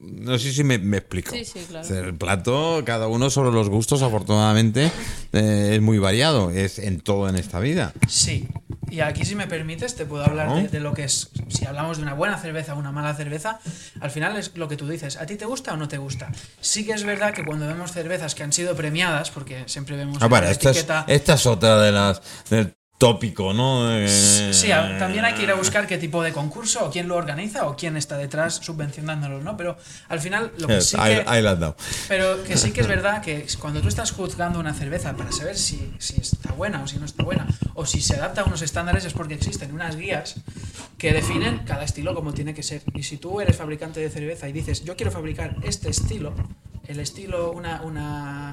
no 0.02 0.38
sé 0.38 0.52
si 0.52 0.64
me, 0.64 0.78
me 0.78 0.98
explico. 0.98 1.30
Sí, 1.32 1.44
sí, 1.44 1.64
claro. 1.68 1.88
El 1.96 2.14
plato, 2.14 2.82
cada 2.84 3.06
uno 3.08 3.30
sobre 3.30 3.52
los 3.52 3.68
gustos, 3.68 4.02
afortunadamente, 4.02 4.90
eh, 5.32 5.70
es 5.74 5.80
muy 5.80 5.98
variado. 5.98 6.50
Es 6.50 6.78
en 6.78 7.00
todo 7.00 7.28
en 7.28 7.36
esta 7.36 7.60
vida. 7.60 7.92
Sí. 8.08 8.48
Y 8.90 9.00
aquí, 9.00 9.24
si 9.24 9.34
me 9.34 9.46
permites, 9.46 9.94
te 9.94 10.04
puedo 10.04 10.24
hablar 10.24 10.48
¿No? 10.48 10.56
de, 10.56 10.68
de 10.68 10.80
lo 10.80 10.92
que 10.92 11.04
es. 11.04 11.30
Si 11.48 11.64
hablamos 11.64 11.96
de 11.96 12.02
una 12.02 12.14
buena 12.14 12.36
cerveza 12.38 12.74
o 12.74 12.78
una 12.78 12.92
mala 12.92 13.14
cerveza, 13.14 13.58
al 14.00 14.10
final 14.10 14.36
es 14.36 14.50
lo 14.56 14.68
que 14.68 14.76
tú 14.76 14.86
dices. 14.88 15.16
¿A 15.16 15.24
ti 15.24 15.36
te 15.36 15.46
gusta 15.46 15.72
o 15.72 15.76
no 15.76 15.88
te 15.88 15.96
gusta? 15.98 16.30
Sí 16.60 16.84
que 16.84 16.92
es 16.92 17.04
verdad 17.04 17.32
que 17.32 17.44
cuando 17.44 17.66
vemos 17.66 17.92
cervezas 17.92 18.34
que 18.34 18.42
han 18.42 18.52
sido 18.52 18.74
premiadas, 18.76 19.30
porque 19.30 19.62
siempre 19.66 19.96
vemos 19.96 20.18
Ah, 20.20 20.28
la 20.28 20.50
esta 20.50 20.70
es, 20.70 20.76
etiqueta. 20.78 21.04
esta 21.08 21.34
es 21.34 21.46
otra 21.46 21.80
de 21.80 21.92
las 21.92 22.20
tópico, 23.02 23.52
¿no? 23.52 23.90
Eh, 23.98 24.08
Sí, 24.52 24.70
a- 24.70 24.96
también 24.96 25.24
hay 25.24 25.34
que 25.34 25.42
ir 25.42 25.50
a 25.50 25.54
buscar 25.54 25.88
qué 25.88 25.98
tipo 25.98 26.22
de 26.22 26.32
concurso, 26.32 26.86
o 26.86 26.90
quién 26.92 27.08
lo 27.08 27.16
organiza, 27.16 27.66
o 27.66 27.74
quién 27.76 27.96
está 27.96 28.16
detrás 28.16 28.60
subvencionándolo, 28.62 29.40
¿no? 29.40 29.56
Pero 29.56 29.76
al 30.08 30.20
final, 30.20 30.52
lo 30.58 30.68
que 30.68 30.74
sí 30.82 30.96
que. 31.22 31.24
Pero 32.06 32.44
que 32.44 32.56
sí 32.56 32.70
que 32.70 32.80
es 32.82 32.86
verdad 32.86 33.20
que 33.20 33.44
cuando 33.58 33.80
tú 33.80 33.88
estás 33.88 34.12
juzgando 34.12 34.60
una 34.60 34.72
cerveza 34.72 35.14
para 35.16 35.32
saber 35.32 35.56
si, 35.58 35.92
si 35.98 36.20
está 36.20 36.52
buena 36.52 36.80
o 36.80 36.86
si 36.86 36.98
no 36.98 37.04
está 37.06 37.24
buena, 37.24 37.48
o 37.74 37.86
si 37.86 38.00
se 38.00 38.14
adapta 38.14 38.42
a 38.42 38.44
unos 38.44 38.62
estándares, 38.62 39.04
es 39.04 39.14
porque 39.14 39.34
existen 39.34 39.72
unas 39.74 39.96
guías 39.96 40.36
que 40.96 41.12
definen 41.12 41.62
cada 41.66 41.82
estilo 41.82 42.14
como 42.14 42.32
tiene 42.32 42.54
que 42.54 42.62
ser. 42.62 42.82
Y 42.94 43.02
si 43.02 43.16
tú 43.16 43.40
eres 43.40 43.56
fabricante 43.56 43.98
de 43.98 44.10
cerveza 44.10 44.48
y 44.48 44.52
dices, 44.52 44.84
yo 44.84 44.94
quiero 44.94 45.10
fabricar 45.10 45.56
este 45.64 45.90
estilo, 45.90 46.32
el 46.88 47.00
estilo, 47.00 47.52
una, 47.52 47.82
una 47.82 48.52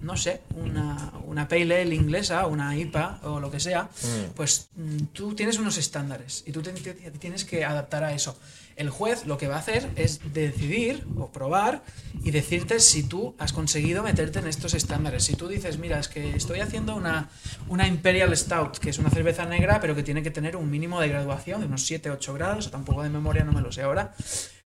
no 0.00 0.16
sé, 0.16 0.40
una, 0.56 1.12
una 1.26 1.46
Pale 1.46 1.82
Ale 1.82 1.94
inglesa, 1.94 2.46
una 2.46 2.74
IPA 2.74 3.20
o 3.24 3.38
lo 3.38 3.50
que 3.50 3.60
sea, 3.60 3.90
pues 4.34 4.70
mm, 4.74 4.96
tú 5.12 5.34
tienes 5.34 5.58
unos 5.58 5.76
estándares 5.76 6.42
y 6.46 6.52
tú 6.52 6.62
te- 6.62 6.72
te- 6.72 6.94
te 6.94 7.10
tienes 7.18 7.44
que 7.44 7.64
adaptar 7.66 8.04
a 8.04 8.14
eso. 8.14 8.38
El 8.76 8.88
juez 8.88 9.26
lo 9.26 9.36
que 9.36 9.46
va 9.46 9.56
a 9.56 9.58
hacer 9.58 9.90
es 9.96 10.20
decidir 10.32 11.06
o 11.18 11.30
probar 11.30 11.82
y 12.24 12.30
decirte 12.30 12.80
si 12.80 13.02
tú 13.02 13.34
has 13.38 13.52
conseguido 13.52 14.02
meterte 14.02 14.38
en 14.38 14.46
estos 14.46 14.72
estándares. 14.72 15.24
Si 15.24 15.34
tú 15.36 15.48
dices, 15.48 15.76
mira, 15.76 15.98
es 16.00 16.08
que 16.08 16.34
estoy 16.34 16.60
haciendo 16.60 16.96
una, 16.96 17.28
una 17.68 17.86
Imperial 17.86 18.34
Stout, 18.34 18.78
que 18.78 18.88
es 18.88 18.98
una 18.98 19.10
cerveza 19.10 19.44
negra, 19.44 19.80
pero 19.82 19.94
que 19.94 20.02
tiene 20.02 20.22
que 20.22 20.30
tener 20.30 20.56
un 20.56 20.70
mínimo 20.70 20.98
de 20.98 21.08
graduación 21.08 21.60
de 21.60 21.66
unos 21.66 21.90
7-8 21.90 22.32
grados, 22.32 22.70
tampoco 22.70 23.02
de 23.02 23.10
memoria 23.10 23.44
no 23.44 23.52
me 23.52 23.60
lo 23.60 23.70
sé 23.70 23.82
ahora, 23.82 24.14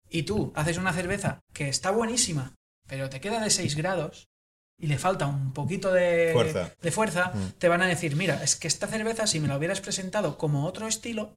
y 0.09 0.23
tú 0.23 0.51
haces 0.53 0.77
una 0.77 0.91
cerveza 0.91 1.39
que 1.53 1.69
está 1.69 1.91
buenísima, 1.91 2.55
pero 2.93 3.09
te 3.09 3.19
queda 3.19 3.41
de 3.41 3.49
6 3.49 3.75
grados 3.75 4.29
y 4.79 4.85
le 4.85 4.99
falta 4.99 5.25
un 5.25 5.51
poquito 5.51 5.91
de 5.91 6.29
Fuerza. 6.31 6.71
de 6.79 6.91
fuerza, 6.91 7.33
te 7.57 7.67
van 7.67 7.81
a 7.81 7.87
decir, 7.87 8.15
mira, 8.15 8.43
es 8.43 8.55
que 8.55 8.67
esta 8.67 8.85
cerveza, 8.85 9.25
si 9.25 9.39
me 9.39 9.47
la 9.47 9.57
hubieras 9.57 9.81
presentado 9.81 10.37
como 10.37 10.67
otro 10.67 10.87
estilo, 10.87 11.33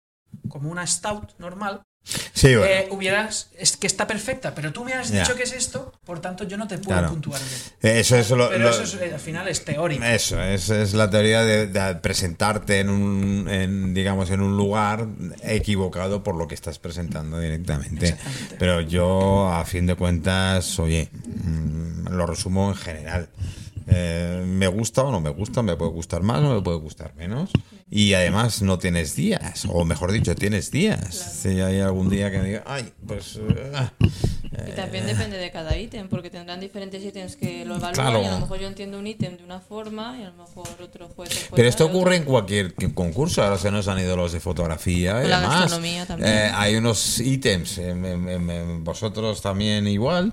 como 0.50 0.70
una 0.70 0.86
stout 0.86 1.32
normal, 1.38 1.82
Sí, 2.32 2.54
bueno. 2.54 2.64
eh, 2.66 2.86
hubieras, 2.90 3.50
es 3.58 3.76
que 3.76 3.88
está 3.88 4.06
perfecta, 4.06 4.54
pero 4.54 4.72
tú 4.72 4.84
me 4.84 4.92
has 4.94 5.10
dicho 5.10 5.34
que 5.34 5.42
es 5.42 5.52
esto, 5.52 5.92
por 6.04 6.20
tanto 6.20 6.44
yo 6.44 6.56
no 6.56 6.68
te 6.68 6.78
puedo 6.78 6.98
Claro. 6.98 7.08
puntuar 7.12 7.40
bien. 7.82 7.96
Eso 7.96 8.16
es 8.16 8.30
lo, 8.30 8.48
Pero 8.48 8.64
lo- 8.64 8.70
eso 8.70 8.82
es, 8.84 8.94
eh, 8.94 9.10
al 9.12 9.18
final 9.20 9.48
es 9.48 9.64
teórico. 9.64 10.04
Eso, 10.04 10.40
es, 10.40 10.70
es 10.70 10.94
la 10.94 11.10
teoría 11.10 11.42
de, 11.42 11.66
de 11.66 11.94
presentarte 11.96 12.78
en 12.78 12.90
un, 12.90 13.48
en, 13.50 13.92
digamos, 13.92 14.30
en 14.30 14.40
un 14.40 14.56
lugar 14.56 15.06
equivocado 15.42 16.22
por 16.22 16.36
lo 16.36 16.46
que 16.46 16.54
estás 16.54 16.78
presentando 16.78 17.40
directamente. 17.40 18.16
Pero 18.58 18.80
yo, 18.82 19.48
a 19.52 19.64
fin 19.64 19.86
de 19.86 19.96
cuentas, 19.96 20.78
oye, 20.78 21.08
mm, 21.42 22.08
lo 22.10 22.26
resumo 22.26 22.68
en 22.68 22.76
general. 22.76 23.28
Eh, 23.88 24.42
me 24.44 24.66
gusta 24.66 25.02
o 25.04 25.12
no 25.12 25.20
me 25.20 25.30
gusta, 25.30 25.62
me 25.62 25.76
puede 25.76 25.92
gustar 25.92 26.22
más 26.22 26.40
o 26.42 26.54
me 26.54 26.60
puede 26.60 26.78
gustar 26.78 27.14
menos. 27.14 27.50
Y 27.88 28.14
además 28.14 28.62
no 28.62 28.78
tienes 28.78 29.14
días, 29.14 29.64
o 29.68 29.84
mejor 29.84 30.10
dicho, 30.10 30.34
tienes 30.34 30.72
días. 30.72 31.14
Si 31.40 31.60
hay 31.60 31.78
algún 31.80 32.10
día 32.10 32.30
que 32.32 32.38
me 32.38 32.44
diga, 32.48 32.64
ay, 32.66 32.92
pues... 33.06 33.36
eh, 33.36 33.72
ah, 33.76 33.92
Y 34.68 34.72
también 34.72 35.06
depende 35.06 35.36
de 35.38 35.50
cada 35.52 35.76
ítem, 35.76 36.08
porque 36.08 36.28
tendrán 36.30 36.58
diferentes 36.58 37.00
ítems 37.04 37.36
que 37.36 37.64
lo 37.64 37.76
evalúan 37.76 37.94
Claro. 37.94 38.22
y 38.22 38.24
a 38.24 38.32
lo 38.32 38.40
mejor 38.40 38.58
yo 38.58 38.66
entiendo 38.66 38.98
un 38.98 39.06
ítem 39.06 39.36
de 39.36 39.44
una 39.44 39.60
forma 39.60 40.16
y 40.18 40.24
a 40.24 40.30
lo 40.30 40.36
mejor 40.36 40.66
otro 40.82 41.08
juez. 41.08 41.28
puede 41.28 41.50
Pero 41.54 41.68
esto 41.68 41.86
ocurre 41.86 42.16
en 42.16 42.22
otra. 42.22 42.32
cualquier 42.32 42.74
concurso. 42.94 43.42
Ahora 43.44 43.56
se 43.58 43.70
nos 43.70 43.86
han 43.86 44.00
ido 44.00 44.16
los 44.16 44.32
de 44.32 44.40
fotografía 44.40 45.18
y 45.18 45.22
Con 45.22 45.30
la 45.30 45.40
demás. 45.42 45.60
gastronomía 45.60 46.06
también. 46.06 46.32
Eh, 46.32 46.50
hay 46.54 46.74
unos 46.74 47.20
ítems, 47.20 47.78
eh, 47.78 47.94
me- 47.94 48.16
me- 48.16 48.38
me- 48.40 48.78
vosotros 48.80 49.40
también 49.42 49.86
igual. 49.86 50.32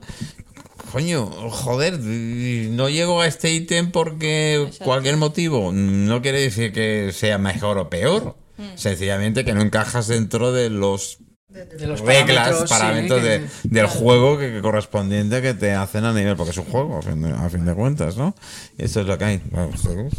Coño, 0.93 1.25
joder, 1.25 1.99
no 1.99 2.87
llego 2.87 3.19
a 3.21 3.27
este 3.27 3.51
ítem 3.51 3.91
porque 3.91 4.61
Exacto. 4.61 4.85
cualquier 4.85 5.17
motivo. 5.17 5.71
No 5.73 6.21
quiere 6.21 6.39
decir 6.39 6.71
que 6.71 7.09
sea 7.11 7.37
mejor 7.39 7.79
o 7.79 7.89
peor. 7.89 8.35
Hmm. 8.57 8.75
Sencillamente 8.77 9.43
que 9.43 9.53
no 9.55 9.61
encajas 9.61 10.07
dentro 10.07 10.51
de 10.51 10.69
los 10.69 11.17
De 11.49 11.87
los 11.87 11.99
reglas, 11.99 12.67
parámetros, 12.67 12.69
parámetros, 12.69 13.21
sí, 13.21 13.27
de- 13.27 13.37
que- 13.39 13.45
del 13.63 13.85
claro. 13.85 13.89
juego 13.89 14.37
que, 14.37 14.51
que 14.51 14.61
correspondiente 14.61 15.41
que 15.41 15.55
te 15.55 15.71
hacen 15.73 16.05
a 16.05 16.13
nivel, 16.13 16.35
porque 16.35 16.51
es 16.51 16.57
un 16.57 16.65
juego, 16.65 16.97
a 16.99 17.01
fin 17.01 17.21
de, 17.23 17.31
a 17.31 17.49
fin 17.49 17.65
de 17.65 17.73
cuentas, 17.73 18.15
¿no? 18.15 18.35
Eso 18.77 19.01
es 19.01 19.07
lo 19.07 19.17
que 19.17 19.25
hay. 19.25 19.41
Ustedes- 19.73 20.13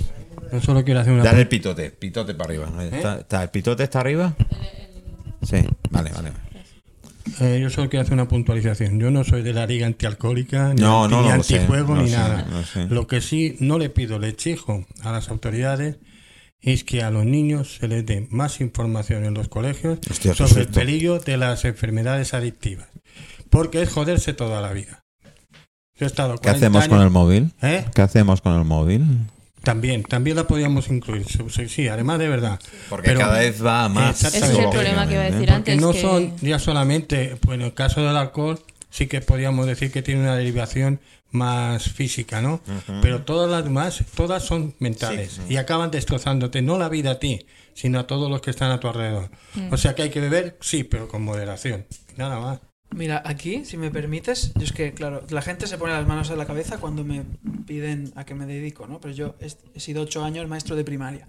Yo 0.52 0.60
solo 0.60 0.84
quiero 0.84 0.98
hacer 1.00 1.12
una 1.12 1.22
Dale 1.22 1.42
el 1.42 1.48
pitote, 1.48 1.90
pitote 1.92 2.34
para 2.34 2.48
arriba. 2.50 2.72
Ahí 2.76 2.90
está- 2.92 3.18
está- 3.20 3.42
¿El 3.44 3.50
pitote 3.50 3.84
está 3.84 4.00
arriba? 4.00 4.34
Sí, 5.42 5.58
vale, 5.90 6.10
vale. 6.10 6.32
Eh, 7.40 7.58
yo 7.60 7.70
solo 7.70 7.88
quiero 7.88 8.02
hacer 8.02 8.14
una 8.14 8.28
puntualización. 8.28 9.00
Yo 9.00 9.10
no 9.10 9.24
soy 9.24 9.42
de 9.42 9.52
la 9.52 9.66
liga 9.66 9.86
antialcohólica, 9.86 10.74
ni, 10.74 10.82
No, 10.82 11.04
anti, 11.04 11.14
no, 11.16 11.22
ni 11.22 11.28
no 11.28 11.34
antijuego, 11.34 11.96
ni 11.96 12.08
sé, 12.10 12.16
nada. 12.16 12.64
sé. 12.64 12.86
Lo 12.88 13.06
que 13.06 13.20
sí 13.20 13.56
no 13.60 13.78
le 13.78 13.90
pido, 13.90 14.18
le 14.18 14.28
exijo 14.28 14.84
a 15.02 15.12
las 15.12 15.28
autoridades 15.30 15.96
es 16.60 16.84
que 16.84 17.02
a 17.02 17.10
los 17.10 17.24
niños 17.24 17.76
se 17.76 17.88
les 17.88 18.06
dé 18.06 18.26
más 18.30 18.60
información 18.60 19.24
en 19.24 19.34
los 19.34 19.48
colegios 19.48 19.98
Hostia, 20.10 20.34
sobre 20.34 20.62
el 20.62 20.68
peligro 20.68 21.18
de 21.18 21.36
las 21.36 21.64
enfermedades 21.64 22.34
adictivas. 22.34 22.88
Porque 23.50 23.82
es 23.82 23.90
joderse 23.90 24.32
toda 24.32 24.60
la 24.60 24.72
vida. 24.72 25.04
Yo 25.96 26.06
he 26.06 26.08
estado 26.08 26.34
¿Qué 26.36 26.48
40 26.50 26.66
hacemos 26.66 26.88
con 26.88 27.00
el 27.02 27.10
móvil? 27.10 27.52
¿Eh? 27.62 27.84
¿Qué 27.94 28.02
hacemos 28.02 28.40
con 28.40 28.58
el 28.58 28.64
móvil? 28.64 29.04
También, 29.64 30.02
también 30.04 30.36
la 30.36 30.46
podíamos 30.46 30.88
incluir. 30.88 31.24
Sí, 31.26 31.68
sí, 31.68 31.88
además 31.88 32.18
de 32.18 32.28
verdad. 32.28 32.60
Porque 32.88 33.08
Pero- 33.08 33.20
cada 33.20 33.38
vez 33.38 33.64
va 33.64 33.88
más. 33.88 34.22
Ese 34.22 34.38
es 34.38 34.50
el 34.50 34.68
problema 34.70 35.06
que 35.06 35.14
iba 35.14 35.22
a 35.22 35.30
decir 35.30 35.48
¿eh? 35.48 35.52
antes. 35.52 35.74
Porque 35.74 35.80
no 35.80 35.92
que- 35.92 36.00
son 36.00 36.36
ya 36.40 36.58
solamente, 36.58 37.36
pues 37.40 37.56
en 37.56 37.62
el 37.62 37.74
caso 37.74 38.00
del 38.04 38.16
alcohol, 38.16 38.60
sí 38.90 39.06
que 39.06 39.20
podríamos 39.20 39.66
decir 39.66 39.90
que 39.90 40.02
tiene 40.02 40.20
una 40.22 40.36
derivación 40.36 41.00
más 41.30 41.90
física, 41.90 42.40
¿no? 42.40 42.60
Pero 43.02 43.22
todas 43.22 43.50
las 43.50 43.64
demás, 43.64 44.04
todas 44.14 44.44
son 44.44 44.74
mentales 44.78 45.40
y 45.48 45.56
acaban 45.56 45.90
destrozándote, 45.90 46.62
no 46.62 46.78
la 46.78 46.88
vida 46.88 47.10
a 47.12 47.18
ti, 47.18 47.44
sino 47.74 47.98
a 47.98 48.06
todos 48.06 48.30
los 48.30 48.40
que 48.40 48.50
están 48.50 48.70
a 48.70 48.78
tu 48.78 48.86
alrededor. 48.86 49.30
O 49.72 49.76
sea 49.76 49.94
que 49.96 50.02
hay 50.02 50.10
que 50.10 50.20
beber, 50.20 50.56
sí, 50.60 50.84
pero 50.84 51.08
con 51.08 51.22
moderación. 51.24 51.86
Nada 52.16 52.38
más. 52.38 52.60
Mira, 52.94 53.22
aquí, 53.26 53.64
si 53.64 53.76
me 53.76 53.90
permites, 53.90 54.52
yo 54.54 54.62
es 54.62 54.72
que, 54.72 54.94
claro, 54.94 55.24
la 55.28 55.42
gente 55.42 55.66
se 55.66 55.78
pone 55.78 55.92
las 55.92 56.06
manos 56.06 56.30
en 56.30 56.38
la 56.38 56.46
cabeza 56.46 56.78
cuando 56.78 57.02
me 57.04 57.24
piden 57.66 58.12
a 58.14 58.24
qué 58.24 58.34
me 58.36 58.46
dedico, 58.46 58.86
¿no? 58.86 59.00
Pero 59.00 59.12
yo 59.12 59.34
he, 59.40 59.80
sido 59.80 60.02
ocho 60.02 60.22
años 60.24 60.46
maestro 60.48 60.76
de 60.76 60.84
primaria. 60.84 61.26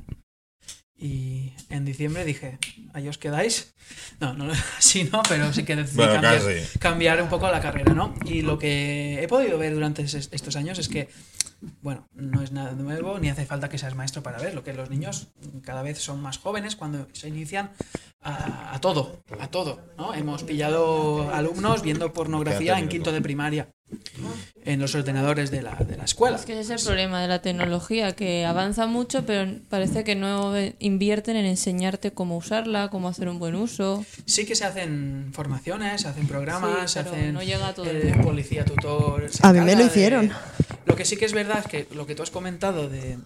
Y 0.97 1.53
en 1.69 1.83
diciembre 1.83 2.23
dije, 2.23 2.59
¿ahí 2.93 3.07
os 3.09 3.17
quedáis? 3.17 3.73
No, 4.19 4.33
no, 4.35 4.49
así 4.77 5.05
no, 5.11 5.23
pero 5.27 5.51
sí 5.53 5.63
que 5.63 5.75
decidí 5.75 5.97
Bueno, 5.97 6.21
cambiar, 6.21 6.41
cambiar 6.79 7.21
un 7.23 7.29
poco 7.29 7.49
la 7.49 7.59
carrera, 7.61 7.93
¿no? 7.93 8.13
Y 8.25 8.43
lo 8.43 8.59
que 8.59 9.21
he 9.21 9.27
podido 9.27 9.57
ver 9.57 9.73
durante 9.73 10.03
es- 10.03 10.29
estos 10.31 10.55
años 10.55 10.77
es 10.77 10.87
que, 10.87 11.09
bueno, 11.81 12.07
no 12.13 12.41
es 12.41 12.51
nada 12.51 12.71
nuevo, 12.73 13.19
ni 13.19 13.29
hace 13.29 13.45
falta 13.45 13.69
que 13.69 13.77
seas 13.77 13.95
maestro 13.95 14.23
para 14.23 14.39
verlo, 14.39 14.63
que 14.63 14.73
los 14.73 14.89
niños 14.89 15.27
cada 15.63 15.81
vez 15.81 15.99
son 15.99 16.21
más 16.21 16.37
jóvenes 16.37 16.75
cuando 16.75 17.07
se 17.13 17.27
inician 17.27 17.71
a, 18.21 18.73
a 18.73 18.81
todo, 18.81 19.23
a 19.39 19.47
todo, 19.47 19.79
¿no? 19.97 20.13
Hemos 20.13 20.43
pillado 20.43 21.29
alumnos 21.31 21.81
viendo 21.81 22.11
pornografía 22.13 22.79
en 22.79 22.89
quinto 22.89 23.11
de 23.11 23.21
primaria 23.21 23.69
en 24.63 24.79
los 24.79 24.95
ordenadores 24.95 25.51
de 25.51 25.61
la, 25.61 25.75
de 25.75 25.95
la 25.97 26.05
escuela. 26.05 26.37
Es 26.37 26.45
que 26.45 26.59
ese 26.59 26.73
es 26.73 26.81
el 26.81 26.87
problema 26.87 27.21
de 27.21 27.27
la 27.27 27.41
tecnología, 27.41 28.13
que 28.15 28.45
avanza 28.45 28.87
mucho, 28.87 29.25
pero 29.25 29.59
parece 29.69 30.03
que 30.03 30.15
no 30.15 30.53
invierten 30.79 31.35
en 31.35 31.45
enseñarte 31.45 32.11
cómo 32.11 32.37
usarla, 32.37 32.89
cómo 32.89 33.09
hacer 33.09 33.29
un 33.29 33.37
buen 33.37 33.55
uso. 33.55 34.03
Sí 34.25 34.45
que 34.45 34.55
se 34.55 34.65
hacen 34.65 35.29
formaciones, 35.33 36.01
se 36.01 36.07
hacen 36.07 36.27
programas, 36.27 36.89
Sí, 36.91 36.93
se 36.93 36.99
hacen 36.99 37.33
no 37.33 37.43
llega 37.43 37.67
a 37.69 37.73
todo 37.73 37.89
el 37.89 38.07
eh, 38.07 38.15
policía 38.23 38.65
tutor. 38.65 39.27
A 39.43 39.53
mí 39.53 39.59
me 39.59 39.73
lo 39.73 39.79
de- 39.81 39.85
hicieron. 39.85 40.31
Lo 40.85 40.95
que 40.95 41.05
sí 41.05 41.17
que 41.17 41.25
es 41.25 41.33
verdad 41.33 41.59
es 41.59 41.67
que 41.67 41.87
lo 41.93 42.07
que 42.07 42.15
tú 42.15 42.23
has 42.23 42.31
comentado 42.31 42.89
de, 42.89 43.17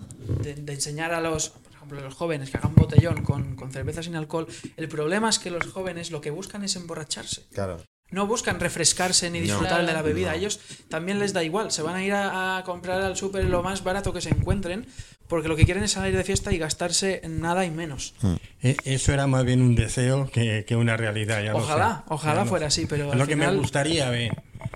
de- 0.42 0.56
de 0.56 0.74
enseñar 0.74 1.14
a 1.14 1.22
los, 1.22 1.50
por 1.50 1.74
ejemplo, 1.74 2.00
a 2.00 2.02
los 2.02 2.14
jóvenes 2.16 2.50
que 2.50 2.58
hagan 2.58 2.76
botellón 2.76 3.24
con, 3.24 3.56
con 3.56 3.72
cerveza 3.72 4.04
sin 4.04 4.16
alcohol, 4.16 4.48
el 4.76 4.88
problema 4.90 5.30
es 5.30 5.40
que 5.40 5.52
los 5.52 5.68
jóvenes 5.68 6.12
lo 6.12 6.20
que 6.20 6.32
buscan 6.32 6.64
es 6.64 6.76
emborracharse. 6.76 7.46
Claro. 7.54 7.82
No 8.12 8.26
buscan 8.28 8.60
refrescarse 8.60 9.30
ni 9.30 9.40
disfrutar 9.40 9.86
de 9.86 9.94
la 9.94 10.02
bebida. 10.02 10.32
A 10.32 10.36
ellos 10.36 10.60
también 10.90 11.20
les 11.20 11.34
da 11.34 11.44
igual. 11.44 11.72
Se 11.72 11.82
van 11.82 11.96
a 11.96 12.04
ir 12.04 12.14
a, 12.14 12.58
a 12.58 12.64
comprar 12.64 13.02
al 13.02 13.16
súper 13.16 13.46
lo 13.46 13.62
más 13.64 13.84
barato 13.84 14.14
que 14.14 14.22
se 14.22 14.30
encuentren 14.30 14.88
porque 15.28 15.48
lo 15.48 15.56
que 15.56 15.64
quieren 15.66 15.84
es 15.84 15.92
salir 15.92 16.18
de 16.18 16.24
fiesta 16.24 16.52
y 16.52 16.58
gastarse 16.58 17.22
nada 17.28 17.64
y 17.66 17.70
menos. 17.70 18.16
E- 18.64 18.76
Eso 18.84 19.14
era 19.14 19.28
más 19.28 19.46
bien 19.46 19.62
un 19.62 19.76
deseo 19.76 20.28
que, 20.32 20.66
que 20.68 20.76
una 20.76 20.98
realidad. 20.98 21.44
ya 21.44 21.52
lo 21.52 21.60
Ojalá, 21.60 22.04
ojalá 22.08 22.44
Ya 22.44 22.50
fuera 22.50 22.68
así, 22.68 22.88
pero 22.88 23.06
Es 23.08 23.12
al 23.14 23.20
lo 23.20 23.28
que 23.28 23.36
me 23.36 23.56
gustaría 23.56 24.10
ver. 24.10 24.32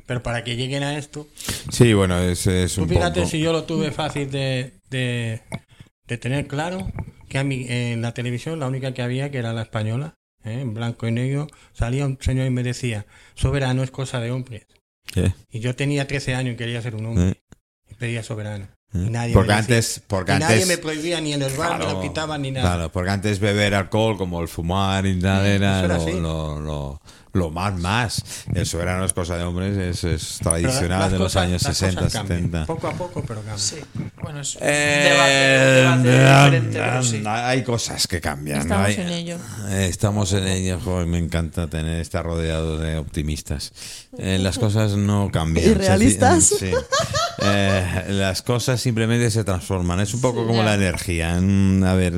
Pero 0.06 0.22
para 0.22 0.44
que 0.44 0.56
lleguen 0.56 0.84
a 0.84 0.98
esto, 0.98 1.28
Sí, 1.72 1.94
bueno, 1.94 2.20
es, 2.20 2.46
es 2.46 2.76
tú 2.76 2.84
un 2.84 2.90
fíjate 2.90 3.22
poco... 3.22 3.32
si 3.32 3.40
yo 3.40 3.52
lo 3.52 3.64
tuve 3.64 3.92
fácil 3.92 4.30
de, 4.30 4.74
de, 4.90 5.42
de 6.08 6.18
tener 6.18 6.46
claro, 6.48 6.92
que 7.30 7.38
a 7.40 7.44
mí 7.44 7.66
en 7.68 8.02
la 8.02 8.14
televisión 8.14 8.60
la 8.60 8.68
única 8.68 8.94
que 8.94 9.02
había, 9.02 9.32
que 9.32 9.40
era 9.40 9.54
la 9.54 9.64
española, 9.64 10.14
¿eh? 10.46 10.62
en 10.62 10.74
blanco 10.74 11.08
y 11.08 11.12
negro, 11.12 11.48
salía 11.74 12.06
un 12.06 12.18
señor 12.22 12.46
y 12.48 12.50
me 12.50 12.64
decía, 12.64 13.06
soberano 13.36 13.84
es 13.84 13.92
cosa 13.92 14.20
de 14.20 14.32
hombres. 14.32 14.66
¿Qué? 15.06 15.34
Y 15.52 15.60
yo 15.60 15.76
tenía 15.76 16.08
13 16.08 16.36
años 16.36 16.54
y 16.54 16.58
quería 16.58 16.82
ser 16.82 16.96
un 16.96 17.06
hombre. 17.06 17.42
Y 17.90 17.94
pedía 17.96 18.24
soberano. 18.24 18.68
Y 18.94 19.10
nadie 19.10 19.34
Porque 19.34 19.50
me 19.50 19.54
antes... 19.56 20.02
Porque 20.08 20.36
y 20.36 20.40
nadie 20.40 20.66
me 20.68 20.78
prohibía 20.78 21.20
ni 21.20 21.34
en 21.34 21.42
el 21.42 21.52
bar, 21.58 21.78
me 21.80 21.86
Claro, 21.86 21.94
lo 21.94 22.02
quitaban 22.02 22.42
ni 22.44 22.52
nada. 22.52 22.76
Claro, 22.76 22.92
porque 22.92 23.10
antes 23.10 23.40
beber 23.40 23.74
alcohol 23.74 24.18
como 24.18 24.40
el 24.42 24.48
fumar 24.48 25.06
y 25.08 25.20
tal 25.20 25.46
era, 25.46 25.78
eso 25.78 25.86
era 25.86 25.98
lo, 25.98 26.02
así. 26.04 26.12
lo, 26.20 26.60
lo- 26.60 27.02
lo 27.34 27.50
más 27.52 27.78
más. 27.80 28.24
El 28.54 28.66
soberano 28.66 29.04
es 29.06 29.14
cosa 29.14 29.38
de 29.38 29.44
hombres, 29.44 29.76
es, 29.78 30.04
es 30.04 30.38
tradicional 30.40 31.00
las 31.00 31.12
de 31.12 31.18
los 31.20 31.26
cosas- 31.34 31.44
años 31.44 31.64
las 31.64 31.78
60, 31.78 32.02
cosas 32.02 32.14
cambian. 32.14 32.40
70. 32.42 32.66
Poco 32.68 32.88
a 32.88 32.92
poco, 32.94 33.22
pero 33.28 33.42
cambian. 33.42 33.60
Sí, 33.60 33.78
bueno, 34.22 34.40
es 34.42 34.56
un 34.56 34.62
Eh, 34.64 35.10
debate, 35.12 35.98
un 35.98 36.04
debate 36.04 36.62
diferente, 36.62 36.80
pero 36.80 37.04
sí. 37.04 37.24
Hay 37.26 37.64
cosas 37.64 38.08
que 38.08 38.22
cambian. 38.22 38.60
¿no? 38.60 38.64
Estamos 38.64 38.88
Hay- 38.88 38.96
en 38.96 39.10
ello. 39.10 39.38
Eh, 39.70 39.88
Estamos 39.90 40.34
en 40.34 40.48
ello, 40.48 40.80
joder, 40.84 41.08
me 41.08 41.18
encanta 41.18 41.68
tener 41.68 42.00
estar 42.02 42.24
rodeado 42.24 42.78
de 42.78 42.98
optimistas. 42.98 43.74
Eh, 44.18 44.38
las 44.40 44.60
cosas 44.60 44.92
no 44.92 45.30
cambian. 45.32 45.70
¿Y 45.72 45.74
realistas? 45.74 46.44
Sí. 46.60 46.72
Eh, 47.42 48.04
las 48.10 48.42
cosas 48.42 48.80
simplemente 48.80 49.30
se 49.32 49.44
transforman. 49.44 50.00
Es 50.00 50.14
un 50.14 50.22
poco 50.22 50.46
como 50.46 50.60
Ya. 50.60 50.66
la 50.66 50.76
energía. 50.76 51.38
Mm, 51.42 51.84
A 51.84 51.94
ver, 51.96 52.14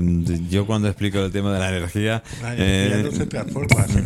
yo 0.50 0.66
cuando 0.68 0.88
explico 0.90 1.20
el 1.20 1.32
tema 1.32 1.54
de 1.54 1.60
la 1.60 1.70
energía... 1.70 2.22
La 2.42 2.54
eh, 2.56 2.86
energía 2.88 3.12
no 3.12 3.18
se 3.18 3.26
transforma, 3.26 3.88
se. 3.88 4.00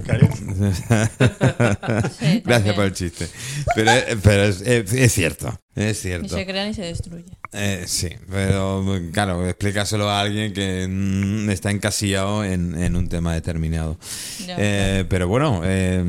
Sí, 2.19 2.41
Gracias 2.45 2.75
por 2.75 2.85
el 2.85 2.93
chiste. 2.93 3.27
Pero, 3.75 3.91
pero 4.23 4.43
es, 4.43 4.61
es- 4.61 4.93
es 4.93 5.13
cierto, 5.13 5.59
es 5.75 5.85
Ni 5.87 5.93
cierto. 5.93 6.35
se 6.35 6.45
crea 6.45 6.65
ni 6.65 6.73
se 6.73 6.81
destruye. 6.83 7.25
Eh, 7.53 7.83
sí, 7.87 8.09
pero 8.29 8.83
claro, 9.11 9.47
explícaselo 9.47 10.09
a 10.09 10.21
alguien 10.21 10.53
que 10.53 10.87
mm, 10.87 11.49
está 11.49 11.71
encasillado 11.71 12.43
en, 12.43 12.77
en 12.81 12.95
un 12.95 13.07
tema 13.09 13.33
determinado. 13.33 13.97
Ya, 14.45 14.55
Eh, 14.57 15.05
pero 15.09 15.27
bueno, 15.27 15.61
eh, 15.63 16.03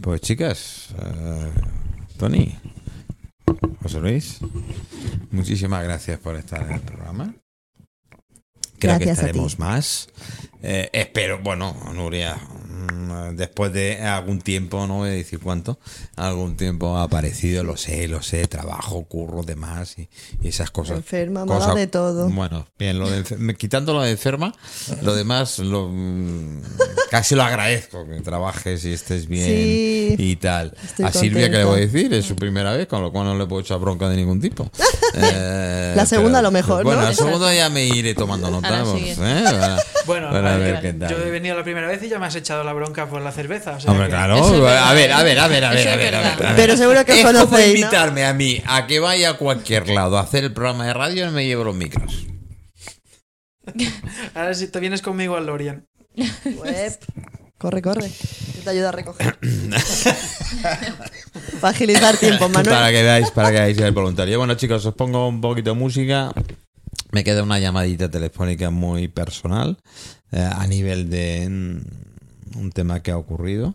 pues 0.00 0.20
chicas, 0.20 0.88
eh, 1.00 1.50
Tony, 2.18 2.54
José 3.82 4.00
Luis, 4.00 4.38
muchísimas 5.30 5.82
gracias 5.84 6.18
por 6.18 6.36
estar 6.36 6.62
en 6.66 6.72
el 6.74 6.80
programa. 6.80 7.34
Creo 8.78 8.98
que 8.98 9.04
Gracias 9.06 9.18
a 9.18 9.22
ti. 9.22 9.26
estaremos 9.28 9.58
más. 9.58 10.08
Eh, 10.62 10.90
espero, 10.92 11.40
bueno, 11.42 11.74
Nuria, 11.94 12.36
después 13.34 13.72
de 13.72 14.00
algún 14.02 14.40
tiempo, 14.40 14.86
no 14.86 14.98
voy 14.98 15.08
a 15.10 15.12
decir 15.12 15.38
cuánto, 15.40 15.78
algún 16.16 16.56
tiempo 16.56 16.96
ha 16.96 17.04
aparecido, 17.04 17.64
lo 17.64 17.76
sé, 17.76 18.08
lo 18.08 18.22
sé, 18.22 18.46
trabajo, 18.46 19.04
curro, 19.04 19.42
demás 19.42 19.98
y, 19.98 20.08
y 20.42 20.48
esas 20.48 20.70
cosas. 20.70 20.96
Enferma, 20.98 21.44
mala 21.44 21.74
de 21.74 21.86
todo. 21.86 22.28
Bueno, 22.28 22.66
bien, 22.78 22.98
lo 22.98 23.10
de 23.10 23.54
quitando 23.56 23.92
lo 23.92 24.02
de 24.02 24.12
enferma, 24.12 24.54
lo 25.02 25.14
demás 25.14 25.58
lo, 25.58 25.88
mm, 25.90 26.60
casi 27.10 27.34
lo 27.34 27.42
agradezco, 27.42 28.06
que 28.06 28.20
trabajes 28.20 28.84
y 28.84 28.92
estés 28.92 29.26
bien 29.26 29.44
Sí, 29.44 30.14
y 30.18 30.36
tal. 30.36 30.74
a 31.02 31.12
Silvia, 31.12 31.50
que 31.50 31.58
le 31.58 31.64
voy 31.64 31.78
a 31.78 31.86
decir? 31.86 32.12
Es 32.14 32.26
su 32.26 32.36
primera 32.36 32.72
vez, 32.74 32.86
con 32.86 33.02
lo 33.02 33.12
cual 33.12 33.26
no 33.26 33.36
le 33.38 33.46
puedo 33.46 33.62
echar 33.62 33.78
bronca 33.78 34.08
de 34.08 34.16
ningún 34.16 34.40
tipo. 34.40 34.70
Eh, 35.16 35.92
La 35.96 36.06
segunda 36.06 36.40
a 36.40 36.42
lo 36.42 36.50
mejor, 36.50 36.78
¿no? 36.78 36.84
Bueno, 36.84 37.02
la 37.02 37.10
Exacto. 37.10 37.30
segunda 37.30 37.54
ya 37.54 37.68
me 37.70 37.84
iré 37.86 38.14
tomando 38.14 38.50
nota. 38.50 38.70
la 38.70 38.84
pues. 38.84 39.18
¿eh? 39.18 39.40
Para- 39.44 39.78
Bueno, 40.06 40.30
para 40.30 40.54
a 40.54 40.58
ver 40.58 40.72
ver, 40.74 40.82
qué 40.82 40.92
tal. 40.94 41.08
yo 41.10 41.18
he 41.24 41.30
venido 41.30 41.56
la 41.56 41.62
primera 41.64 41.86
vez 41.86 42.02
y 42.02 42.08
ya 42.08 42.18
me 42.18 42.26
has 42.26 42.34
echado 42.34 42.64
la 42.64 42.72
bronca 42.72 43.06
por 43.08 43.22
la 43.22 43.32
cerveza. 43.32 43.76
o 43.76 43.80
sea 43.80 43.90
Hombre, 43.90 44.06
que- 44.06 44.12
claro. 44.12 44.36
Eso 44.36 44.68
a 44.68 44.92
ver, 44.92 45.12
a 45.12 45.22
ver, 45.22 45.38
a 45.38 45.48
ver, 45.48 45.64
a 45.64 45.70
ver, 45.70 45.88
a 45.88 45.96
ver, 45.96 46.14
a 46.14 46.20
ver. 46.20 46.52
Pero 46.56 46.76
seguro 46.76 47.04
que 47.04 47.12
es 47.20 47.26
como 47.26 47.38
conocéis, 47.38 47.74
¿no? 47.74 47.86
invitarme 47.86 48.24
a 48.24 48.32
mí 48.34 48.62
a 48.66 48.86
que 48.86 48.98
vaya 49.00 49.30
a 49.30 49.34
cualquier 49.34 49.88
lado 49.88 50.18
a 50.18 50.22
hacer 50.22 50.44
el 50.44 50.52
programa 50.52 50.86
de 50.86 50.94
radio 50.94 51.26
y 51.28 51.30
me 51.30 51.46
llevo 51.46 51.64
los 51.64 51.74
micros. 51.76 52.26
Ahora 54.34 54.54
si 54.54 54.68
te 54.68 54.80
vienes 54.80 55.00
conmigo 55.02 55.36
al 55.36 55.46
Lorien. 55.46 55.86
Pues, 56.58 56.98
corre, 57.64 57.80
corre. 57.80 58.08
Yo 58.56 58.62
te 58.62 58.70
ayudo 58.70 58.88
a 58.88 58.92
recoger. 58.92 59.38
Para 61.62 61.74
agilizar 61.74 62.16
tiempo, 62.18 62.50
Para 62.50 62.64
Manuel. 62.64 62.92
que 62.92 63.02
veáis, 63.02 63.30
para 63.30 63.48
que 63.48 63.54
veáis 63.54 63.78
el 63.78 63.92
voluntario. 63.92 64.36
Bueno, 64.38 64.54
chicos, 64.54 64.84
os 64.84 64.94
pongo 64.94 65.26
un 65.28 65.40
poquito 65.40 65.70
de 65.70 65.76
música. 65.76 66.30
Me 67.10 67.24
queda 67.24 67.42
una 67.42 67.58
llamadita 67.58 68.10
telefónica 68.10 68.68
muy 68.68 69.08
personal 69.08 69.78
eh, 70.32 70.46
a 70.46 70.66
nivel 70.66 71.08
de 71.08 71.48
mm, 71.48 72.58
un 72.58 72.70
tema 72.70 73.00
que 73.00 73.12
ha 73.12 73.16
ocurrido. 73.16 73.72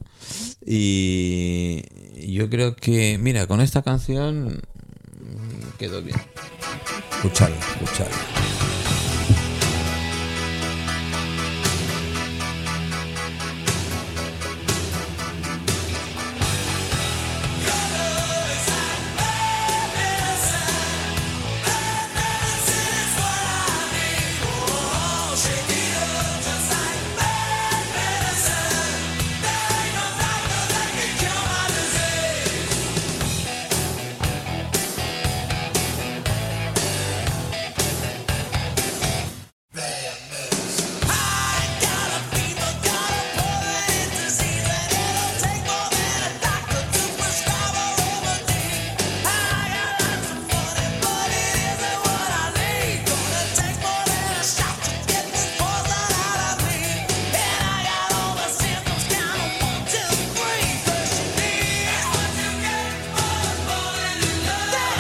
Y 0.63 1.81
yo 2.31 2.47
creo 2.49 2.75
que, 2.75 3.17
mira, 3.17 3.47
con 3.47 3.59
esta 3.59 3.81
canción 3.81 4.61
mm, 5.19 5.77
quedó 5.79 6.03
bien. 6.03 6.21
Escuchadla, 7.17 7.57
escuchadla. 7.57 8.15